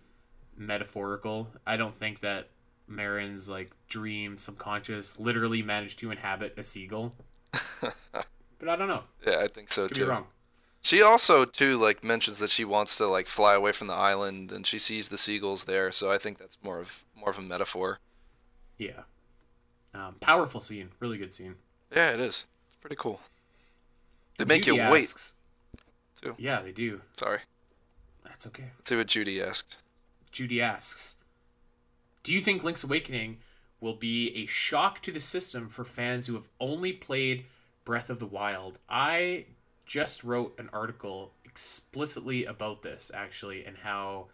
metaphorical. 0.55 1.49
I 1.65 1.77
don't 1.77 1.93
think 1.93 2.21
that 2.21 2.49
Marin's 2.87 3.49
like 3.49 3.71
dream, 3.87 4.37
subconscious, 4.37 5.19
literally 5.19 5.61
managed 5.61 5.99
to 5.99 6.11
inhabit 6.11 6.55
a 6.57 6.63
seagull. 6.63 7.13
but 7.51 8.67
I 8.67 8.75
don't 8.75 8.87
know. 8.87 9.03
Yeah, 9.25 9.39
I 9.43 9.47
think 9.47 9.71
so 9.71 9.87
Could 9.87 9.97
too. 9.97 10.05
be 10.05 10.09
wrong. 10.09 10.25
She 10.81 11.01
also 11.01 11.45
too 11.45 11.77
like 11.77 12.03
mentions 12.03 12.39
that 12.39 12.49
she 12.49 12.65
wants 12.65 12.95
to 12.97 13.07
like 13.07 13.27
fly 13.27 13.53
away 13.53 13.71
from 13.71 13.87
the 13.87 13.93
island 13.93 14.51
and 14.51 14.65
she 14.65 14.79
sees 14.79 15.09
the 15.09 15.17
seagulls 15.17 15.65
there, 15.65 15.91
so 15.91 16.11
I 16.11 16.17
think 16.17 16.37
that's 16.37 16.57
more 16.63 16.79
of 16.79 17.05
more 17.15 17.29
of 17.29 17.37
a 17.37 17.41
metaphor. 17.41 17.99
Yeah. 18.77 19.03
Um, 19.93 20.15
powerful 20.19 20.61
scene. 20.61 20.89
Really 20.99 21.17
good 21.17 21.33
scene. 21.33 21.55
Yeah, 21.95 22.11
it 22.11 22.19
is. 22.19 22.47
It's 22.65 22.75
pretty 22.75 22.95
cool. 22.97 23.21
They 24.37 24.45
make 24.45 24.63
Judy 24.63 24.77
you 24.77 24.89
wait. 24.89 25.33
too. 26.21 26.35
Yeah, 26.37 26.61
they 26.61 26.71
do. 26.71 27.01
Sorry. 27.13 27.39
That's 28.23 28.45
okay. 28.47 28.71
Let's 28.77 28.89
see 28.89 28.95
what 28.95 29.07
Judy 29.07 29.41
asked. 29.41 29.77
Judy 30.31 30.61
asks, 30.61 31.15
"Do 32.23 32.33
you 32.33 32.41
think 32.41 32.63
Link's 32.63 32.83
Awakening 32.83 33.39
will 33.79 33.95
be 33.95 34.35
a 34.35 34.45
shock 34.45 35.01
to 35.03 35.11
the 35.11 35.19
system 35.19 35.69
for 35.69 35.83
fans 35.83 36.27
who 36.27 36.35
have 36.35 36.49
only 36.59 36.93
played 36.93 37.45
Breath 37.83 38.09
of 38.09 38.19
the 38.19 38.27
Wild?" 38.27 38.79
I 38.87 39.45
just 39.85 40.23
wrote 40.23 40.53
an 40.59 40.69
article 40.73 41.33
explicitly 41.45 42.45
about 42.45 42.83
this 42.83 43.09
actually 43.15 43.65
and 43.65 43.77
how 43.77 44.27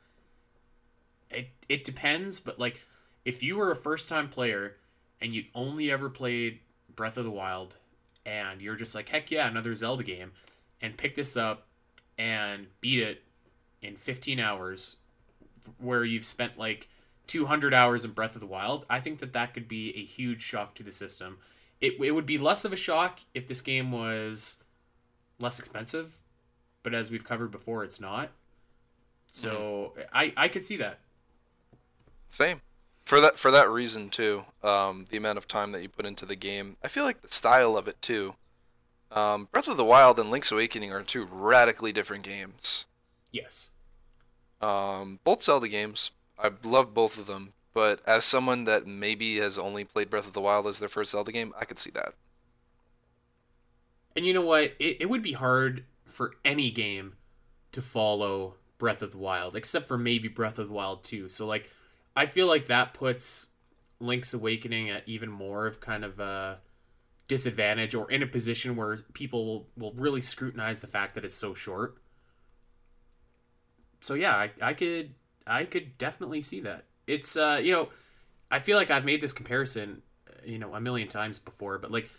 it 1.30 1.47
it 1.70 1.84
depends, 1.86 2.39
but 2.39 2.60
like 2.60 2.82
if 3.24 3.41
you 3.41 3.56
were 3.56 3.72
a 3.72 3.76
first-time 3.76 4.28
player 4.28 4.76
and 5.22 5.32
you'd 5.32 5.47
only 5.56 5.89
ever 5.89 6.10
played 6.10 6.60
Breath 6.96 7.18
of 7.18 7.26
the 7.26 7.32
Wild 7.32 7.78
and 8.26 8.62
you're 8.62 8.76
just 8.76 8.96
like, 8.96 9.10
"Heck 9.10 9.32
yeah, 9.32 9.48
another 9.48 9.74
Zelda 9.76 10.04
game." 10.04 10.32
And 10.82 10.98
pick 10.98 11.16
this 11.16 11.38
up 11.38 11.68
and 12.18 12.68
beat 12.82 13.00
it 13.00 13.24
in 13.82 13.96
15 13.96 14.39
hours 14.39 14.98
where 15.80 16.04
you've 16.04 16.26
spent 16.26 16.58
like 16.58 16.89
200 17.28 17.74
hours 17.74 18.04
in 18.06 18.12
Breath 18.12 18.36
of 18.36 18.41
the 18.41 18.48
Wild, 18.48 18.86
I 18.89 19.00
think 19.00 19.20
that 19.20 19.34
that 19.34 19.54
could 19.54 19.68
be 19.68 19.96
a 19.96 20.04
huge 20.04 20.41
shock 20.41 20.76
to 20.76 20.84
the 20.84 20.91
system. 20.91 21.39
It, 21.80 22.00
it 22.02 22.12
would 22.12 22.26
be 22.26 22.38
less 22.38 22.66
of 22.66 22.74
a 22.74 22.78
shock 22.78 23.20
if 23.34 23.48
this 23.48 23.62
game 23.62 23.91
was 23.91 24.64
less 25.39 25.60
expensive, 25.60 26.18
but 26.82 26.94
as 26.94 27.12
we've 27.12 27.24
covered 27.24 27.52
before, 27.52 27.84
it's 27.84 28.00
not. 28.00 28.32
So 29.28 29.94
mm-hmm. 29.98 30.02
I, 30.14 30.34
I 30.38 30.48
could 30.48 30.64
see 30.64 30.78
that. 30.78 31.00
Same. 32.30 32.62
For 33.06 33.20
that 33.20 33.38
for 33.38 33.51
that 33.51 33.70
reason 33.70 34.10
too, 34.10 34.45
um, 34.64 35.06
the 35.10 35.18
amount 35.18 35.38
of 35.38 35.47
time 35.47 35.72
that 35.74 35.82
you 35.82 35.89
put 35.89 36.06
into 36.06 36.26
the 36.26 36.36
game, 36.36 36.78
I 36.84 36.88
feel 36.88 37.04
like 37.04 37.22
the 37.22 37.28
style 37.28 37.76
of 37.76 37.88
it 37.88 38.01
too. 38.01 38.36
Um, 39.12 39.47
Breath 39.51 39.68
of 39.68 39.78
the 39.78 39.86
Wild 39.86 40.20
and 40.20 40.32
Link's 40.32 40.51
Awakening 40.51 40.91
are 40.91 41.04
two 41.04 41.28
radically 41.30 41.91
different 41.91 42.24
games. 42.24 42.86
Yes. 43.32 43.70
Um, 44.62 45.20
both 45.24 45.43
Zelda 45.43 45.68
games. 45.68 46.12
I 46.39 46.49
love 46.64 46.93
both 46.93 47.18
of 47.18 47.28
them, 47.28 47.54
but 47.74 48.01
as 48.08 48.26
someone 48.26 48.64
that 48.64 48.88
maybe 48.88 49.38
has 49.38 49.60
only 49.60 49.84
played 49.84 50.10
Breath 50.10 50.26
of 50.26 50.34
the 50.34 50.41
Wild 50.41 50.66
as 50.66 50.80
their 50.80 50.89
first 50.89 51.12
Zelda 51.12 51.32
game, 51.32 51.54
I 51.60 51.66
could 51.66 51.78
see 51.78 51.91
that. 51.91 52.14
And 54.16 54.26
you 54.26 54.34
know 54.34 54.41
what? 54.41 54.74
It, 54.80 54.97
it 55.01 55.10
would 55.10 55.22
be 55.22 55.34
hard 55.34 55.84
for 56.06 56.36
any 56.45 56.72
game 56.72 57.14
to 57.72 57.82
follow 57.82 58.56
Breath 58.78 59.01
of 59.01 59.12
the 59.12 59.18
Wild, 59.18 59.56
except 59.56 59.88
for 59.88 59.97
maybe 59.97 60.28
Breath 60.28 60.60
of 60.60 60.68
the 60.68 60.74
Wild 60.74 61.04
2. 61.04 61.30
So, 61.30 61.45
like, 61.45 61.70
I 62.16 62.26
feel 62.26 62.47
like 62.47 62.68
that 62.68 62.93
puts 62.93 63.47
Link's 63.99 64.34
Awakening 64.34 64.89
at 64.89 65.07
even 65.07 65.30
more 65.30 65.66
of 65.66 65.80
kind 65.80 66.03
of 66.03 66.20
a 66.20 66.59
disadvantage 67.28 67.95
or 67.95 68.09
in 68.11 68.22
a 68.22 68.28
position 68.28 68.76
where 68.76 68.97
people 69.14 69.45
will, 69.45 69.68
will 69.78 69.93
really 69.93 70.22
scrutinize 70.22 70.80
the 70.80 70.88
fact 70.88 71.16
that 71.16 71.26
it's 71.26 71.34
so 71.34 71.53
short. 71.53 71.97
So 74.01 74.14
yeah, 74.14 74.36
I, 74.36 74.51
I 74.61 74.74
could 74.74 75.16
I 75.47 75.66
could 75.66 75.97
definitely 75.97 76.41
see 76.41 76.59
that. 76.61 76.86
It's 77.07 77.36
uh 77.38 77.59
you 77.64 77.72
know, 77.72 77.89
I 78.51 78.59
feel 78.59 78.78
like 78.78 78.91
I've 78.91 79.05
made 79.05 79.22
this 79.22 79.34
comparison 79.34 80.01
uh, 80.30 80.34
you 80.45 80.59
know 80.59 80.76
a 80.76 80.82
million 80.82 81.07
times 81.07 81.39
before, 81.39 81.78
but 81.78 81.91
like 81.91 82.09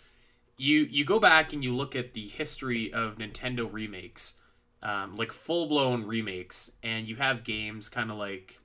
you 0.57 0.81
you 0.89 1.05
go 1.05 1.19
back 1.19 1.53
and 1.53 1.63
you 1.63 1.73
look 1.73 1.95
at 1.95 2.13
the 2.13 2.27
history 2.27 2.91
of 2.91 3.17
Nintendo 3.17 3.71
remakes, 3.71 4.35
um, 4.81 5.15
like 5.15 5.31
full 5.31 5.67
blown 5.67 6.05
remakes, 6.05 6.71
and 6.81 7.07
you 7.07 7.17
have 7.17 7.43
games 7.43 7.87
kind 7.87 8.09
of 8.09 8.17
like 8.17 8.59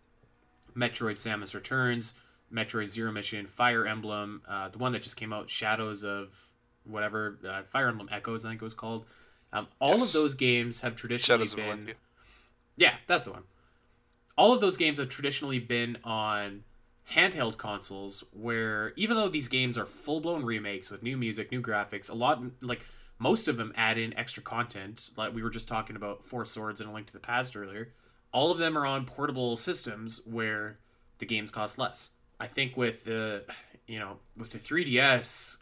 Metroid: 0.76 1.14
Samus 1.16 1.54
Returns, 1.54 2.14
Metroid 2.52 2.88
Zero 2.88 3.12
Mission, 3.12 3.46
Fire 3.46 3.86
Emblem, 3.86 4.42
uh, 4.48 4.68
the 4.68 4.78
one 4.78 4.92
that 4.92 5.02
just 5.02 5.16
came 5.16 5.32
out, 5.32 5.48
Shadows 5.50 6.04
of 6.04 6.52
whatever, 6.84 7.38
uh, 7.48 7.62
Fire 7.62 7.88
Emblem 7.88 8.08
Echoes, 8.10 8.44
I 8.44 8.50
think 8.50 8.60
it 8.60 8.64
was 8.64 8.74
called. 8.74 9.04
Um, 9.52 9.66
all 9.80 9.98
Yes. 9.98 10.08
of 10.08 10.12
those 10.12 10.34
games 10.34 10.80
have 10.80 10.94
traditionally 10.96 11.44
Shadows 11.46 11.54
been 11.54 11.94
yeah, 12.76 12.94
that's 13.06 13.24
the 13.24 13.32
one. 13.32 13.42
All 14.38 14.52
of 14.54 14.60
those 14.60 14.76
games 14.78 14.98
have 14.98 15.08
traditionally 15.10 15.58
been 15.58 15.98
on 16.02 16.64
handheld 17.12 17.58
consoles 17.58 18.24
where 18.32 18.92
even 18.96 19.16
though 19.16 19.28
these 19.28 19.48
games 19.48 19.76
are 19.76 19.84
full-blown 19.84 20.44
remakes 20.44 20.90
with 20.90 21.02
new 21.02 21.16
music, 21.16 21.50
new 21.50 21.60
graphics, 21.60 22.10
a 22.10 22.14
lot 22.14 22.40
like 22.62 22.86
most 23.18 23.48
of 23.48 23.58
them 23.58 23.72
add 23.76 23.98
in 23.98 24.16
extra 24.16 24.42
content, 24.42 25.10
like 25.16 25.34
we 25.34 25.42
were 25.42 25.50
just 25.50 25.68
talking 25.68 25.94
about 25.94 26.24
Four 26.24 26.46
Swords 26.46 26.80
and 26.80 26.88
A 26.88 26.92
Link 26.92 27.06
to 27.08 27.12
the 27.12 27.18
Past 27.20 27.54
earlier. 27.54 27.92
All 28.32 28.50
of 28.52 28.58
them 28.58 28.78
are 28.78 28.86
on 28.86 29.04
portable 29.06 29.56
systems 29.56 30.22
where 30.24 30.78
the 31.18 31.26
games 31.26 31.50
cost 31.50 31.78
less. 31.78 32.12
I 32.38 32.46
think 32.46 32.76
with 32.76 33.04
the 33.04 33.44
you 33.86 33.98
know, 33.98 34.18
with 34.36 34.52
the 34.52 34.58
3DS 34.58 35.58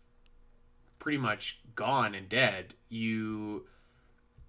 pretty 0.98 1.18
much 1.18 1.60
gone 1.74 2.14
and 2.14 2.28
dead, 2.28 2.74
you 2.88 3.66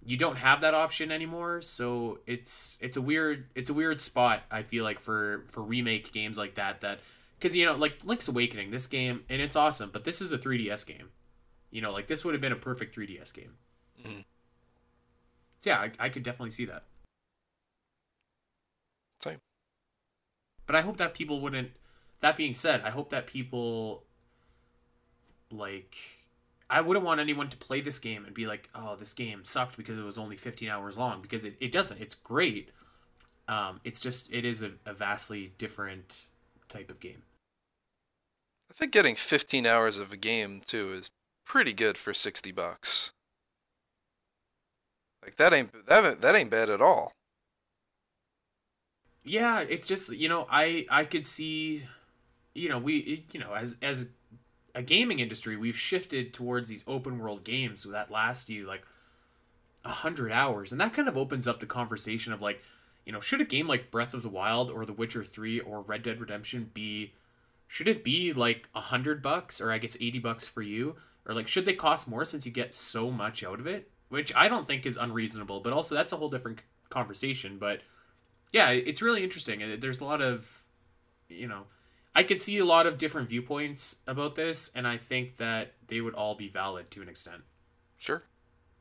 you 0.04 0.16
don't 0.16 0.36
have 0.38 0.62
that 0.62 0.72
option 0.72 1.12
anymore 1.12 1.60
so 1.60 2.18
it's 2.26 2.78
it's 2.80 2.96
a 2.96 3.02
weird 3.02 3.46
it's 3.54 3.68
a 3.68 3.74
weird 3.74 4.00
spot 4.00 4.42
i 4.50 4.62
feel 4.62 4.82
like 4.82 4.98
for 4.98 5.44
for 5.48 5.62
remake 5.62 6.10
games 6.10 6.38
like 6.38 6.54
that 6.54 6.80
that 6.80 7.00
because 7.38 7.54
you 7.54 7.66
know 7.66 7.74
like 7.74 8.02
link's 8.02 8.26
awakening 8.26 8.70
this 8.70 8.86
game 8.86 9.22
and 9.28 9.42
it's 9.42 9.56
awesome 9.56 9.90
but 9.92 10.02
this 10.04 10.22
is 10.22 10.32
a 10.32 10.38
3ds 10.38 10.86
game 10.86 11.10
you 11.70 11.82
know 11.82 11.92
like 11.92 12.06
this 12.06 12.24
would 12.24 12.32
have 12.32 12.40
been 12.40 12.50
a 12.50 12.56
perfect 12.56 12.96
3ds 12.96 13.34
game 13.34 13.52
Mhm. 14.02 14.24
so 15.58 15.68
yeah 15.68 15.78
I, 15.80 15.90
I 15.98 16.08
could 16.08 16.22
definitely 16.22 16.50
see 16.50 16.64
that 16.64 16.84
Same. 19.22 19.38
But 20.70 20.78
i 20.78 20.82
hope 20.82 20.98
that 20.98 21.14
people 21.14 21.40
wouldn't 21.40 21.70
that 22.20 22.36
being 22.36 22.54
said 22.54 22.82
i 22.84 22.90
hope 22.90 23.10
that 23.10 23.26
people 23.26 24.04
like 25.52 25.96
I 26.72 26.80
wouldn't 26.80 27.04
want 27.04 27.18
anyone 27.18 27.48
to 27.48 27.56
play 27.56 27.80
this 27.80 27.98
game 27.98 28.24
and 28.24 28.32
be 28.32 28.46
like, 28.46 28.70
"Oh, 28.76 28.94
this 28.94 29.12
game 29.12 29.44
sucked 29.44 29.76
because 29.76 29.98
it 29.98 30.04
was 30.04 30.16
only 30.16 30.36
15 30.36 30.68
hours 30.68 30.96
long." 30.96 31.20
Because 31.20 31.44
it, 31.44 31.56
it 31.58 31.72
doesn't. 31.72 32.00
It's 32.00 32.14
great. 32.14 32.70
Um, 33.48 33.80
it's 33.82 34.00
just 34.00 34.32
it 34.32 34.44
is 34.44 34.62
a, 34.62 34.70
a 34.86 34.94
vastly 34.94 35.52
different 35.58 36.26
type 36.68 36.88
of 36.88 37.00
game. 37.00 37.24
I 38.70 38.74
think 38.74 38.92
getting 38.92 39.16
15 39.16 39.66
hours 39.66 39.98
of 39.98 40.12
a 40.12 40.16
game 40.16 40.62
too 40.64 40.92
is 40.92 41.10
pretty 41.44 41.72
good 41.72 41.98
for 41.98 42.14
60 42.14 42.52
bucks. 42.52 43.10
Like 45.24 45.36
that 45.36 45.52
ain't 45.52 45.88
that 45.88 46.20
that 46.20 46.36
ain't 46.36 46.50
bad 46.50 46.70
at 46.70 46.80
all. 46.80 47.12
Yeah, 49.24 49.60
it's 49.60 49.86
just 49.86 50.12
you 50.16 50.28
know 50.28 50.46
I 50.50 50.86
I 50.90 51.04
could 51.04 51.26
see, 51.26 51.82
you 52.54 52.68
know 52.68 52.78
we 52.78 53.24
you 53.32 53.40
know 53.40 53.54
as 53.54 53.76
as 53.82 54.08
a 54.74 54.82
gaming 54.82 55.20
industry 55.20 55.56
we've 55.56 55.76
shifted 55.76 56.32
towards 56.32 56.68
these 56.68 56.84
open 56.86 57.18
world 57.18 57.44
games 57.44 57.84
that 57.84 58.10
last 58.10 58.48
you 58.48 58.66
like 58.66 58.82
a 59.84 59.90
hundred 59.90 60.32
hours, 60.32 60.72
and 60.72 60.80
that 60.80 60.94
kind 60.94 61.08
of 61.08 61.16
opens 61.16 61.48
up 61.48 61.60
the 61.60 61.66
conversation 61.66 62.32
of 62.32 62.42
like, 62.42 62.62
you 63.06 63.12
know, 63.12 63.20
should 63.20 63.40
a 63.40 63.44
game 63.44 63.66
like 63.66 63.90
Breath 63.90 64.14
of 64.14 64.22
the 64.22 64.28
Wild 64.28 64.70
or 64.70 64.84
The 64.84 64.92
Witcher 64.92 65.24
Three 65.24 65.60
or 65.60 65.80
Red 65.82 66.02
Dead 66.02 66.20
Redemption 66.20 66.70
be, 66.74 67.14
should 67.66 67.88
it 67.88 68.04
be 68.04 68.32
like 68.32 68.68
a 68.74 68.80
hundred 68.80 69.22
bucks 69.22 69.60
or 69.60 69.72
I 69.72 69.78
guess 69.78 69.96
eighty 70.00 70.18
bucks 70.18 70.46
for 70.46 70.62
you, 70.62 70.96
or 71.26 71.34
like 71.34 71.48
should 71.48 71.64
they 71.66 71.74
cost 71.74 72.08
more 72.08 72.24
since 72.24 72.44
you 72.46 72.52
get 72.52 72.74
so 72.74 73.10
much 73.10 73.42
out 73.44 73.60
of 73.60 73.66
it? 73.66 73.90
Which 74.08 74.34
I 74.34 74.48
don't 74.48 74.66
think 74.66 74.84
is 74.86 74.96
unreasonable, 74.96 75.60
but 75.60 75.72
also 75.72 75.94
that's 75.94 76.12
a 76.12 76.16
whole 76.16 76.30
different 76.30 76.62
conversation. 76.90 77.58
But 77.58 77.80
yeah, 78.52 78.70
it's 78.70 79.02
really 79.02 79.22
interesting. 79.22 79.78
There's 79.80 80.00
a 80.00 80.04
lot 80.04 80.22
of, 80.22 80.64
you 81.28 81.46
know, 81.46 81.64
I 82.14 82.22
could 82.22 82.40
see 82.40 82.58
a 82.58 82.64
lot 82.64 82.86
of 82.86 82.98
different 82.98 83.28
viewpoints 83.28 83.96
about 84.06 84.34
this, 84.34 84.70
and 84.74 84.86
I 84.86 84.96
think 84.96 85.36
that 85.36 85.74
they 85.86 86.00
would 86.00 86.14
all 86.14 86.34
be 86.34 86.48
valid 86.48 86.90
to 86.92 87.02
an 87.02 87.08
extent. 87.08 87.42
Sure. 87.98 88.24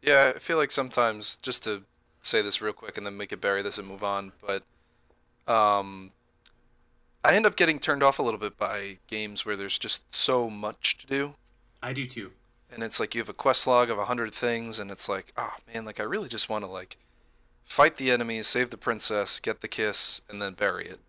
Yeah, 0.01 0.33
I 0.35 0.39
feel 0.39 0.57
like 0.57 0.71
sometimes 0.71 1.37
just 1.37 1.63
to 1.65 1.83
say 2.21 2.41
this 2.41 2.61
real 2.61 2.73
quick 2.73 2.97
and 2.97 3.05
then 3.05 3.17
make 3.17 3.31
it 3.31 3.41
bury 3.41 3.61
this 3.61 3.77
and 3.77 3.87
move 3.87 4.03
on, 4.03 4.31
but 4.45 4.63
um 5.51 6.11
I 7.23 7.35
end 7.35 7.45
up 7.45 7.57
getting 7.57 7.79
turned 7.79 8.01
off 8.01 8.17
a 8.17 8.23
little 8.23 8.39
bit 8.39 8.57
by 8.57 8.99
games 9.07 9.45
where 9.45 9.57
there's 9.57 9.77
just 9.77 10.13
so 10.15 10.49
much 10.49 10.97
to 10.99 11.07
do. 11.07 11.35
I 11.83 11.91
do 11.91 12.05
too. 12.05 12.31
And 12.71 12.81
it's 12.81 12.99
like 12.99 13.13
you 13.13 13.21
have 13.21 13.29
a 13.29 13.33
quest 13.33 13.67
log 13.67 13.89
of 13.89 13.99
a 13.99 14.05
hundred 14.05 14.33
things 14.33 14.79
and 14.79 14.89
it's 14.89 15.09
like, 15.09 15.33
oh 15.35 15.55
man, 15.73 15.85
like 15.85 15.99
I 15.99 16.03
really 16.03 16.29
just 16.29 16.49
want 16.49 16.63
to 16.63 16.69
like 16.69 16.97
fight 17.69 17.97
the 17.97 18.11
enemies, 18.11 18.47
save 18.47 18.71
the 18.71 18.77
princess, 18.77 19.39
get 19.39 19.61
the 19.61 19.67
kiss, 19.67 20.21
and 20.27 20.41
then 20.41 20.53
bury 20.53 20.87
it. 20.87 20.99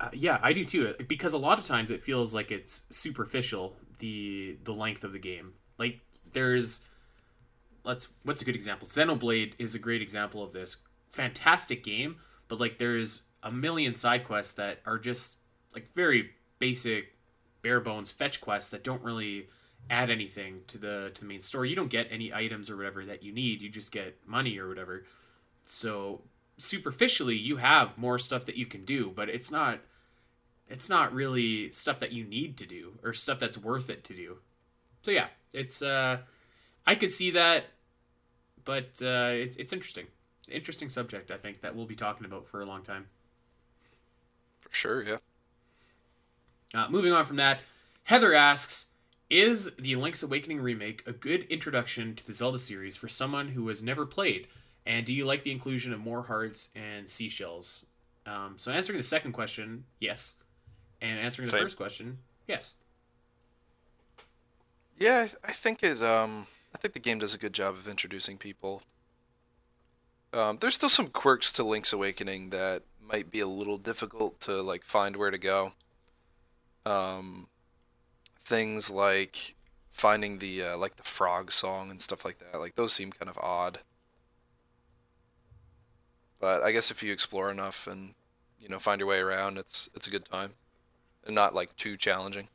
Uh, 0.00 0.10
yeah, 0.12 0.38
I 0.42 0.52
do 0.52 0.64
too. 0.64 0.94
Because 1.08 1.32
a 1.32 1.38
lot 1.38 1.58
of 1.58 1.64
times 1.64 1.90
it 1.90 2.02
feels 2.02 2.34
like 2.34 2.50
it's 2.50 2.84
superficial 2.90 3.76
the 4.00 4.58
the 4.64 4.74
length 4.74 5.04
of 5.04 5.12
the 5.12 5.20
game. 5.20 5.54
Like 5.78 6.00
there's, 6.32 6.84
let's 7.84 8.08
what's 8.24 8.42
a 8.42 8.44
good 8.44 8.56
example? 8.56 8.88
Xenoblade 8.88 9.52
is 9.58 9.74
a 9.76 9.78
great 9.78 10.02
example 10.02 10.42
of 10.42 10.52
this. 10.52 10.78
Fantastic 11.10 11.84
game, 11.84 12.16
but 12.48 12.58
like 12.58 12.78
there's 12.78 13.22
a 13.44 13.52
million 13.52 13.94
side 13.94 14.24
quests 14.24 14.52
that 14.54 14.80
are 14.84 14.98
just 14.98 15.38
like 15.72 15.88
very 15.94 16.30
basic, 16.58 17.14
bare 17.62 17.80
bones 17.80 18.10
fetch 18.10 18.40
quests 18.40 18.70
that 18.70 18.82
don't 18.82 19.02
really 19.02 19.48
add 19.88 20.10
anything 20.10 20.62
to 20.66 20.76
the 20.76 21.12
to 21.14 21.20
the 21.20 21.26
main 21.26 21.40
story. 21.40 21.70
You 21.70 21.76
don't 21.76 21.90
get 21.90 22.08
any 22.10 22.34
items 22.34 22.68
or 22.68 22.76
whatever 22.76 23.04
that 23.04 23.22
you 23.22 23.32
need. 23.32 23.62
You 23.62 23.68
just 23.68 23.92
get 23.92 24.18
money 24.26 24.58
or 24.58 24.68
whatever. 24.68 25.04
So 25.64 26.22
superficially 26.56 27.36
you 27.36 27.56
have 27.56 27.98
more 27.98 28.18
stuff 28.18 28.44
that 28.46 28.56
you 28.56 28.66
can 28.66 28.84
do, 28.84 29.12
but 29.14 29.28
it's 29.28 29.50
not 29.50 29.80
it's 30.68 30.88
not 30.88 31.12
really 31.12 31.70
stuff 31.72 32.00
that 32.00 32.12
you 32.12 32.24
need 32.24 32.56
to 32.56 32.66
do 32.66 32.94
or 33.02 33.12
stuff 33.12 33.38
that's 33.38 33.58
worth 33.58 33.90
it 33.90 34.04
to 34.04 34.14
do. 34.14 34.38
So 35.02 35.10
yeah, 35.10 35.26
it's 35.52 35.82
uh 35.82 36.18
I 36.86 36.94
could 36.94 37.10
see 37.10 37.30
that 37.32 37.64
but 38.64 39.00
uh 39.02 39.30
it's 39.32 39.56
it's 39.56 39.72
interesting. 39.72 40.06
Interesting 40.50 40.88
subject 40.88 41.30
I 41.30 41.36
think 41.36 41.60
that 41.60 41.74
we'll 41.74 41.86
be 41.86 41.94
talking 41.94 42.26
about 42.26 42.46
for 42.46 42.60
a 42.60 42.66
long 42.66 42.82
time. 42.82 43.06
For 44.60 44.72
sure, 44.72 45.02
yeah. 45.02 45.18
Uh, 46.74 46.88
moving 46.90 47.12
on 47.12 47.24
from 47.24 47.36
that, 47.36 47.60
Heather 48.04 48.34
asks, 48.34 48.88
"Is 49.30 49.74
the 49.76 49.94
Link's 49.94 50.24
Awakening 50.24 50.60
remake 50.60 51.06
a 51.06 51.12
good 51.12 51.44
introduction 51.44 52.16
to 52.16 52.26
the 52.26 52.32
Zelda 52.32 52.58
series 52.58 52.96
for 52.96 53.06
someone 53.06 53.48
who 53.48 53.68
has 53.68 53.82
never 53.82 54.04
played?" 54.04 54.48
And 54.86 55.06
do 55.06 55.14
you 55.14 55.24
like 55.24 55.44
the 55.44 55.50
inclusion 55.50 55.92
of 55.92 56.00
more 56.00 56.22
hearts 56.22 56.70
and 56.74 57.08
seashells? 57.08 57.86
Um, 58.26 58.54
so 58.56 58.72
answering 58.72 58.98
the 58.98 59.02
second 59.02 59.32
question, 59.32 59.84
yes. 60.00 60.34
And 61.00 61.18
answering 61.18 61.46
the 61.46 61.52
Same. 61.52 61.62
first 61.62 61.76
question, 61.76 62.18
yes. 62.46 62.74
Yeah, 64.98 65.28
I 65.42 65.52
think 65.52 65.82
it. 65.82 66.02
Um, 66.02 66.46
I 66.74 66.78
think 66.78 66.94
the 66.94 67.00
game 67.00 67.18
does 67.18 67.34
a 67.34 67.38
good 67.38 67.52
job 67.52 67.74
of 67.74 67.88
introducing 67.88 68.38
people. 68.38 68.82
Um, 70.32 70.58
there's 70.60 70.74
still 70.74 70.88
some 70.88 71.08
quirks 71.08 71.52
to 71.52 71.64
Link's 71.64 71.92
Awakening 71.92 72.50
that 72.50 72.82
might 73.00 73.30
be 73.30 73.40
a 73.40 73.46
little 73.46 73.78
difficult 73.78 74.40
to 74.40 74.62
like 74.62 74.84
find 74.84 75.16
where 75.16 75.30
to 75.30 75.38
go. 75.38 75.72
Um, 76.86 77.48
things 78.42 78.90
like 78.90 79.54
finding 79.90 80.38
the 80.38 80.62
uh, 80.62 80.76
like 80.76 80.96
the 80.96 81.02
frog 81.02 81.52
song 81.52 81.90
and 81.90 82.02
stuff 82.02 82.24
like 82.24 82.38
that. 82.38 82.58
Like 82.58 82.74
those 82.74 82.92
seem 82.92 83.12
kind 83.12 83.28
of 83.28 83.38
odd. 83.38 83.80
But 86.44 86.62
I 86.62 86.72
guess 86.72 86.90
if 86.90 87.02
you 87.02 87.10
explore 87.10 87.50
enough 87.50 87.86
and 87.86 88.12
you 88.60 88.68
know 88.68 88.78
find 88.78 89.00
your 89.00 89.08
way 89.08 89.16
around, 89.16 89.56
it's 89.56 89.88
it's 89.94 90.06
a 90.06 90.10
good 90.10 90.26
time, 90.26 90.52
and 91.24 91.34
not 91.34 91.54
like 91.54 91.74
too 91.76 91.96
challenging. 91.96 92.48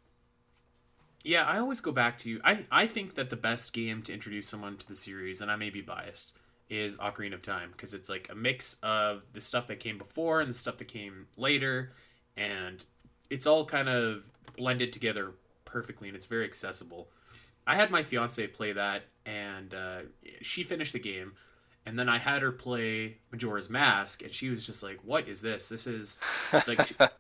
Yeah, 1.24 1.44
I 1.44 1.58
always 1.58 1.82
go 1.82 1.92
back 1.92 2.16
to 2.20 2.40
I 2.44 2.68
I 2.70 2.86
think 2.86 3.16
that 3.16 3.32
the 3.32 3.36
best 3.36 3.74
game 3.74 4.04
to 4.04 4.14
introduce 4.14 4.48
someone 4.48 4.78
to 4.78 4.88
the 4.88 4.96
series, 4.96 5.42
and 5.42 5.50
I 5.50 5.56
may 5.56 5.72
be 5.72 5.82
biased, 5.82 6.38
is 6.70 7.00
Ocarina 7.00 7.34
of 7.34 7.42
Time 7.42 7.72
because 7.72 7.96
it's 7.96 8.10
like 8.10 8.30
a 8.32 8.36
mix 8.36 8.78
of 8.84 9.24
the 9.34 9.42
stuff 9.42 9.66
that 9.66 9.80
came 9.80 9.98
before 9.98 10.40
and 10.40 10.52
the 10.52 10.60
stuff 10.60 10.78
that 10.78 10.88
came 10.88 11.26
later, 11.36 11.94
and 12.38 12.86
it's 13.32 13.48
all 13.48 13.66
kind 13.66 13.90
of 13.90 14.30
blended 14.56 14.94
together 14.94 15.32
perfectly, 15.66 16.10
and 16.10 16.16
it's 16.16 16.28
very 16.28 16.46
accessible. 16.46 17.08
I 17.66 17.74
had 17.74 17.90
my 17.90 18.04
fiance 18.04 18.46
play 18.46 18.72
that, 18.72 19.06
and 19.26 19.74
uh, 19.74 20.02
she 20.42 20.62
finished 20.62 20.94
the 20.94 21.00
game, 21.00 21.34
and 21.90 21.98
then 21.98 22.08
I 22.08 22.20
had 22.20 22.44
her 22.44 22.52
play 22.52 23.18
Majora's 23.32 23.70
Mask, 23.70 24.22
and 24.22 24.32
she 24.32 24.50
was 24.50 24.66
just 24.66 24.84
like, 24.84 25.00
"What 25.04 25.28
is 25.28 25.42
this? 25.42 25.70
This 25.70 25.88
is 25.88 26.20
like." 26.68 26.92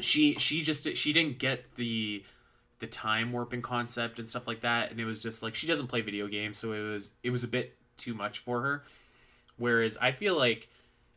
she 0.00 0.34
she 0.34 0.62
just 0.62 0.96
she 0.96 1.12
didn't 1.12 1.38
get 1.38 1.74
the 1.76 2.22
the 2.78 2.86
time 2.86 3.32
warping 3.32 3.62
concept 3.62 4.18
and 4.18 4.28
stuff 4.28 4.46
like 4.46 4.60
that 4.60 4.90
and 4.90 5.00
it 5.00 5.04
was 5.04 5.22
just 5.22 5.42
like 5.42 5.54
she 5.54 5.66
doesn't 5.66 5.86
play 5.86 6.00
video 6.00 6.26
games 6.26 6.58
so 6.58 6.72
it 6.72 6.80
was 6.82 7.12
it 7.22 7.30
was 7.30 7.42
a 7.42 7.48
bit 7.48 7.74
too 7.96 8.12
much 8.12 8.38
for 8.38 8.60
her 8.60 8.84
whereas 9.56 9.96
i 10.02 10.10
feel 10.10 10.36
like 10.36 10.68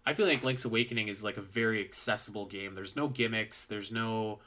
i 0.06 0.14
feel 0.14 0.26
like 0.26 0.44
link's 0.44 0.64
awakening 0.64 1.10
is 1.10 1.24
like 1.24 1.36
a 1.36 1.42
very 1.42 1.84
accessible 1.84 2.46
game 2.46 2.74
there's 2.74 2.96
no 2.96 3.10
gimmicks 3.10 3.66
there's 3.66 3.92
no 3.92 4.40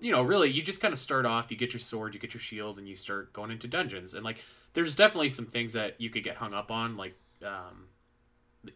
you 0.00 0.12
know 0.12 0.22
really 0.22 0.48
you 0.48 0.62
just 0.62 0.80
kind 0.80 0.92
of 0.92 0.98
start 0.98 1.26
off 1.26 1.50
you 1.50 1.56
get 1.56 1.72
your 1.72 1.80
sword 1.80 2.14
you 2.14 2.20
get 2.20 2.32
your 2.32 2.40
shield 2.40 2.78
and 2.78 2.88
you 2.88 2.94
start 2.94 3.32
going 3.32 3.50
into 3.50 3.66
dungeons 3.66 4.14
and 4.14 4.24
like 4.24 4.44
there's 4.74 4.94
definitely 4.94 5.30
some 5.30 5.46
things 5.46 5.72
that 5.72 6.00
you 6.00 6.08
could 6.08 6.22
get 6.22 6.36
hung 6.36 6.54
up 6.54 6.70
on 6.70 6.96
like 6.96 7.18
um 7.46 7.86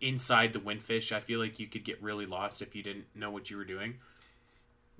inside 0.01 0.53
the 0.53 0.61
windfish 0.61 1.11
i 1.11 1.19
feel 1.19 1.41
like 1.41 1.59
you 1.59 1.67
could 1.67 1.85
get 1.85 2.01
really 2.01 2.27
lost 2.27 2.63
if 2.63 2.77
you 2.77 2.83
didn't 2.83 3.07
know 3.15 3.31
what 3.31 3.51
you 3.51 3.57
were 3.57 3.65
doing 3.65 3.97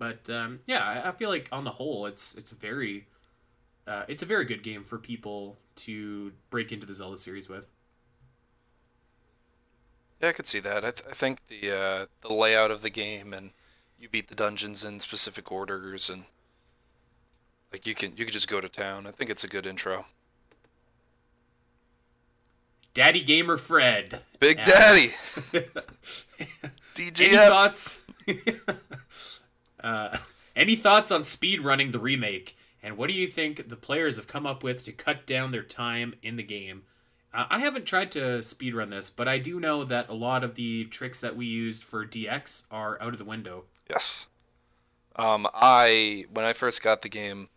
but 0.01 0.31
um, 0.31 0.61
yeah, 0.67 1.03
I, 1.05 1.13
feel 1.13 1.29
like 1.29 1.47
on 1.53 1.65
the 1.65 1.73
whole, 1.73 2.07
it's 2.07 2.35
it's 2.35 2.53
a 2.53 2.55
very 2.55 3.07
uh, 3.87 4.05
it's 4.09 4.23
a 4.23 4.27
very 4.27 4.47
good 4.47 4.63
game 4.63 4.83
for 4.83 4.97
people 4.97 5.59
to 5.77 6.33
break 6.49 6.73
into 6.73 6.87
the 6.87 6.95
Zelda 6.95 7.19
series 7.19 7.51
with. 7.51 7.67
Yeah, 10.23 10.31
I 10.31 10.33
could 10.33 10.47
see 10.47 10.59
that. 10.61 10.87
I, 10.87 10.91
th- 10.91 11.05
I 11.07 11.13
think 11.13 11.45
the 11.49 11.71
uh, 11.71 12.07
the 12.23 12.33
layout 12.33 12.71
of 12.71 12.81
the 12.81 12.89
game 12.89 13.35
and 13.35 13.51
you 14.01 14.09
beat 14.09 14.29
the 14.29 14.35
dungeons 14.35 14.85
in 14.85 15.01
specific 15.01 15.53
orders 15.53 16.09
and 16.09 16.25
like 17.71 17.87
you 17.87 17.95
can 17.95 18.17
you 18.17 18.25
could 18.25 18.33
just 18.33 18.49
go 18.49 18.59
to 18.59 18.71
town. 18.71 19.07
I 19.07 19.11
think 19.11 19.29
it's 19.29 19.45
a 19.45 19.49
good 19.49 19.67
intro. 19.67 20.07
Daddy 22.95 23.23
Gamer 23.23 23.57
Fred, 23.57 24.21
Big 24.41 24.59
asks- 24.59 25.51
Daddy, 25.51 25.67
Any 27.21 27.37
thoughts? 27.37 28.03
uh, 29.81 30.19
any 30.57 30.77
thoughts 30.77 31.11
on 31.11 31.25
speed 31.25 31.61
running 31.61 31.93
the 31.93 31.99
remake? 31.99 32.57
And 32.83 32.97
what 32.97 33.09
do 33.09 33.15
you 33.15 33.27
think 33.27 33.69
the 33.69 33.77
players 33.77 34.17
have 34.17 34.27
come 34.27 34.47
up 34.47 34.63
with 34.63 34.83
to 34.85 34.93
cut 34.93 35.27
down 35.27 35.51
their 35.53 35.63
time 35.63 36.15
in 36.23 36.37
the 36.37 36.43
game? 36.43 36.83
Uh, 37.33 37.47
I 37.49 37.59
haven't 37.61 37.85
tried 37.85 38.11
to 38.13 38.41
speedrun 38.41 38.91
this, 38.91 39.11
but 39.11 39.29
I 39.29 39.39
do 39.39 39.61
know 39.61 39.85
that 39.85 40.09
a 40.09 40.15
lot 40.15 40.43
of 40.43 40.55
the 40.57 40.85
tricks 40.87 41.21
that 41.21 41.37
we 41.37 41.47
used 41.47 41.85
for 41.85 42.05
DX 42.05 42.65
are 42.71 43.01
out 43.01 43.13
of 43.13 43.19
the 43.19 43.25
window. 43.25 43.65
Yes. 43.89 44.27
Um, 45.17 45.47
I 45.55 46.25
when 46.33 46.45
I 46.45 46.53
first 46.53 46.83
got 46.83 47.03
the 47.03 47.09
game, 47.09 47.49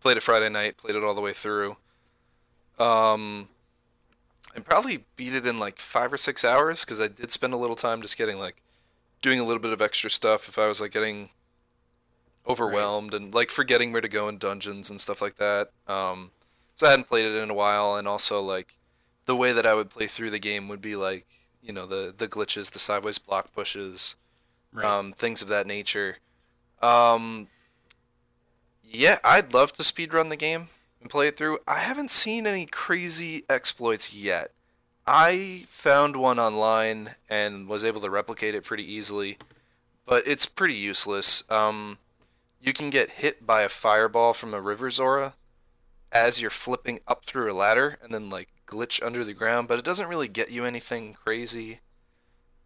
played 0.00 0.16
it 0.16 0.22
Friday 0.22 0.48
night, 0.48 0.76
played 0.78 0.96
it 0.96 1.04
all 1.04 1.14
the 1.14 1.20
way 1.20 1.32
through. 1.32 1.76
Um, 2.78 3.48
and 4.54 4.64
probably 4.64 5.04
beat 5.16 5.34
it 5.34 5.46
in 5.46 5.58
like 5.58 5.78
five 5.78 6.12
or 6.12 6.16
six 6.16 6.44
hours 6.44 6.84
because 6.84 7.00
I 7.00 7.08
did 7.08 7.30
spend 7.32 7.54
a 7.54 7.56
little 7.58 7.76
time 7.76 8.02
just 8.02 8.18
getting 8.18 8.38
like 8.38 8.62
doing 9.22 9.40
a 9.40 9.44
little 9.44 9.60
bit 9.62 9.72
of 9.72 9.80
extra 9.80 10.10
stuff 10.10 10.48
if 10.48 10.58
I 10.58 10.66
was 10.66 10.80
like 10.80 10.92
getting 10.92 11.30
overwhelmed 12.46 13.14
and 13.14 13.32
like 13.34 13.50
forgetting 13.50 13.92
where 13.92 14.00
to 14.00 14.08
go 14.08 14.28
in 14.28 14.38
dungeons 14.38 14.90
and 14.90 15.00
stuff 15.00 15.22
like 15.22 15.36
that. 15.36 15.70
Um, 15.86 16.30
so 16.76 16.86
I 16.86 16.90
hadn't 16.90 17.08
played 17.08 17.26
it 17.26 17.36
in 17.36 17.50
a 17.50 17.54
while, 17.54 17.96
and 17.96 18.08
also 18.08 18.40
like 18.40 18.76
the 19.26 19.36
way 19.36 19.52
that 19.52 19.66
I 19.66 19.74
would 19.74 19.90
play 19.90 20.06
through 20.06 20.30
the 20.30 20.38
game 20.38 20.68
would 20.68 20.80
be 20.82 20.96
like 20.96 21.26
you 21.62 21.72
know 21.72 21.86
the 21.86 22.12
the 22.16 22.28
glitches, 22.28 22.70
the 22.70 22.78
sideways 22.78 23.18
block 23.18 23.52
pushes 23.54 24.16
Right. 24.74 24.86
um, 24.86 25.12
things 25.12 25.42
of 25.42 25.48
that 25.48 25.66
nature. 25.66 26.16
Um, 26.80 27.48
yeah, 28.82 29.18
I'd 29.22 29.52
love 29.52 29.72
to 29.72 29.82
speedrun 29.82 30.30
the 30.30 30.36
game 30.36 30.68
and 31.02 31.10
play 31.10 31.28
it 31.28 31.36
through. 31.36 31.58
I 31.68 31.80
haven't 31.80 32.10
seen 32.10 32.46
any 32.46 32.64
crazy 32.66 33.44
exploits 33.50 34.14
yet. 34.14 34.52
I 35.06 35.64
found 35.66 36.16
one 36.16 36.38
online 36.38 37.16
and 37.28 37.68
was 37.68 37.84
able 37.84 38.00
to 38.00 38.10
replicate 38.10 38.54
it 38.54 38.64
pretty 38.64 38.90
easily, 38.90 39.36
but 40.06 40.26
it's 40.26 40.46
pretty 40.46 40.74
useless. 40.74 41.42
Um, 41.50 41.98
you 42.60 42.72
can 42.72 42.88
get 42.88 43.10
hit 43.10 43.44
by 43.44 43.62
a 43.62 43.68
fireball 43.68 44.32
from 44.32 44.54
a 44.54 44.60
river 44.60 44.90
Zora 44.90 45.34
as 46.12 46.40
you're 46.40 46.50
flipping 46.50 47.00
up 47.08 47.24
through 47.24 47.52
a 47.52 47.54
ladder 47.54 47.98
and 48.02 48.14
then 48.14 48.30
like 48.30 48.48
glitch 48.66 49.04
under 49.04 49.24
the 49.24 49.34
ground, 49.34 49.66
but 49.66 49.78
it 49.78 49.84
doesn't 49.84 50.08
really 50.08 50.28
get 50.28 50.50
you 50.50 50.64
anything 50.64 51.14
crazy. 51.14 51.80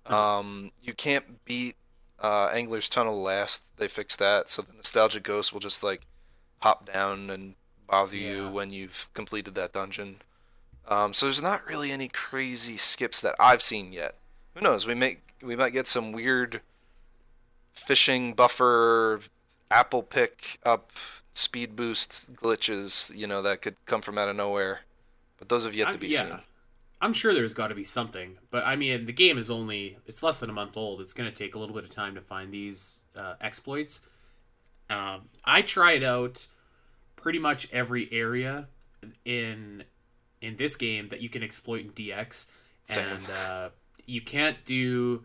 Um, 0.05 0.73
you 0.83 0.93
can't 0.93 1.45
beat 1.45 1.77
uh, 2.23 2.47
Angler's 2.47 2.89
Tunnel 2.91 3.23
last. 3.23 3.65
They 3.79 3.89
fixed 3.89 4.19
that, 4.19 4.51
so 4.51 4.63
the 4.63 4.75
nostalgic 4.75 5.23
ghost 5.23 5.53
will 5.53 5.61
just 5.61 5.83
like 5.83 6.07
hop 6.59 6.93
down 6.93 7.31
and 7.31 7.55
bother 7.87 8.17
you 8.17 8.49
when 8.49 8.71
you've 8.71 9.09
completed 9.15 9.55
that 9.55 9.73
dungeon. 9.73 10.17
Um, 10.89 11.15
so 11.15 11.27
there's 11.27 11.43
not 11.43 11.67
really 11.67 11.91
any 11.91 12.09
crazy 12.09 12.77
skips 12.77 13.21
that 13.21 13.35
I've 13.41 13.63
seen 13.63 13.93
yet. 13.93 14.15
Who 14.55 14.61
knows? 14.61 14.87
We 14.87 14.95
may 14.95 15.19
we 15.43 15.57
might 15.57 15.73
get 15.73 15.87
some 15.87 16.13
weird 16.13 16.61
fishing 17.73 18.33
buffer, 18.33 19.21
apple 19.71 20.03
pick 20.03 20.59
up, 20.65 20.93
speed 21.35 21.77
boost 21.77 22.33
glitches. 22.35 23.15
You 23.15 23.27
know 23.27 23.43
that 23.43 23.63
could 23.63 23.77
come 23.87 24.01
from 24.01 24.19
out 24.19 24.29
of 24.29 24.37
nowhere, 24.37 24.81
but 25.39 25.49
those 25.49 25.65
have 25.65 25.75
yet 25.75 25.93
to 25.93 25.99
be 25.99 26.09
yeah. 26.09 26.21
seen. 26.21 26.39
I'm 27.01 27.13
sure 27.13 27.35
there's 27.35 27.53
got 27.53 27.69
to 27.69 27.75
be 27.75 27.85
something, 27.85 28.39
but 28.51 28.67
I 28.67 28.75
mean, 28.75 29.05
the 29.05 29.13
game 29.13 29.37
is 29.37 29.51
only 29.51 29.99
it's 30.07 30.23
less 30.23 30.41
than 30.41 30.49
a 30.49 30.55
month 30.55 30.77
old. 30.77 31.01
It's 31.01 31.13
going 31.13 31.31
to 31.31 31.37
take 31.37 31.55
a 31.55 31.59
little 31.59 31.75
bit 31.75 31.85
of 31.85 31.91
time 31.91 32.15
to 32.15 32.23
find 32.23 32.51
these 32.53 33.03
uh, 33.15 33.35
exploits. 33.41 34.01
Um, 34.89 35.29
I 35.45 35.63
tried 35.63 36.03
out 36.03 36.47
pretty 37.17 37.39
much 37.39 37.69
every 37.73 38.09
area 38.13 38.69
in 39.25 39.85
in 40.41 40.57
this 40.57 40.77
game 40.77 41.09
that 41.09 41.21
you 41.21 41.29
can 41.29 41.43
exploit 41.43 41.81
in 41.81 41.91
DX, 41.91 42.51
Same. 42.85 43.05
and 43.09 43.31
uh, 43.31 43.69
you 44.05 44.21
can't 44.21 44.65
do 44.65 45.25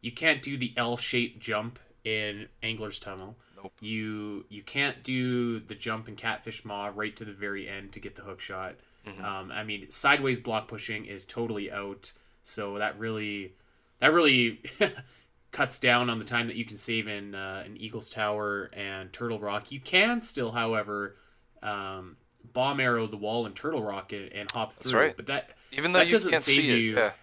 you 0.00 0.12
can't 0.12 0.42
do 0.42 0.56
the 0.56 0.72
L-shaped 0.76 1.40
jump 1.40 1.78
in 2.04 2.48
Angler's 2.62 2.98
Tunnel. 2.98 3.36
Nope. 3.56 3.72
You 3.80 4.44
you 4.48 4.62
can't 4.62 5.02
do 5.02 5.60
the 5.60 5.74
jump 5.74 6.08
in 6.08 6.16
Catfish 6.16 6.64
Maw 6.64 6.90
right 6.94 7.14
to 7.16 7.24
the 7.24 7.32
very 7.32 7.68
end 7.68 7.92
to 7.92 8.00
get 8.00 8.16
the 8.16 8.22
hook 8.22 8.40
shot. 8.40 8.74
Mhm. 9.06 9.22
Um, 9.24 9.50
I 9.52 9.64
mean, 9.64 9.88
sideways 9.90 10.38
block 10.38 10.68
pushing 10.68 11.06
is 11.06 11.26
totally 11.26 11.70
out, 11.72 12.12
so 12.42 12.78
that 12.78 12.98
really 12.98 13.52
that 14.00 14.12
really 14.12 14.60
cuts 15.52 15.78
down 15.78 16.08
on 16.10 16.18
the 16.18 16.24
time 16.24 16.46
that 16.48 16.56
you 16.56 16.64
can 16.64 16.76
save 16.76 17.06
in 17.08 17.34
uh, 17.34 17.62
in 17.66 17.76
Eagles 17.76 18.10
Tower 18.10 18.70
and 18.72 19.12
Turtle 19.12 19.38
Rock. 19.38 19.70
You 19.72 19.80
can 19.80 20.22
still, 20.22 20.52
however, 20.52 21.16
um, 21.62 22.16
bomb 22.52 22.80
arrow 22.80 23.06
the 23.06 23.16
wall 23.16 23.46
in 23.46 23.52
Turtle 23.52 23.82
Rocket 23.82 24.32
and, 24.34 24.50
hop 24.50 24.74
That's 24.76 24.90
through. 24.90 25.00
right. 25.00 25.16
But 25.16 25.26
that 25.26 25.50
Even 25.72 25.92
though 25.92 26.00
that 26.00 26.06
you 26.06 26.12
doesn't 26.12 26.30
can't 26.32 26.42
save 26.42 26.54
see 26.56 26.80
you- 26.80 26.96
it, 26.98 27.14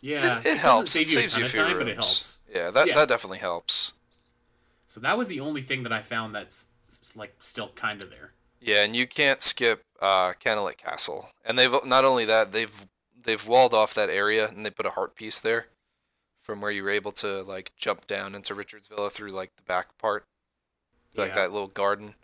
yeah, 0.00 0.20
yeah, 0.22 0.36
it, 0.36 0.40
it 0.40 0.44
doesn't 0.44 0.58
helps. 0.58 0.90
save 0.92 1.06
It 1.06 1.12
you 1.12 1.18
a 1.18 1.20
saves 1.22 1.32
ton 1.34 1.40
you 1.40 1.46
a 1.46 1.48
few 1.50 1.62
time, 1.62 1.78
but 1.78 1.88
it 1.88 1.94
helps. 1.94 2.38
Yeah, 2.52 2.70
that 2.70 2.86
Yeah. 2.88 2.94
that 2.94 3.08
definitely 3.08 3.38
helps. 3.38 3.92
So 4.86 5.00
that 5.00 5.16
was 5.16 5.28
the 5.28 5.40
only 5.40 5.62
thing 5.62 5.82
that 5.84 5.92
I 5.92 6.02
found 6.02 6.34
that's 6.34 6.66
like 7.16 7.34
still 7.40 7.68
kind 7.74 8.02
of 8.02 8.10
there. 8.10 8.32
Yeah, 8.60 8.82
and 8.84 8.94
you 8.96 9.06
can't 9.06 9.42
skip 9.42 9.82
uh, 10.00 10.32
Castle. 10.34 11.28
And 11.44 11.58
they've 11.58 11.72
not 11.84 12.04
only 12.04 12.24
that 12.26 12.52
they've 12.52 12.86
they've 13.22 13.46
walled 13.46 13.72
off 13.74 13.94
that 13.94 14.10
area 14.10 14.48
and 14.48 14.64
they 14.66 14.70
put 14.70 14.84
a 14.86 14.90
heart 14.90 15.14
piece 15.14 15.40
there, 15.40 15.66
from 16.42 16.60
where 16.60 16.70
you 16.70 16.82
were 16.82 16.90
able 16.90 17.12
to 17.12 17.42
like 17.42 17.72
jump 17.76 18.06
down 18.06 18.34
into 18.34 18.54
Richard's 18.54 18.86
Villa 18.86 19.08
through 19.10 19.30
like 19.30 19.56
the 19.56 19.62
back 19.62 19.96
part, 19.98 20.24
like 21.16 21.30
Yeah. 21.30 21.34
that 21.36 21.52
little 21.52 21.68
garden. 21.68 22.14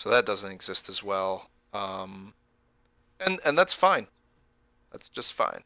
So 0.00 0.08
that 0.08 0.24
doesn't 0.24 0.50
exist 0.50 0.88
as 0.88 1.02
well. 1.02 1.50
Um, 1.74 2.32
and 3.20 3.38
and 3.44 3.58
that's 3.58 3.74
fine. 3.74 4.06
That's 4.90 5.10
just 5.10 5.34
fine. 5.34 5.60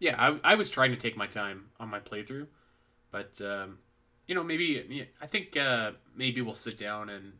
Yeah, 0.00 0.16
I, 0.18 0.40
I 0.42 0.54
was 0.56 0.68
trying 0.68 0.90
to 0.90 0.96
take 0.96 1.16
my 1.16 1.28
time 1.28 1.68
on 1.78 1.88
my 1.88 2.00
playthrough, 2.00 2.48
but 3.12 3.40
um, 3.40 3.78
you 4.26 4.34
know 4.34 4.42
maybe 4.42 4.84
yeah, 4.88 5.04
I 5.20 5.26
think 5.26 5.56
uh, 5.56 5.92
maybe 6.16 6.40
we'll 6.42 6.56
sit 6.56 6.76
down 6.76 7.08
and 7.10 7.34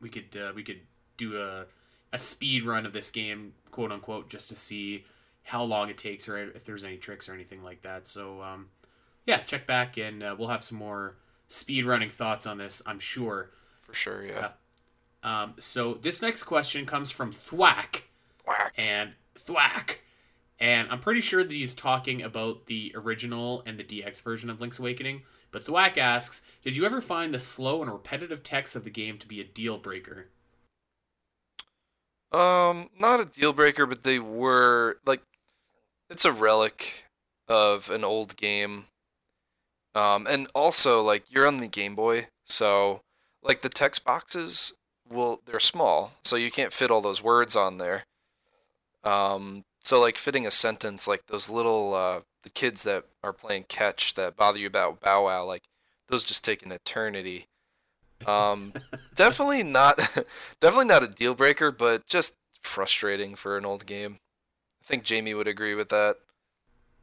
we 0.00 0.08
could 0.08 0.36
uh, 0.36 0.50
we 0.52 0.64
could 0.64 0.80
do 1.16 1.40
a 1.40 1.66
a 2.12 2.18
speed 2.18 2.64
run 2.64 2.84
of 2.84 2.92
this 2.92 3.12
game, 3.12 3.52
quote 3.70 3.92
unquote, 3.92 4.30
just 4.30 4.48
to 4.48 4.56
see 4.56 5.04
how 5.44 5.62
long 5.62 5.90
it 5.90 5.96
takes 5.96 6.28
or 6.28 6.38
if 6.38 6.64
there's 6.64 6.84
any 6.84 6.96
tricks 6.96 7.28
or 7.28 7.34
anything 7.34 7.62
like 7.62 7.82
that. 7.82 8.08
So 8.08 8.42
um, 8.42 8.70
yeah, 9.26 9.38
check 9.38 9.64
back 9.64 9.96
and 9.96 10.24
uh, 10.24 10.34
we'll 10.36 10.48
have 10.48 10.64
some 10.64 10.78
more 10.78 11.18
speed 11.46 11.84
running 11.84 12.10
thoughts 12.10 12.48
on 12.48 12.58
this. 12.58 12.82
I'm 12.84 12.98
sure. 12.98 13.50
For 13.76 13.94
sure, 13.94 14.26
yeah. 14.26 14.48
Um, 15.22 15.54
so 15.58 15.94
this 15.94 16.22
next 16.22 16.44
question 16.44 16.86
comes 16.86 17.10
from 17.10 17.32
Thwack. 17.32 18.04
Whack. 18.46 18.72
and 18.76 19.12
Thwack. 19.38 19.98
And 20.58 20.88
I'm 20.90 21.00
pretty 21.00 21.20
sure 21.20 21.42
that 21.42 21.52
he's 21.52 21.74
talking 21.74 22.22
about 22.22 22.66
the 22.66 22.92
original 22.94 23.62
and 23.64 23.78
the 23.78 23.84
DX 23.84 24.22
version 24.22 24.50
of 24.50 24.60
Link's 24.60 24.78
Awakening. 24.78 25.22
But 25.52 25.64
Thwack 25.64 25.96
asks, 25.96 26.42
Did 26.62 26.76
you 26.76 26.84
ever 26.84 27.00
find 27.00 27.32
the 27.32 27.40
slow 27.40 27.82
and 27.82 27.90
repetitive 27.90 28.42
text 28.42 28.76
of 28.76 28.84
the 28.84 28.90
game 28.90 29.18
to 29.18 29.26
be 29.26 29.40
a 29.40 29.44
deal 29.44 29.78
breaker? 29.78 30.28
Um, 32.32 32.90
not 32.98 33.20
a 33.20 33.24
deal 33.24 33.52
breaker, 33.52 33.86
but 33.86 34.04
they 34.04 34.18
were 34.18 34.98
like 35.04 35.22
it's 36.08 36.24
a 36.24 36.32
relic 36.32 37.06
of 37.48 37.90
an 37.90 38.04
old 38.04 38.36
game. 38.36 38.86
Um, 39.94 40.26
and 40.28 40.46
also 40.54 41.02
like 41.02 41.24
you're 41.28 41.46
on 41.46 41.58
the 41.58 41.66
Game 41.66 41.96
Boy, 41.96 42.28
so 42.44 43.00
like 43.42 43.62
the 43.62 43.68
text 43.68 44.04
boxes 44.04 44.74
will 45.10 45.40
they're 45.46 45.60
small, 45.60 46.12
so 46.22 46.36
you 46.36 46.50
can't 46.50 46.72
fit 46.72 46.90
all 46.90 47.00
those 47.00 47.22
words 47.22 47.56
on 47.56 47.78
there. 47.78 48.04
Um, 49.04 49.64
so 49.82 50.00
like 50.00 50.18
fitting 50.18 50.46
a 50.46 50.50
sentence 50.50 51.08
like 51.08 51.26
those 51.26 51.48
little 51.48 51.94
uh 51.94 52.20
the 52.42 52.50
kids 52.50 52.82
that 52.82 53.04
are 53.22 53.32
playing 53.32 53.64
catch 53.68 54.14
that 54.14 54.36
bother 54.36 54.58
you 54.58 54.66
about 54.66 55.00
Bow 55.00 55.24
Wow, 55.24 55.44
like 55.44 55.62
those 56.08 56.24
just 56.24 56.44
take 56.44 56.64
an 56.64 56.72
eternity. 56.72 57.46
Um, 58.26 58.72
definitely 59.14 59.62
not, 59.62 59.96
definitely 60.60 60.86
not 60.86 61.02
a 61.02 61.08
deal 61.08 61.34
breaker, 61.34 61.70
but 61.70 62.06
just 62.06 62.36
frustrating 62.62 63.34
for 63.34 63.56
an 63.56 63.64
old 63.64 63.86
game. 63.86 64.18
I 64.82 64.86
think 64.86 65.04
Jamie 65.04 65.34
would 65.34 65.48
agree 65.48 65.74
with 65.74 65.88
that. 65.90 66.16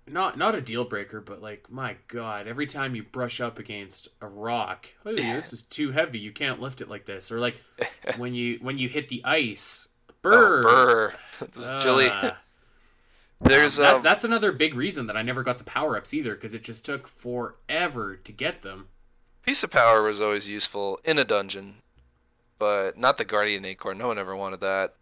Not 0.09 0.37
not 0.37 0.55
a 0.55 0.61
deal 0.61 0.85
breaker, 0.85 1.21
but 1.21 1.41
like 1.41 1.69
my 1.69 1.97
god, 2.07 2.47
every 2.47 2.65
time 2.65 2.95
you 2.95 3.03
brush 3.03 3.41
up 3.41 3.59
against 3.59 4.07
a 4.21 4.27
rock, 4.27 4.87
hey, 5.03 5.15
this 5.15 5.51
is 5.53 5.63
too 5.63 5.91
heavy. 5.91 6.19
You 6.19 6.31
can't 6.31 6.61
lift 6.61 6.81
it 6.81 6.89
like 6.89 7.05
this. 7.05 7.31
Or 7.31 7.39
like 7.39 7.61
when 8.17 8.33
you 8.33 8.59
when 8.61 8.77
you 8.77 8.87
hit 8.89 9.09
the 9.09 9.21
ice, 9.25 9.89
burr. 10.21 10.59
Oh, 10.59 10.63
Burr. 10.63 11.13
this 11.53 11.69
is 11.69 11.83
chilly. 11.83 12.07
Ah. 12.09 12.37
There's 13.39 13.77
that, 13.77 13.97
um, 13.97 14.01
that's 14.03 14.23
another 14.23 14.51
big 14.51 14.73
reason 14.73 15.07
that 15.07 15.15
I 15.17 15.21
never 15.21 15.43
got 15.43 15.59
the 15.59 15.63
power 15.63 15.95
ups 15.95 16.13
either, 16.13 16.33
because 16.33 16.53
it 16.55 16.63
just 16.63 16.83
took 16.83 17.07
forever 17.07 18.15
to 18.15 18.31
get 18.31 18.63
them. 18.63 18.87
piece 19.43 19.63
of 19.63 19.69
power 19.69 20.01
was 20.01 20.19
always 20.19 20.49
useful 20.49 20.99
in 21.03 21.19
a 21.19 21.23
dungeon, 21.23 21.75
but 22.57 22.97
not 22.97 23.17
the 23.17 23.25
Guardian 23.25 23.63
Acorn. 23.63 23.99
No 23.99 24.07
one 24.07 24.17
ever 24.17 24.35
wanted 24.35 24.59
that. 24.61 24.95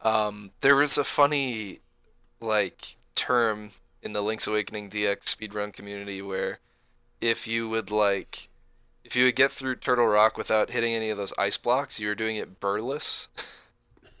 Um, 0.00 0.52
there 0.62 0.74
was 0.74 0.96
a 0.96 1.04
funny, 1.04 1.80
like, 2.42 2.96
term 3.14 3.70
in 4.02 4.12
the 4.12 4.22
Link's 4.22 4.46
Awakening 4.46 4.90
DX 4.90 5.20
speedrun 5.24 5.72
community 5.72 6.20
where 6.20 6.58
if 7.20 7.46
you 7.46 7.68
would 7.68 7.90
like, 7.90 8.48
if 9.04 9.14
you 9.14 9.24
would 9.24 9.36
get 9.36 9.50
through 9.50 9.76
Turtle 9.76 10.06
Rock 10.06 10.36
without 10.36 10.70
hitting 10.70 10.92
any 10.92 11.08
of 11.08 11.16
those 11.16 11.32
ice 11.38 11.56
blocks, 11.56 12.00
you 12.00 12.08
were 12.08 12.14
doing 12.14 12.36
it 12.36 12.58
burless. 12.60 13.28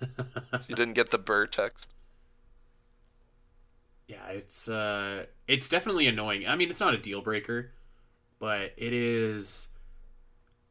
so 0.00 0.60
you 0.68 0.76
didn't 0.76 0.94
get 0.94 1.10
the 1.10 1.18
burr 1.18 1.46
text. 1.46 1.92
Yeah, 4.06 4.28
it's 4.28 4.68
uh 4.68 5.26
it's 5.48 5.68
definitely 5.68 6.06
annoying. 6.06 6.46
I 6.46 6.56
mean, 6.56 6.70
it's 6.70 6.80
not 6.80 6.94
a 6.94 6.98
deal 6.98 7.22
breaker, 7.22 7.72
but 8.38 8.72
it 8.76 8.92
is 8.92 9.68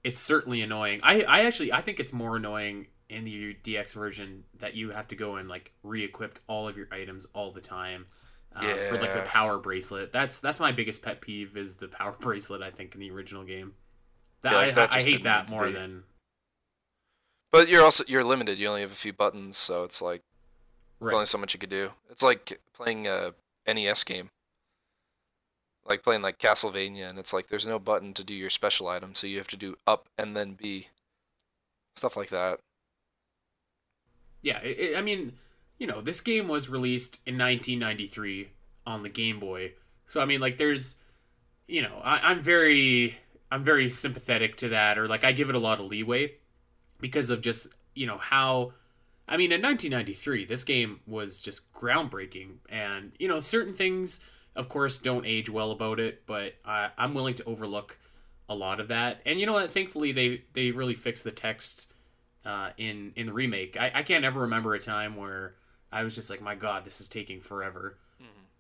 it's 0.04 0.20
certainly 0.20 0.62
annoying. 0.62 0.99
I 1.04 1.24
I 1.24 1.45
actually 1.45 1.74
I 1.74 1.82
think 1.82 1.99
it's 1.99 2.14
more 2.14 2.38
annoying 2.38 2.88
in 3.12 3.26
the 3.26 3.53
DX 3.64 3.93
version 3.93 4.45
that 4.59 4.74
you 4.74 4.89
have 4.91 5.07
to 5.09 5.16
go 5.16 5.36
and 5.36 5.49
like 5.49 5.74
re-equip 5.84 6.39
all 6.47 6.68
of 6.68 6.78
your 6.78 6.88
items 6.91 7.28
all 7.34 7.51
the 7.51 7.62
time. 7.62 8.05
Um, 8.55 8.66
For 8.89 8.97
like 8.97 9.14
the 9.14 9.22
power 9.22 9.57
bracelet, 9.59 10.12
that's 10.12 10.39
that's 10.39 10.59
my 10.59 10.72
biggest 10.72 11.03
pet 11.03 11.22
peeve 11.22 11.55
is 11.55 11.76
the 11.76 11.88
power 11.88 12.12
bracelet. 12.20 12.62
I 12.62 12.72
think 12.72 12.93
in 12.93 12.99
the 12.99 13.12
original 13.12 13.43
game, 13.43 13.74
that 14.41 14.51
Yeah, 14.51 14.57
like, 14.57 14.68
I, 14.68 14.72
that 14.72 14.91
I 14.91 14.95
just 14.95 15.07
hate 15.07 15.24
that 15.24 15.49
more 15.49 15.68
be. 15.68 15.74
than 15.74 16.03
But 17.51 17.70
you're 17.70 17.84
also 17.84 18.03
you're 18.07 18.24
limited. 18.24 18.59
You 18.59 18.68
only 18.68 18.82
have 18.82 18.91
a 18.91 18.95
few 18.95 19.14
buttons, 19.14 19.57
so 19.57 19.84
it's 19.84 20.01
like 20.01 20.22
There's 20.99 21.14
only 21.14 21.26
so 21.26 21.38
much 21.38 21.53
you 21.53 21.59
could 21.59 21.70
do. 21.70 21.91
It's 22.09 22.24
like 22.24 22.59
playing 22.74 23.07
a 23.07 23.34
NES 23.68 24.03
game. 24.03 24.30
Like 25.86 26.03
playing 26.03 26.22
like 26.22 26.38
Castlevania, 26.38 27.09
and 27.09 27.20
it's 27.20 27.34
like 27.34 27.47
there's 27.47 27.68
no 27.68 27.80
button 27.80 28.14
to 28.14 28.24
do 28.24 28.34
your 28.34 28.49
special 28.49 28.88
item, 28.88 29.16
so 29.16 29.28
you 29.28 29.38
have 29.38 29.47
to 29.47 29.57
do 29.57 29.76
up 29.88 30.07
and 30.18 30.36
then 30.36 30.53
B. 30.53 30.88
Stuff 31.95 32.16
like 32.18 32.30
that. 32.30 32.59
Yeah 34.42 34.60
it, 34.62 34.80
it- 34.80 34.98
i 34.98 35.02
mean 35.02 35.34
you 35.78 35.88
know 35.88 36.02
this 36.02 36.22
game 36.22 36.48
was 36.48 36.70
released 36.70 37.20
in 37.26 37.38
1993 37.38 38.50
on 38.86 39.04
the 39.04 39.10
game 39.10 39.39
boy. 39.39 39.74
So 40.08 40.22
i 40.22 40.26
mean 40.26 40.39
like 40.42 40.58
there's 40.58 40.98
you 41.68 41.82
know 41.82 42.00
I, 42.04 42.32
i'm 42.32 42.42
very 42.42 43.16
i'm 43.52 43.64
very 43.64 43.89
sympathetic 43.89 44.58
to 44.58 44.70
that 44.70 44.98
or 44.98 45.08
like 45.08 45.24
i 45.24 45.32
give 45.32 45.50
it 45.50 45.56
a 45.56 45.60
lot 45.60 45.80
of 45.80 45.86
leeway 45.86 46.34
because 47.00 47.30
of 47.30 47.42
just 47.42 47.68
you 47.96 48.06
know 48.08 48.18
how 48.18 48.74
i 49.28 49.38
mean 49.38 49.52
in 49.52 49.62
1993 49.62 50.46
this 50.46 50.64
game 50.64 51.00
was 51.08 51.39
just 51.39 51.72
groundbreaking 51.74 52.58
and 52.70 53.12
you 53.20 53.28
know 53.28 53.39
certain 53.39 53.74
things 53.74 54.20
of 54.56 54.68
course 54.70 54.98
don't 54.98 55.26
age 55.26 55.50
well 55.50 55.72
about 55.72 56.00
it 56.00 56.26
but 56.26 56.56
I, 56.66 56.89
i'm 56.98 57.14
willing 57.14 57.36
to 57.36 57.44
overlook 57.46 57.98
a 58.50 58.56
lot 58.56 58.82
of 58.82 58.89
that. 58.89 59.22
And 59.26 59.39
you 59.39 59.46
know 59.46 59.54
what 59.54 59.72
thankfully 59.72 60.12
they 60.12 60.44
they 60.54 60.72
really 60.72 60.94
fixed 60.94 61.24
the 61.24 61.32
text 61.32 61.91
uh, 62.46 62.70
in 62.78 63.14
in 63.16 63.26
the 63.28 63.34
remake. 63.34 63.78
I, 63.80 63.92
I 63.96 64.04
can't 64.04 64.26
ever 64.26 64.42
remember 64.42 64.74
a 64.74 64.80
time 64.80 65.16
where 65.16 65.56
I 65.92 66.04
was 66.04 66.16
just 66.16 66.30
like, 66.30 66.42
my 66.42 66.56
God, 66.56 66.86
this 66.86 67.02
is 67.02 67.08
taking 67.08 67.39
forever. 67.39 67.98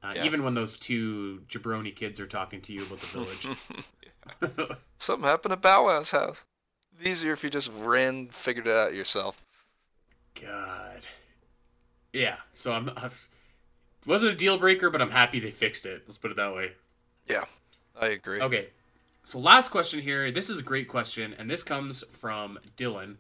Uh, 0.03 0.13
Yeah. 0.15 0.23
Even 0.25 0.43
when 0.43 0.55
those 0.55 0.77
two 0.79 1.43
jabroni 1.47 1.95
kids 1.95 2.19
are 2.19 2.25
talking 2.25 2.59
to 2.61 2.73
you 2.73 2.81
about 2.83 2.99
the 3.01 3.07
village. 3.19 3.47
Something 4.97 5.27
happened 5.29 5.53
at 5.53 5.61
Bow 5.61 5.85
Wow's 5.85 6.09
house. 6.11 6.43
It'd 6.93 7.03
be 7.05 7.11
easier 7.11 7.33
if 7.33 7.43
you 7.43 7.49
just 7.51 7.71
ran, 7.75 8.29
figured 8.29 8.65
it 8.67 8.75
out 8.75 8.93
yourself. 8.95 9.43
God. 10.41 11.01
Yeah. 12.13 12.37
So 12.53 12.73
I'm. 12.73 12.89
I've, 12.95 13.27
wasn't 14.07 14.33
a 14.33 14.35
deal 14.35 14.57
breaker, 14.57 14.89
but 14.89 15.01
I'm 15.01 15.11
happy 15.11 15.39
they 15.39 15.51
fixed 15.51 15.85
it. 15.85 16.03
Let's 16.07 16.17
put 16.17 16.31
it 16.31 16.37
that 16.37 16.55
way. 16.55 16.71
Yeah, 17.27 17.43
I 17.99 18.07
agree. 18.07 18.41
Okay. 18.41 18.69
So 19.23 19.37
last 19.37 19.69
question 19.69 20.01
here. 20.01 20.31
This 20.31 20.49
is 20.49 20.57
a 20.59 20.63
great 20.63 20.87
question, 20.87 21.35
and 21.37 21.47
this 21.47 21.63
comes 21.63 22.03
from 22.07 22.57
Dylan. 22.75 23.17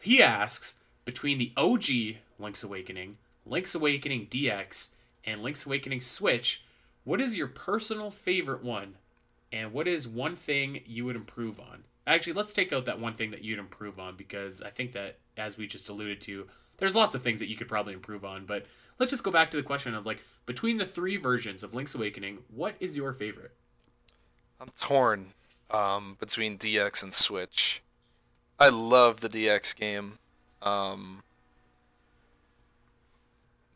He 0.00 0.22
asks 0.22 0.76
between 1.04 1.38
the 1.38 1.52
OG 1.56 2.16
Link's 2.38 2.64
Awakening, 2.64 3.18
Link's 3.44 3.74
Awakening 3.74 4.28
DX, 4.28 4.90
and 5.24 5.42
Link's 5.42 5.66
Awakening 5.66 6.00
Switch, 6.00 6.64
what 7.04 7.20
is 7.20 7.36
your 7.36 7.48
personal 7.48 8.10
favorite 8.10 8.62
one? 8.62 8.94
And 9.52 9.72
what 9.72 9.88
is 9.88 10.08
one 10.08 10.36
thing 10.36 10.80
you 10.86 11.04
would 11.04 11.16
improve 11.16 11.60
on? 11.60 11.84
Actually, 12.06 12.32
let's 12.32 12.52
take 12.52 12.72
out 12.72 12.86
that 12.86 13.00
one 13.00 13.14
thing 13.14 13.30
that 13.30 13.44
you'd 13.44 13.58
improve 13.58 13.98
on 13.98 14.16
because 14.16 14.62
I 14.62 14.70
think 14.70 14.92
that, 14.92 15.18
as 15.36 15.58
we 15.58 15.66
just 15.66 15.88
alluded 15.88 16.20
to, 16.22 16.46
there's 16.78 16.94
lots 16.94 17.14
of 17.14 17.22
things 17.22 17.38
that 17.40 17.48
you 17.48 17.56
could 17.56 17.68
probably 17.68 17.92
improve 17.92 18.24
on. 18.24 18.46
But 18.46 18.66
let's 18.98 19.10
just 19.10 19.24
go 19.24 19.30
back 19.30 19.50
to 19.50 19.56
the 19.56 19.62
question 19.62 19.94
of 19.94 20.06
like 20.06 20.22
between 20.46 20.78
the 20.78 20.84
three 20.86 21.16
versions 21.16 21.62
of 21.62 21.74
Link's 21.74 21.94
Awakening, 21.94 22.38
what 22.48 22.74
is 22.80 22.96
your 22.96 23.12
favorite? 23.12 23.52
I'm 24.60 24.70
torn 24.78 25.34
um, 25.70 26.16
between 26.18 26.58
DX 26.58 27.02
and 27.02 27.14
Switch. 27.14 27.82
I 28.60 28.68
love 28.68 29.20
the 29.20 29.28
DX 29.30 29.74
game. 29.74 30.18
Um, 30.60 31.22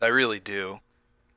I 0.02 0.08
really 0.08 0.40
do, 0.40 0.80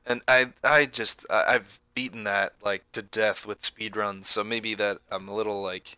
and 0.04 0.20
I 0.28 0.50
I 0.62 0.84
just 0.84 1.24
I've 1.30 1.80
beaten 1.94 2.24
that 2.24 2.52
like 2.62 2.84
to 2.92 3.00
death 3.00 3.46
with 3.46 3.62
speedruns. 3.62 4.26
So 4.26 4.44
maybe 4.44 4.74
that 4.74 4.98
I'm 5.10 5.26
a 5.28 5.34
little 5.34 5.62
like 5.62 5.96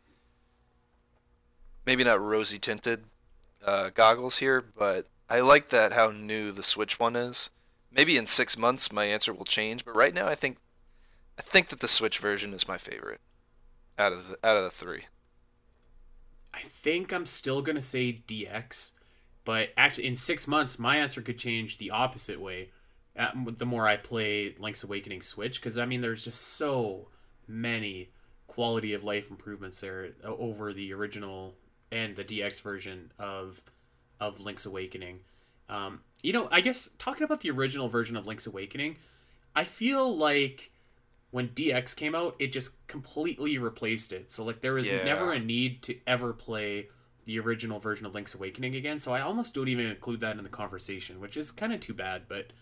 maybe 1.84 2.04
not 2.04 2.20
rosy 2.20 2.60
tinted 2.60 3.04
uh, 3.64 3.90
goggles 3.92 4.38
here, 4.38 4.60
but 4.60 5.06
I 5.28 5.40
like 5.40 5.70
that 5.70 5.92
how 5.92 6.10
new 6.12 6.52
the 6.52 6.62
Switch 6.62 7.00
one 7.00 7.16
is. 7.16 7.50
Maybe 7.92 8.16
in 8.16 8.26
six 8.26 8.56
months 8.56 8.92
my 8.92 9.06
answer 9.06 9.34
will 9.34 9.44
change, 9.44 9.84
but 9.84 9.96
right 9.96 10.14
now 10.14 10.28
I 10.28 10.36
think 10.36 10.58
I 11.36 11.42
think 11.42 11.68
that 11.70 11.80
the 11.80 11.88
Switch 11.88 12.18
version 12.18 12.54
is 12.54 12.68
my 12.68 12.78
favorite 12.78 13.20
out 13.98 14.12
of 14.12 14.28
the, 14.28 14.38
out 14.44 14.56
of 14.56 14.62
the 14.62 14.70
three. 14.70 15.06
I 16.52 16.60
think 16.60 17.12
I'm 17.12 17.26
still 17.26 17.62
gonna 17.62 17.80
say 17.80 18.22
DX, 18.26 18.92
but 19.44 19.70
actually 19.76 20.06
in 20.06 20.16
six 20.16 20.46
months 20.46 20.78
my 20.78 20.96
answer 20.96 21.22
could 21.22 21.38
change 21.38 21.78
the 21.78 21.90
opposite 21.90 22.40
way. 22.40 22.70
The 23.14 23.66
more 23.66 23.86
I 23.86 23.96
play 23.96 24.54
Link's 24.58 24.84
Awakening 24.84 25.22
Switch, 25.22 25.60
because 25.60 25.76
I 25.76 25.84
mean 25.84 26.00
there's 26.00 26.24
just 26.24 26.40
so 26.40 27.08
many 27.46 28.10
quality 28.46 28.94
of 28.94 29.04
life 29.04 29.30
improvements 29.30 29.80
there 29.80 30.10
over 30.24 30.72
the 30.72 30.92
original 30.92 31.54
and 31.92 32.16
the 32.16 32.24
DX 32.24 32.62
version 32.62 33.12
of 33.18 33.62
of 34.20 34.40
Link's 34.40 34.66
Awakening. 34.66 35.20
Um, 35.68 36.00
you 36.22 36.32
know, 36.32 36.48
I 36.50 36.60
guess 36.60 36.90
talking 36.98 37.22
about 37.22 37.40
the 37.40 37.50
original 37.50 37.88
version 37.88 38.16
of 38.16 38.26
Link's 38.26 38.46
Awakening, 38.46 38.96
I 39.54 39.64
feel 39.64 40.16
like 40.16 40.72
when 41.30 41.48
DX 41.50 41.94
came 41.94 42.14
out, 42.14 42.34
it 42.38 42.52
just 42.52 42.84
completely 42.86 43.58
replaced 43.58 44.12
it. 44.12 44.30
So 44.30 44.44
like 44.44 44.60
there 44.60 44.74
was 44.74 44.88
Yeah. 44.88 45.04
never 45.04 45.32
a 45.32 45.38
need 45.38 45.82
to 45.84 45.96
ever 46.06 46.32
play 46.32 46.88
the 47.24 47.38
original 47.38 47.78
version 47.78 48.06
of 48.06 48.14
Link's 48.14 48.34
Awakening 48.34 48.74
again. 48.74 48.98
So 48.98 49.12
I 49.12 49.20
almost 49.20 49.54
don't 49.54 49.68
even 49.68 49.86
include 49.86 50.20
that 50.20 50.36
in 50.36 50.42
the 50.42 50.48
conversation, 50.50 51.20
which 51.20 51.36
is 51.36 51.52
kind 51.52 51.72
of 51.72 51.80
too 51.80 51.94
bad. 51.94 52.28
But 52.28 52.52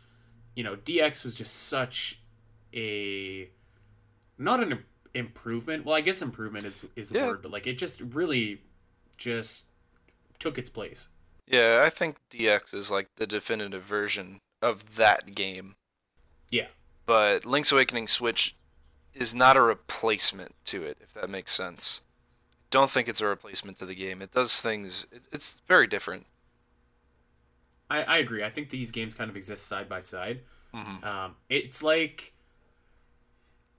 you 0.54 0.64
know, 0.64 0.76
DX 0.76 1.24
was 1.24 1.34
just 1.34 1.54
such 1.68 2.20
a 2.74 3.50
not 4.36 4.60
an 4.62 4.84
improvement. 5.14 5.84
Well, 5.84 5.94
I 5.94 6.00
guess 6.00 6.20
improvement 6.20 6.66
is 6.66 6.84
is 6.96 7.08
the 7.08 7.18
Yeah. 7.20 7.26
word, 7.28 7.42
but 7.42 7.50
like 7.52 7.66
it 7.66 7.78
just 7.78 8.00
really 8.00 8.62
just 9.16 9.68
took 10.38 10.58
its 10.58 10.68
place. 10.70 11.08
Yeah, 11.46 11.82
I 11.84 11.88
think 11.90 12.18
DX 12.30 12.74
is 12.74 12.90
like 12.90 13.08
the 13.16 13.26
definitive 13.26 13.82
version 13.82 14.38
of 14.60 14.96
that 14.96 15.34
game. 15.34 15.76
Yeah. 16.50 16.68
But 17.06 17.46
Link's 17.46 17.72
Awakening 17.72 18.08
Switch 18.08 18.54
is 19.18 19.34
not 19.34 19.56
a 19.56 19.62
replacement 19.62 20.54
to 20.66 20.82
it, 20.82 20.98
if 21.02 21.12
that 21.14 21.28
makes 21.28 21.50
sense. 21.52 22.02
Don't 22.70 22.90
think 22.90 23.08
it's 23.08 23.20
a 23.20 23.26
replacement 23.26 23.76
to 23.78 23.86
the 23.86 23.94
game. 23.94 24.20
It 24.22 24.32
does 24.32 24.60
things. 24.60 25.06
It's, 25.10 25.28
it's 25.32 25.60
very 25.66 25.86
different. 25.86 26.26
I, 27.90 28.02
I 28.02 28.18
agree. 28.18 28.44
I 28.44 28.50
think 28.50 28.70
these 28.70 28.90
games 28.90 29.14
kind 29.14 29.30
of 29.30 29.36
exist 29.36 29.66
side 29.66 29.88
by 29.88 30.00
side. 30.00 30.40
Mhm. 30.74 31.02
Um, 31.04 31.36
it's 31.48 31.82
like 31.82 32.34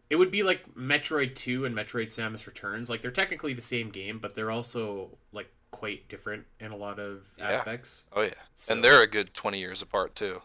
it 0.09 0.15
would 0.15 0.31
be 0.31 0.41
like 0.41 0.73
Metroid 0.75 1.35
Two 1.35 1.65
and 1.65 1.75
Metroid 1.75 2.07
Samus 2.07 2.47
Returns. 2.47 2.89
Like 2.89 3.01
they're 3.03 3.11
technically 3.11 3.53
the 3.53 3.61
same 3.61 3.89
game, 3.91 4.17
but 4.17 4.33
they're 4.33 4.49
also 4.49 5.09
like 5.31 5.51
quite 5.69 6.07
different 6.09 6.45
in 6.59 6.71
a 6.71 6.75
lot 6.75 6.97
of 6.99 7.29
Yeah. 7.37 7.49
aspects. 7.49 8.05
Oh 8.13 8.23
yeah, 8.23 8.33
So- 8.55 8.73
and 8.73 8.83
they're 8.83 9.03
a 9.03 9.07
good 9.07 9.33
twenty 9.35 9.59
years 9.59 9.83
apart 9.83 10.15
too. 10.15 10.41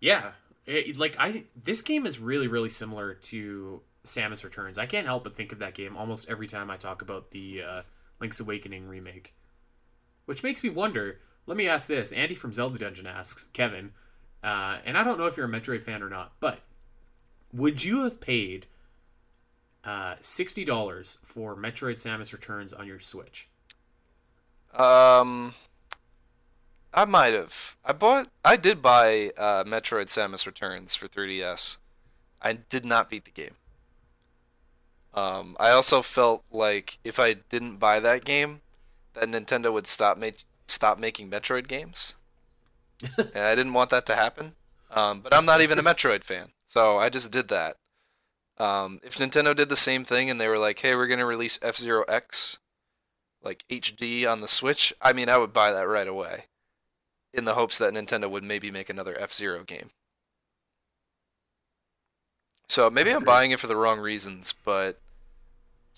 Yeah, 0.00 0.32
it, 0.68 0.98
like 0.98 1.16
I 1.18 1.44
this 1.62 1.82
game 1.82 2.06
is 2.06 2.18
really 2.18 2.46
really 2.46 2.68
similar 2.68 3.14
to 3.14 3.80
Samus 4.04 4.44
Returns. 4.44 4.78
I 4.78 4.86
can't 4.86 5.06
help 5.06 5.24
but 5.24 5.34
think 5.34 5.52
of 5.52 5.58
that 5.60 5.74
game 5.74 5.96
almost 5.96 6.28
every 6.28 6.46
time 6.46 6.70
I 6.70 6.76
talk 6.76 7.02
about 7.02 7.30
the 7.30 7.62
uh, 7.62 7.82
Link's 8.20 8.40
Awakening 8.40 8.86
remake, 8.86 9.34
which 10.26 10.42
makes 10.42 10.62
me 10.62 10.70
wonder. 10.70 11.20
Let 11.46 11.56
me 11.56 11.68
ask 11.68 11.88
this: 11.88 12.12
Andy 12.12 12.34
from 12.34 12.52
Zelda 12.52 12.78
Dungeon 12.78 13.06
asks 13.06 13.44
Kevin, 13.54 13.92
uh, 14.44 14.78
and 14.84 14.98
I 14.98 15.04
don't 15.04 15.18
know 15.18 15.26
if 15.26 15.36
you're 15.36 15.46
a 15.46 15.50
Metroid 15.50 15.82
fan 15.82 16.02
or 16.02 16.10
not, 16.10 16.32
but 16.38 16.60
would 17.52 17.82
you 17.82 18.04
have 18.04 18.20
paid 18.20 18.66
uh, 19.84 20.16
sixty 20.20 20.64
dollars 20.64 21.18
for 21.24 21.56
Metroid 21.56 21.94
Samus 21.94 22.32
Returns 22.34 22.74
on 22.74 22.86
your 22.86 23.00
Switch? 23.00 23.48
Um, 24.74 25.54
I 26.98 27.04
might 27.04 27.32
have. 27.32 27.76
I 27.84 27.92
bought. 27.92 28.28
I 28.44 28.56
did 28.56 28.82
buy 28.82 29.30
uh, 29.38 29.62
Metroid: 29.62 30.06
Samus 30.06 30.46
Returns 30.46 30.96
for 30.96 31.06
3DS. 31.06 31.76
I 32.42 32.54
did 32.54 32.84
not 32.84 33.08
beat 33.08 33.24
the 33.24 33.30
game. 33.30 33.54
Um, 35.14 35.56
I 35.60 35.70
also 35.70 36.02
felt 36.02 36.42
like 36.50 36.98
if 37.04 37.20
I 37.20 37.34
didn't 37.34 37.76
buy 37.76 38.00
that 38.00 38.24
game, 38.24 38.62
that 39.14 39.28
Nintendo 39.28 39.72
would 39.72 39.86
stop 39.86 40.18
ma- 40.18 40.30
stop 40.66 40.98
making 40.98 41.30
Metroid 41.30 41.68
games, 41.68 42.16
and 43.16 43.44
I 43.44 43.54
didn't 43.54 43.74
want 43.74 43.90
that 43.90 44.04
to 44.06 44.16
happen. 44.16 44.56
Um, 44.90 45.20
but 45.20 45.32
I'm 45.32 45.46
not 45.46 45.60
even 45.60 45.78
a 45.78 45.84
Metroid 45.84 46.24
fan, 46.24 46.48
so 46.66 46.98
I 46.98 47.10
just 47.10 47.30
did 47.30 47.46
that. 47.46 47.76
Um, 48.58 48.98
if 49.04 49.18
Nintendo 49.18 49.54
did 49.54 49.68
the 49.68 49.76
same 49.76 50.02
thing 50.02 50.28
and 50.30 50.40
they 50.40 50.48
were 50.48 50.58
like, 50.58 50.80
"Hey, 50.80 50.96
we're 50.96 51.06
gonna 51.06 51.26
release 51.26 51.60
F 51.62 51.76
Zero 51.76 52.02
X," 52.08 52.58
like 53.40 53.64
HD 53.70 54.26
on 54.26 54.40
the 54.40 54.48
Switch, 54.48 54.92
I 55.00 55.12
mean, 55.12 55.28
I 55.28 55.38
would 55.38 55.52
buy 55.52 55.70
that 55.70 55.86
right 55.86 56.08
away, 56.08 56.46
in 57.38 57.46
the 57.46 57.54
hopes 57.54 57.78
that 57.78 57.94
Nintendo 57.94 58.28
would 58.30 58.44
maybe 58.44 58.70
make 58.70 58.90
another 58.90 59.18
F 59.18 59.32
Zero 59.32 59.64
game. 59.64 59.90
So 62.68 62.90
maybe 62.90 63.10
I'm 63.10 63.24
buying 63.24 63.50
it 63.50 63.60
for 63.60 63.66
the 63.66 63.76
wrong 63.76 63.98
reasons, 63.98 64.52
but 64.64 65.00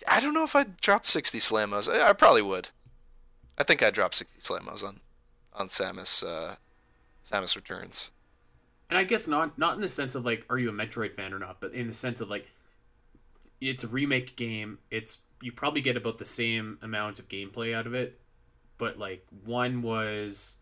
I 0.07 0.21
don't 0.21 0.35
know 0.35 0.45
if 0.45 0.55
I'd 0.55 0.77
drop 0.77 1.05
60 1.05 1.39
Slamos. 1.39 1.93
I, 1.93 2.11
I 2.11 2.13
probably 2.13 2.43
would. 2.43 2.69
I 3.59 3.65
think 3.65 3.83
I'd 3.83 3.95
drop 3.95 4.15
60 4.15 4.41
Slamos 4.41 4.85
on 4.87 5.01
on 5.53 5.67
Samus 5.67 6.25
uh, 6.25 6.55
Samus 7.25 7.57
Returns. 7.57 8.11
and 8.89 8.97
I 8.97 9.05
guess 9.05 9.27
not 9.27 9.59
not 9.59 9.75
in 9.75 9.81
the 9.81 9.89
sense 9.89 10.15
of 10.15 10.25
like 10.25 10.47
are 10.49 10.59
you 10.59 10.69
a 10.69 10.73
Metroid 10.73 11.15
fan 11.15 11.33
or 11.33 11.39
not, 11.39 11.61
but 11.61 11.75
in 11.75 11.89
the 11.89 11.95
sense 11.95 12.21
of 12.21 12.31
like 12.31 12.47
it's 13.61 13.85
a 13.85 13.89
remake 13.89 14.37
game. 14.37 14.79
It's 14.91 15.19
you 15.43 15.53
probably 15.53 15.81
get 15.81 15.97
about 15.97 16.19
the 16.19 16.25
same 16.25 16.79
amount 16.83 17.19
of 17.19 17.29
gameplay 17.29 17.75
out 17.75 17.87
of 17.87 17.95
it, 17.95 18.19
but 18.79 18.99
like 18.99 19.27
one 19.45 19.83
was 19.83 20.57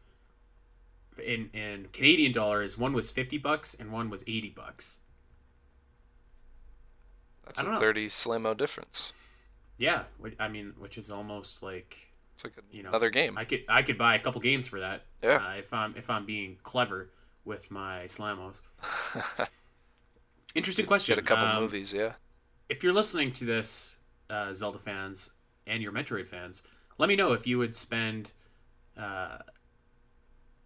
in 1.21 1.51
in 1.53 1.89
Canadian 1.93 2.33
dollars, 2.33 2.77
one 2.79 2.93
was 2.93 3.11
fifty 3.11 3.39
bucks 3.39 3.75
and 3.75 3.93
one 3.93 4.11
was 4.11 4.23
eighty 4.27 4.51
bucks. 4.51 5.01
That's 7.45 7.63
a 7.63 7.65
know. 7.65 7.81
30 7.81 8.09
Slamo 8.09 8.55
difference. 8.57 9.13
Yeah, 9.79 10.03
I 10.39 10.49
mean, 10.49 10.75
which 10.79 10.99
is 10.99 11.11
almost 11.11 11.63
like 11.63 11.97
It's 12.35 12.45
like 12.45 12.53
You 12.71 12.83
know, 12.83 12.91
another 12.91 13.11
game. 13.11 13.39
I 13.39 13.45
could 13.45 13.65
I 13.69 13.83
could 13.83 13.97
buy 13.97 14.17
a 14.17 14.19
couple 14.19 14.41
games 14.41 14.69
for 14.69 14.81
that. 14.81 15.05
Yeah. 15.23 15.37
uh, 15.37 15.55
if 15.59 15.73
I'm 15.73 15.95
if 15.97 16.11
I'm 16.11 16.27
being 16.27 16.59
clever 16.63 17.11
with 17.45 17.71
my 17.71 18.03
slamos. 18.07 18.61
Interesting 20.55 20.87
question. 20.87 21.15
Get 21.15 21.23
a 21.23 21.27
couple 21.27 21.47
Um, 21.47 21.63
movies, 21.63 21.93
yeah. 21.93 22.15
if 22.69 22.83
you're 22.83 22.93
listening 22.93 23.33
to 23.33 23.45
this, 23.45 23.99
uh, 24.31 24.53
Zelda 24.53 24.79
fans 24.79 25.33
and 25.67 25.83
your 25.83 25.93
Metroid 25.93 26.27
fans, 26.29 26.63
let 26.99 27.09
me 27.09 27.17
know 27.17 27.33
if 27.33 27.47
you 27.47 27.59
would 27.59 27.77
spend 27.77 28.33
uh, 28.97 29.39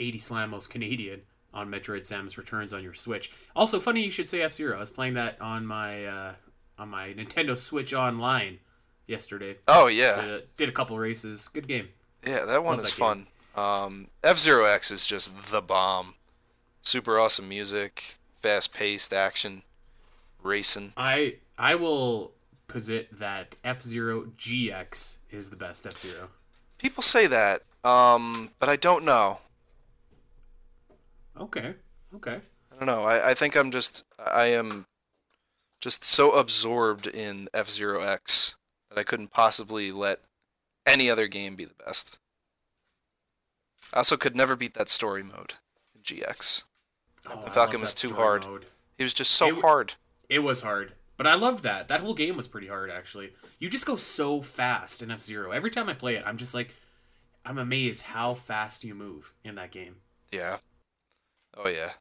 80 0.03 0.19
Slamos 0.19 0.69
Canadian 0.69 1.23
on 1.55 1.69
Metroid 1.71 2.01
Samus 2.01 2.37
Returns 2.37 2.73
on 2.75 2.83
your 2.83 2.95
Switch. 2.95 3.33
Also, 3.55 3.79
funny 3.79 4.03
you 4.03 4.11
should 4.11 4.29
say 4.29 4.43
F 4.43 4.53
Zero. 4.53 4.77
I 4.77 4.81
was 4.81 4.91
playing 4.91 5.15
that 5.15 5.41
on 5.41 5.67
my 5.67 6.05
uh, 6.07 6.33
on 6.79 6.89
my 6.89 7.13
Nintendo 7.13 7.57
Switch 7.57 7.95
Online 7.95 8.59
yesterday. 9.07 9.57
Oh 9.69 9.87
yeah, 9.87 10.21
Did 10.21 10.31
a, 10.31 10.43
did 10.57 10.69
a 10.69 10.73
couple 10.73 10.99
races. 10.99 11.49
Good 11.49 11.69
game. 11.69 11.89
yeah, 12.27 12.45
that 12.45 12.65
one 12.65 12.77
Love 12.77 12.85
is 12.87 12.91
that 12.91 12.97
fun. 12.97 13.27
Um, 13.55 14.09
F 14.25 14.39
Zero 14.39 14.65
X 14.65 14.91
is 14.91 15.05
just 15.05 15.51
the 15.51 15.61
bomb. 15.61 16.15
Super 16.83 17.19
awesome 17.21 17.49
music, 17.49 18.17
fast 18.41 18.73
paced 18.75 19.13
action, 19.13 19.63
racing. 20.43 20.95
I 20.97 21.37
I 21.59 21.75
will 21.75 22.33
posit 22.67 23.09
that 23.19 23.55
F 23.63 23.83
Zero 23.83 24.33
GX 24.39 25.19
is 25.31 25.51
the 25.51 25.57
best 25.57 25.87
F 25.87 25.99
Zero. 25.99 26.29
People 26.79 27.03
say 27.03 27.27
that, 27.29 27.63
um, 27.85 28.51
but 28.59 28.69
I 28.69 28.77
don't 28.77 29.05
know. 29.05 29.39
Okay. 31.39 31.75
Okay. 32.15 32.41
I 32.73 32.77
don't 32.77 32.87
know. 32.87 33.05
I, 33.05 33.31
I 33.31 33.35
think 33.35 33.57
I'm 33.57 33.71
just 33.71 34.05
I 34.19 34.47
am 34.47 34.87
just 35.81 36.05
so 36.05 36.33
absorbed 36.33 37.07
in 37.07 37.49
F 37.55 37.69
Zero 37.69 38.03
X 38.03 38.55
that 38.91 38.99
I 38.99 39.03
couldn't 39.05 39.31
possibly 39.31 39.93
let 39.93 40.21
any 40.87 41.11
other 41.11 41.27
game 41.29 41.55
be 41.57 41.65
the 41.65 41.75
best. 41.85 42.19
I 43.93 43.99
also 43.99 44.17
could 44.17 44.35
never 44.37 44.57
beat 44.57 44.75
that 44.75 44.89
story 44.89 45.23
mode 45.23 45.55
in 45.95 46.03
GX. 46.03 46.63
Oh, 47.29 47.43
The 47.45 47.51
Falcon 47.51 47.81
was 47.81 47.95
too 47.95 48.15
hard. 48.15 48.45
mode. 48.45 48.67
It 48.99 49.03
was 49.03 49.15
just 49.15 49.33
so 49.33 49.49
It 49.49 49.61
hard. 49.61 49.95
It 50.29 50.39
was 50.41 50.63
hard, 50.63 50.93
but 51.17 51.27
I 51.27 51.35
loved 51.35 51.63
that. 51.65 51.89
That 51.89 52.01
whole 52.01 52.15
game 52.15 52.37
was 52.37 52.49
pretty 52.49 52.69
hard, 52.69 52.91
actually. 52.91 53.33
You 53.59 53.69
just 53.69 53.87
go 53.87 53.97
so 53.97 54.41
fast 54.41 55.03
in 55.03 55.11
F 55.11 55.21
Zero. 55.21 55.51
Every 55.53 55.71
time 55.71 55.89
I 55.89 55.95
play 55.95 56.17
it, 56.17 56.25
I'm 56.27 56.37
just 56.39 56.55
like, 56.55 56.75
I'm 57.45 57.59
amazed 57.59 58.03
how 58.03 58.35
fast 58.35 58.83
you 58.85 58.95
move 58.95 59.33
in 59.45 59.57
that 59.57 59.71
game. 59.73 59.97
Yeah. 60.33 60.59
Oh 61.57 61.69
yeah. 61.69 61.93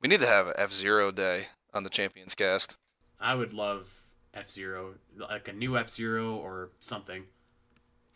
We 0.00 0.08
need 0.08 0.20
to 0.20 0.26
have 0.26 0.52
F 0.56 0.72
Zero 0.72 1.10
Day 1.10 1.46
on 1.72 1.82
the 1.82 1.90
Champions 1.90 2.34
Cast. 2.34 2.76
I 3.20 3.34
would 3.34 3.52
love 3.52 3.92
F 4.32 4.50
Zero, 4.50 4.94
like 5.16 5.48
a 5.48 5.52
new 5.52 5.76
F 5.76 5.88
Zero 5.88 6.34
or 6.34 6.70
something. 6.78 7.24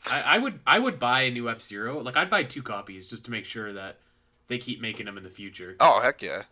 I, 0.07 0.21
I 0.23 0.39
would 0.39 0.61
I 0.67 0.79
would 0.79 0.99
buy 0.99 1.23
a 1.23 1.31
new 1.31 1.49
F 1.49 1.61
Zero. 1.61 2.01
Like 2.01 2.17
I'd 2.17 2.31
buy 2.31 2.43
two 2.43 2.63
copies 2.63 3.09
just 3.09 3.25
to 3.27 3.31
make 3.31 3.45
sure 3.45 3.73
that 3.73 3.99
they 4.49 4.59
keep 4.59 4.81
making 4.81 5.07
them 5.07 5.17
in 5.17 5.25
the 5.25 5.31
future. 5.31 5.77
Oh 5.81 6.01
heck 6.01 6.23
yeah! 6.23 6.45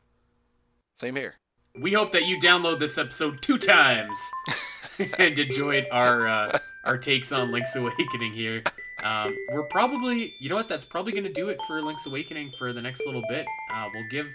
Same 0.96 1.16
here. 1.16 1.36
We 1.78 1.92
hope 1.92 2.12
that 2.12 2.26
you 2.26 2.38
download 2.38 2.78
this 2.78 2.96
episode 2.96 3.42
two 3.42 3.58
times 3.58 4.18
and 5.18 5.38
enjoyed 5.38 5.86
our 5.90 6.26
uh, 6.26 6.58
our 6.84 6.98
takes 6.98 7.32
on 7.32 7.50
Link's 7.50 7.76
Awakening 7.76 8.32
here. 8.32 8.62
Um, 9.06 9.36
we're 9.52 9.62
probably, 9.62 10.34
you 10.40 10.48
know 10.48 10.56
what? 10.56 10.68
That's 10.68 10.84
probably 10.84 11.12
going 11.12 11.24
to 11.24 11.32
do 11.32 11.48
it 11.48 11.60
for 11.66 11.80
Link's 11.80 12.06
Awakening 12.06 12.50
for 12.52 12.72
the 12.72 12.82
next 12.82 13.06
little 13.06 13.22
bit. 13.28 13.46
Uh, 13.72 13.88
we'll 13.94 14.08
give 14.10 14.26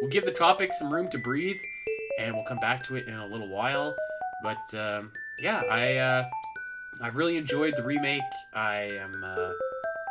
we'll 0.00 0.10
give 0.10 0.24
the 0.24 0.32
topic 0.32 0.72
some 0.72 0.92
room 0.92 1.08
to 1.10 1.18
breathe, 1.18 1.58
and 2.18 2.34
we'll 2.34 2.44
come 2.44 2.58
back 2.58 2.82
to 2.84 2.96
it 2.96 3.06
in 3.06 3.14
a 3.14 3.26
little 3.26 3.48
while. 3.48 3.94
But 4.42 4.74
um, 4.74 5.12
yeah, 5.38 5.62
I 5.70 5.96
uh, 5.96 6.28
I 7.00 7.08
really 7.08 7.36
enjoyed 7.36 7.76
the 7.76 7.82
remake. 7.82 8.22
I 8.54 8.98
am 9.00 9.22
uh, 9.24 9.52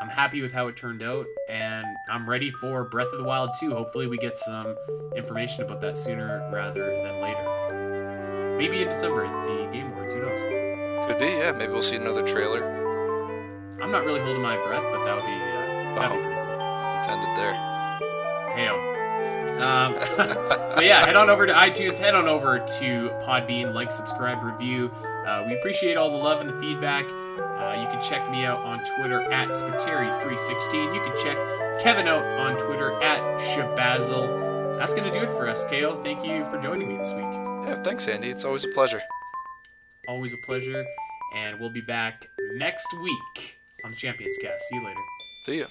I'm 0.02 0.10
happy 0.10 0.42
with 0.42 0.54
how 0.54 0.68
it 0.68 0.78
turned 0.78 1.04
out, 1.04 1.26
and 1.50 1.86
I'm 2.10 2.30
ready 2.30 2.50
for 2.50 2.86
Breath 2.86 3.12
of 3.12 3.20
the 3.20 3.26
Wild 3.26 3.52
2. 3.60 3.74
Hopefully, 3.74 4.08
we 4.08 4.18
get 4.18 4.36
some 4.36 4.76
information 5.16 5.64
about 5.64 5.82
that 5.82 5.98
sooner 5.98 6.50
rather 6.54 6.86
than 7.04 7.20
later. 7.20 8.56
Maybe 8.58 8.82
in 8.82 8.90
December 8.90 9.26
at 9.26 9.46
the 9.46 9.70
Game 9.72 9.92
Awards. 9.92 10.14
Who 10.14 10.22
knows? 10.22 11.08
Could 11.08 11.20
be, 11.20 11.26
yeah. 11.26 11.52
Maybe 11.52 11.72
we'll 11.72 11.82
see 11.82 11.96
another 11.96 12.24
trailer. 12.24 12.87
I'm 13.82 13.92
not 13.92 14.06
really 14.06 14.20
holding 14.22 14.42
my 14.42 14.58
breath, 14.64 14.84
but 14.92 15.06
that 15.06 15.16
would 15.16 15.26
be 15.26 15.32
uh, 15.32 15.96
that'd 15.96 16.12
be 16.12 16.18
Oh. 16.18 16.22
pretty 16.22 16.36
cool. 16.36 16.98
Intended 16.98 17.38
there. 17.38 17.54
Hey, 18.56 18.68
um, 19.62 19.94
so 20.70 20.82
yeah, 20.82 21.06
head 21.06 21.16
on 21.16 21.30
over 21.30 21.46
to 21.48 21.54
iTunes, 21.54 21.98
head 22.00 22.16
on 22.16 22.28
over 22.28 22.60
to 22.60 23.10
Podbean, 23.24 23.74
like, 23.74 23.92
subscribe, 23.92 24.44
review. 24.44 24.92
Uh, 25.26 25.44
we 25.48 25.56
appreciate 25.58 25.98
all 25.98 26.10
the 26.10 26.18
love 26.18 26.42
and 26.42 26.50
the 26.50 26.54
feedback. 26.60 27.06
Uh, 27.06 27.76
you 27.80 27.88
can 27.88 28.02
check 28.02 28.30
me 28.32 28.46
out 28.46 28.60
on 28.64 28.84
Twitter 28.84 29.22
at 29.32 29.50
Spiteri316. 29.50 30.94
You 30.96 31.02
can 31.02 31.16
check 31.24 31.38
Kevin 31.82 32.08
out 32.08 32.24
on 32.40 32.58
Twitter 32.58 32.94
at 33.02 33.20
Shabazzle. 33.40 34.78
That's 34.80 34.94
going 34.94 35.12
to 35.12 35.20
do 35.20 35.24
it 35.26 35.32
for 35.32 35.48
us, 35.48 35.66
KO. 35.66 35.96
Thank 36.04 36.24
you 36.26 36.44
for 36.46 36.60
joining 36.60 36.88
me 36.88 36.98
this 36.98 37.12
week. 37.12 37.24
Yeah, 37.24 37.82
thanks, 37.84 38.08
Andy. 38.08 38.30
It's 38.30 38.46
always 38.46 38.64
a 38.64 38.70
pleasure. 38.70 39.02
Always 40.08 40.34
a 40.34 40.38
pleasure. 40.46 40.86
And 41.36 41.60
we'll 41.60 41.72
be 41.72 41.82
back 41.82 42.28
next 42.56 42.88
week 43.02 43.57
on 43.84 43.92
the 43.92 43.98
Champions 43.98 44.38
Cast. 44.42 44.68
See 44.70 44.76
you 44.76 44.86
later. 44.86 45.00
See 45.46 45.60
ya. 45.60 45.66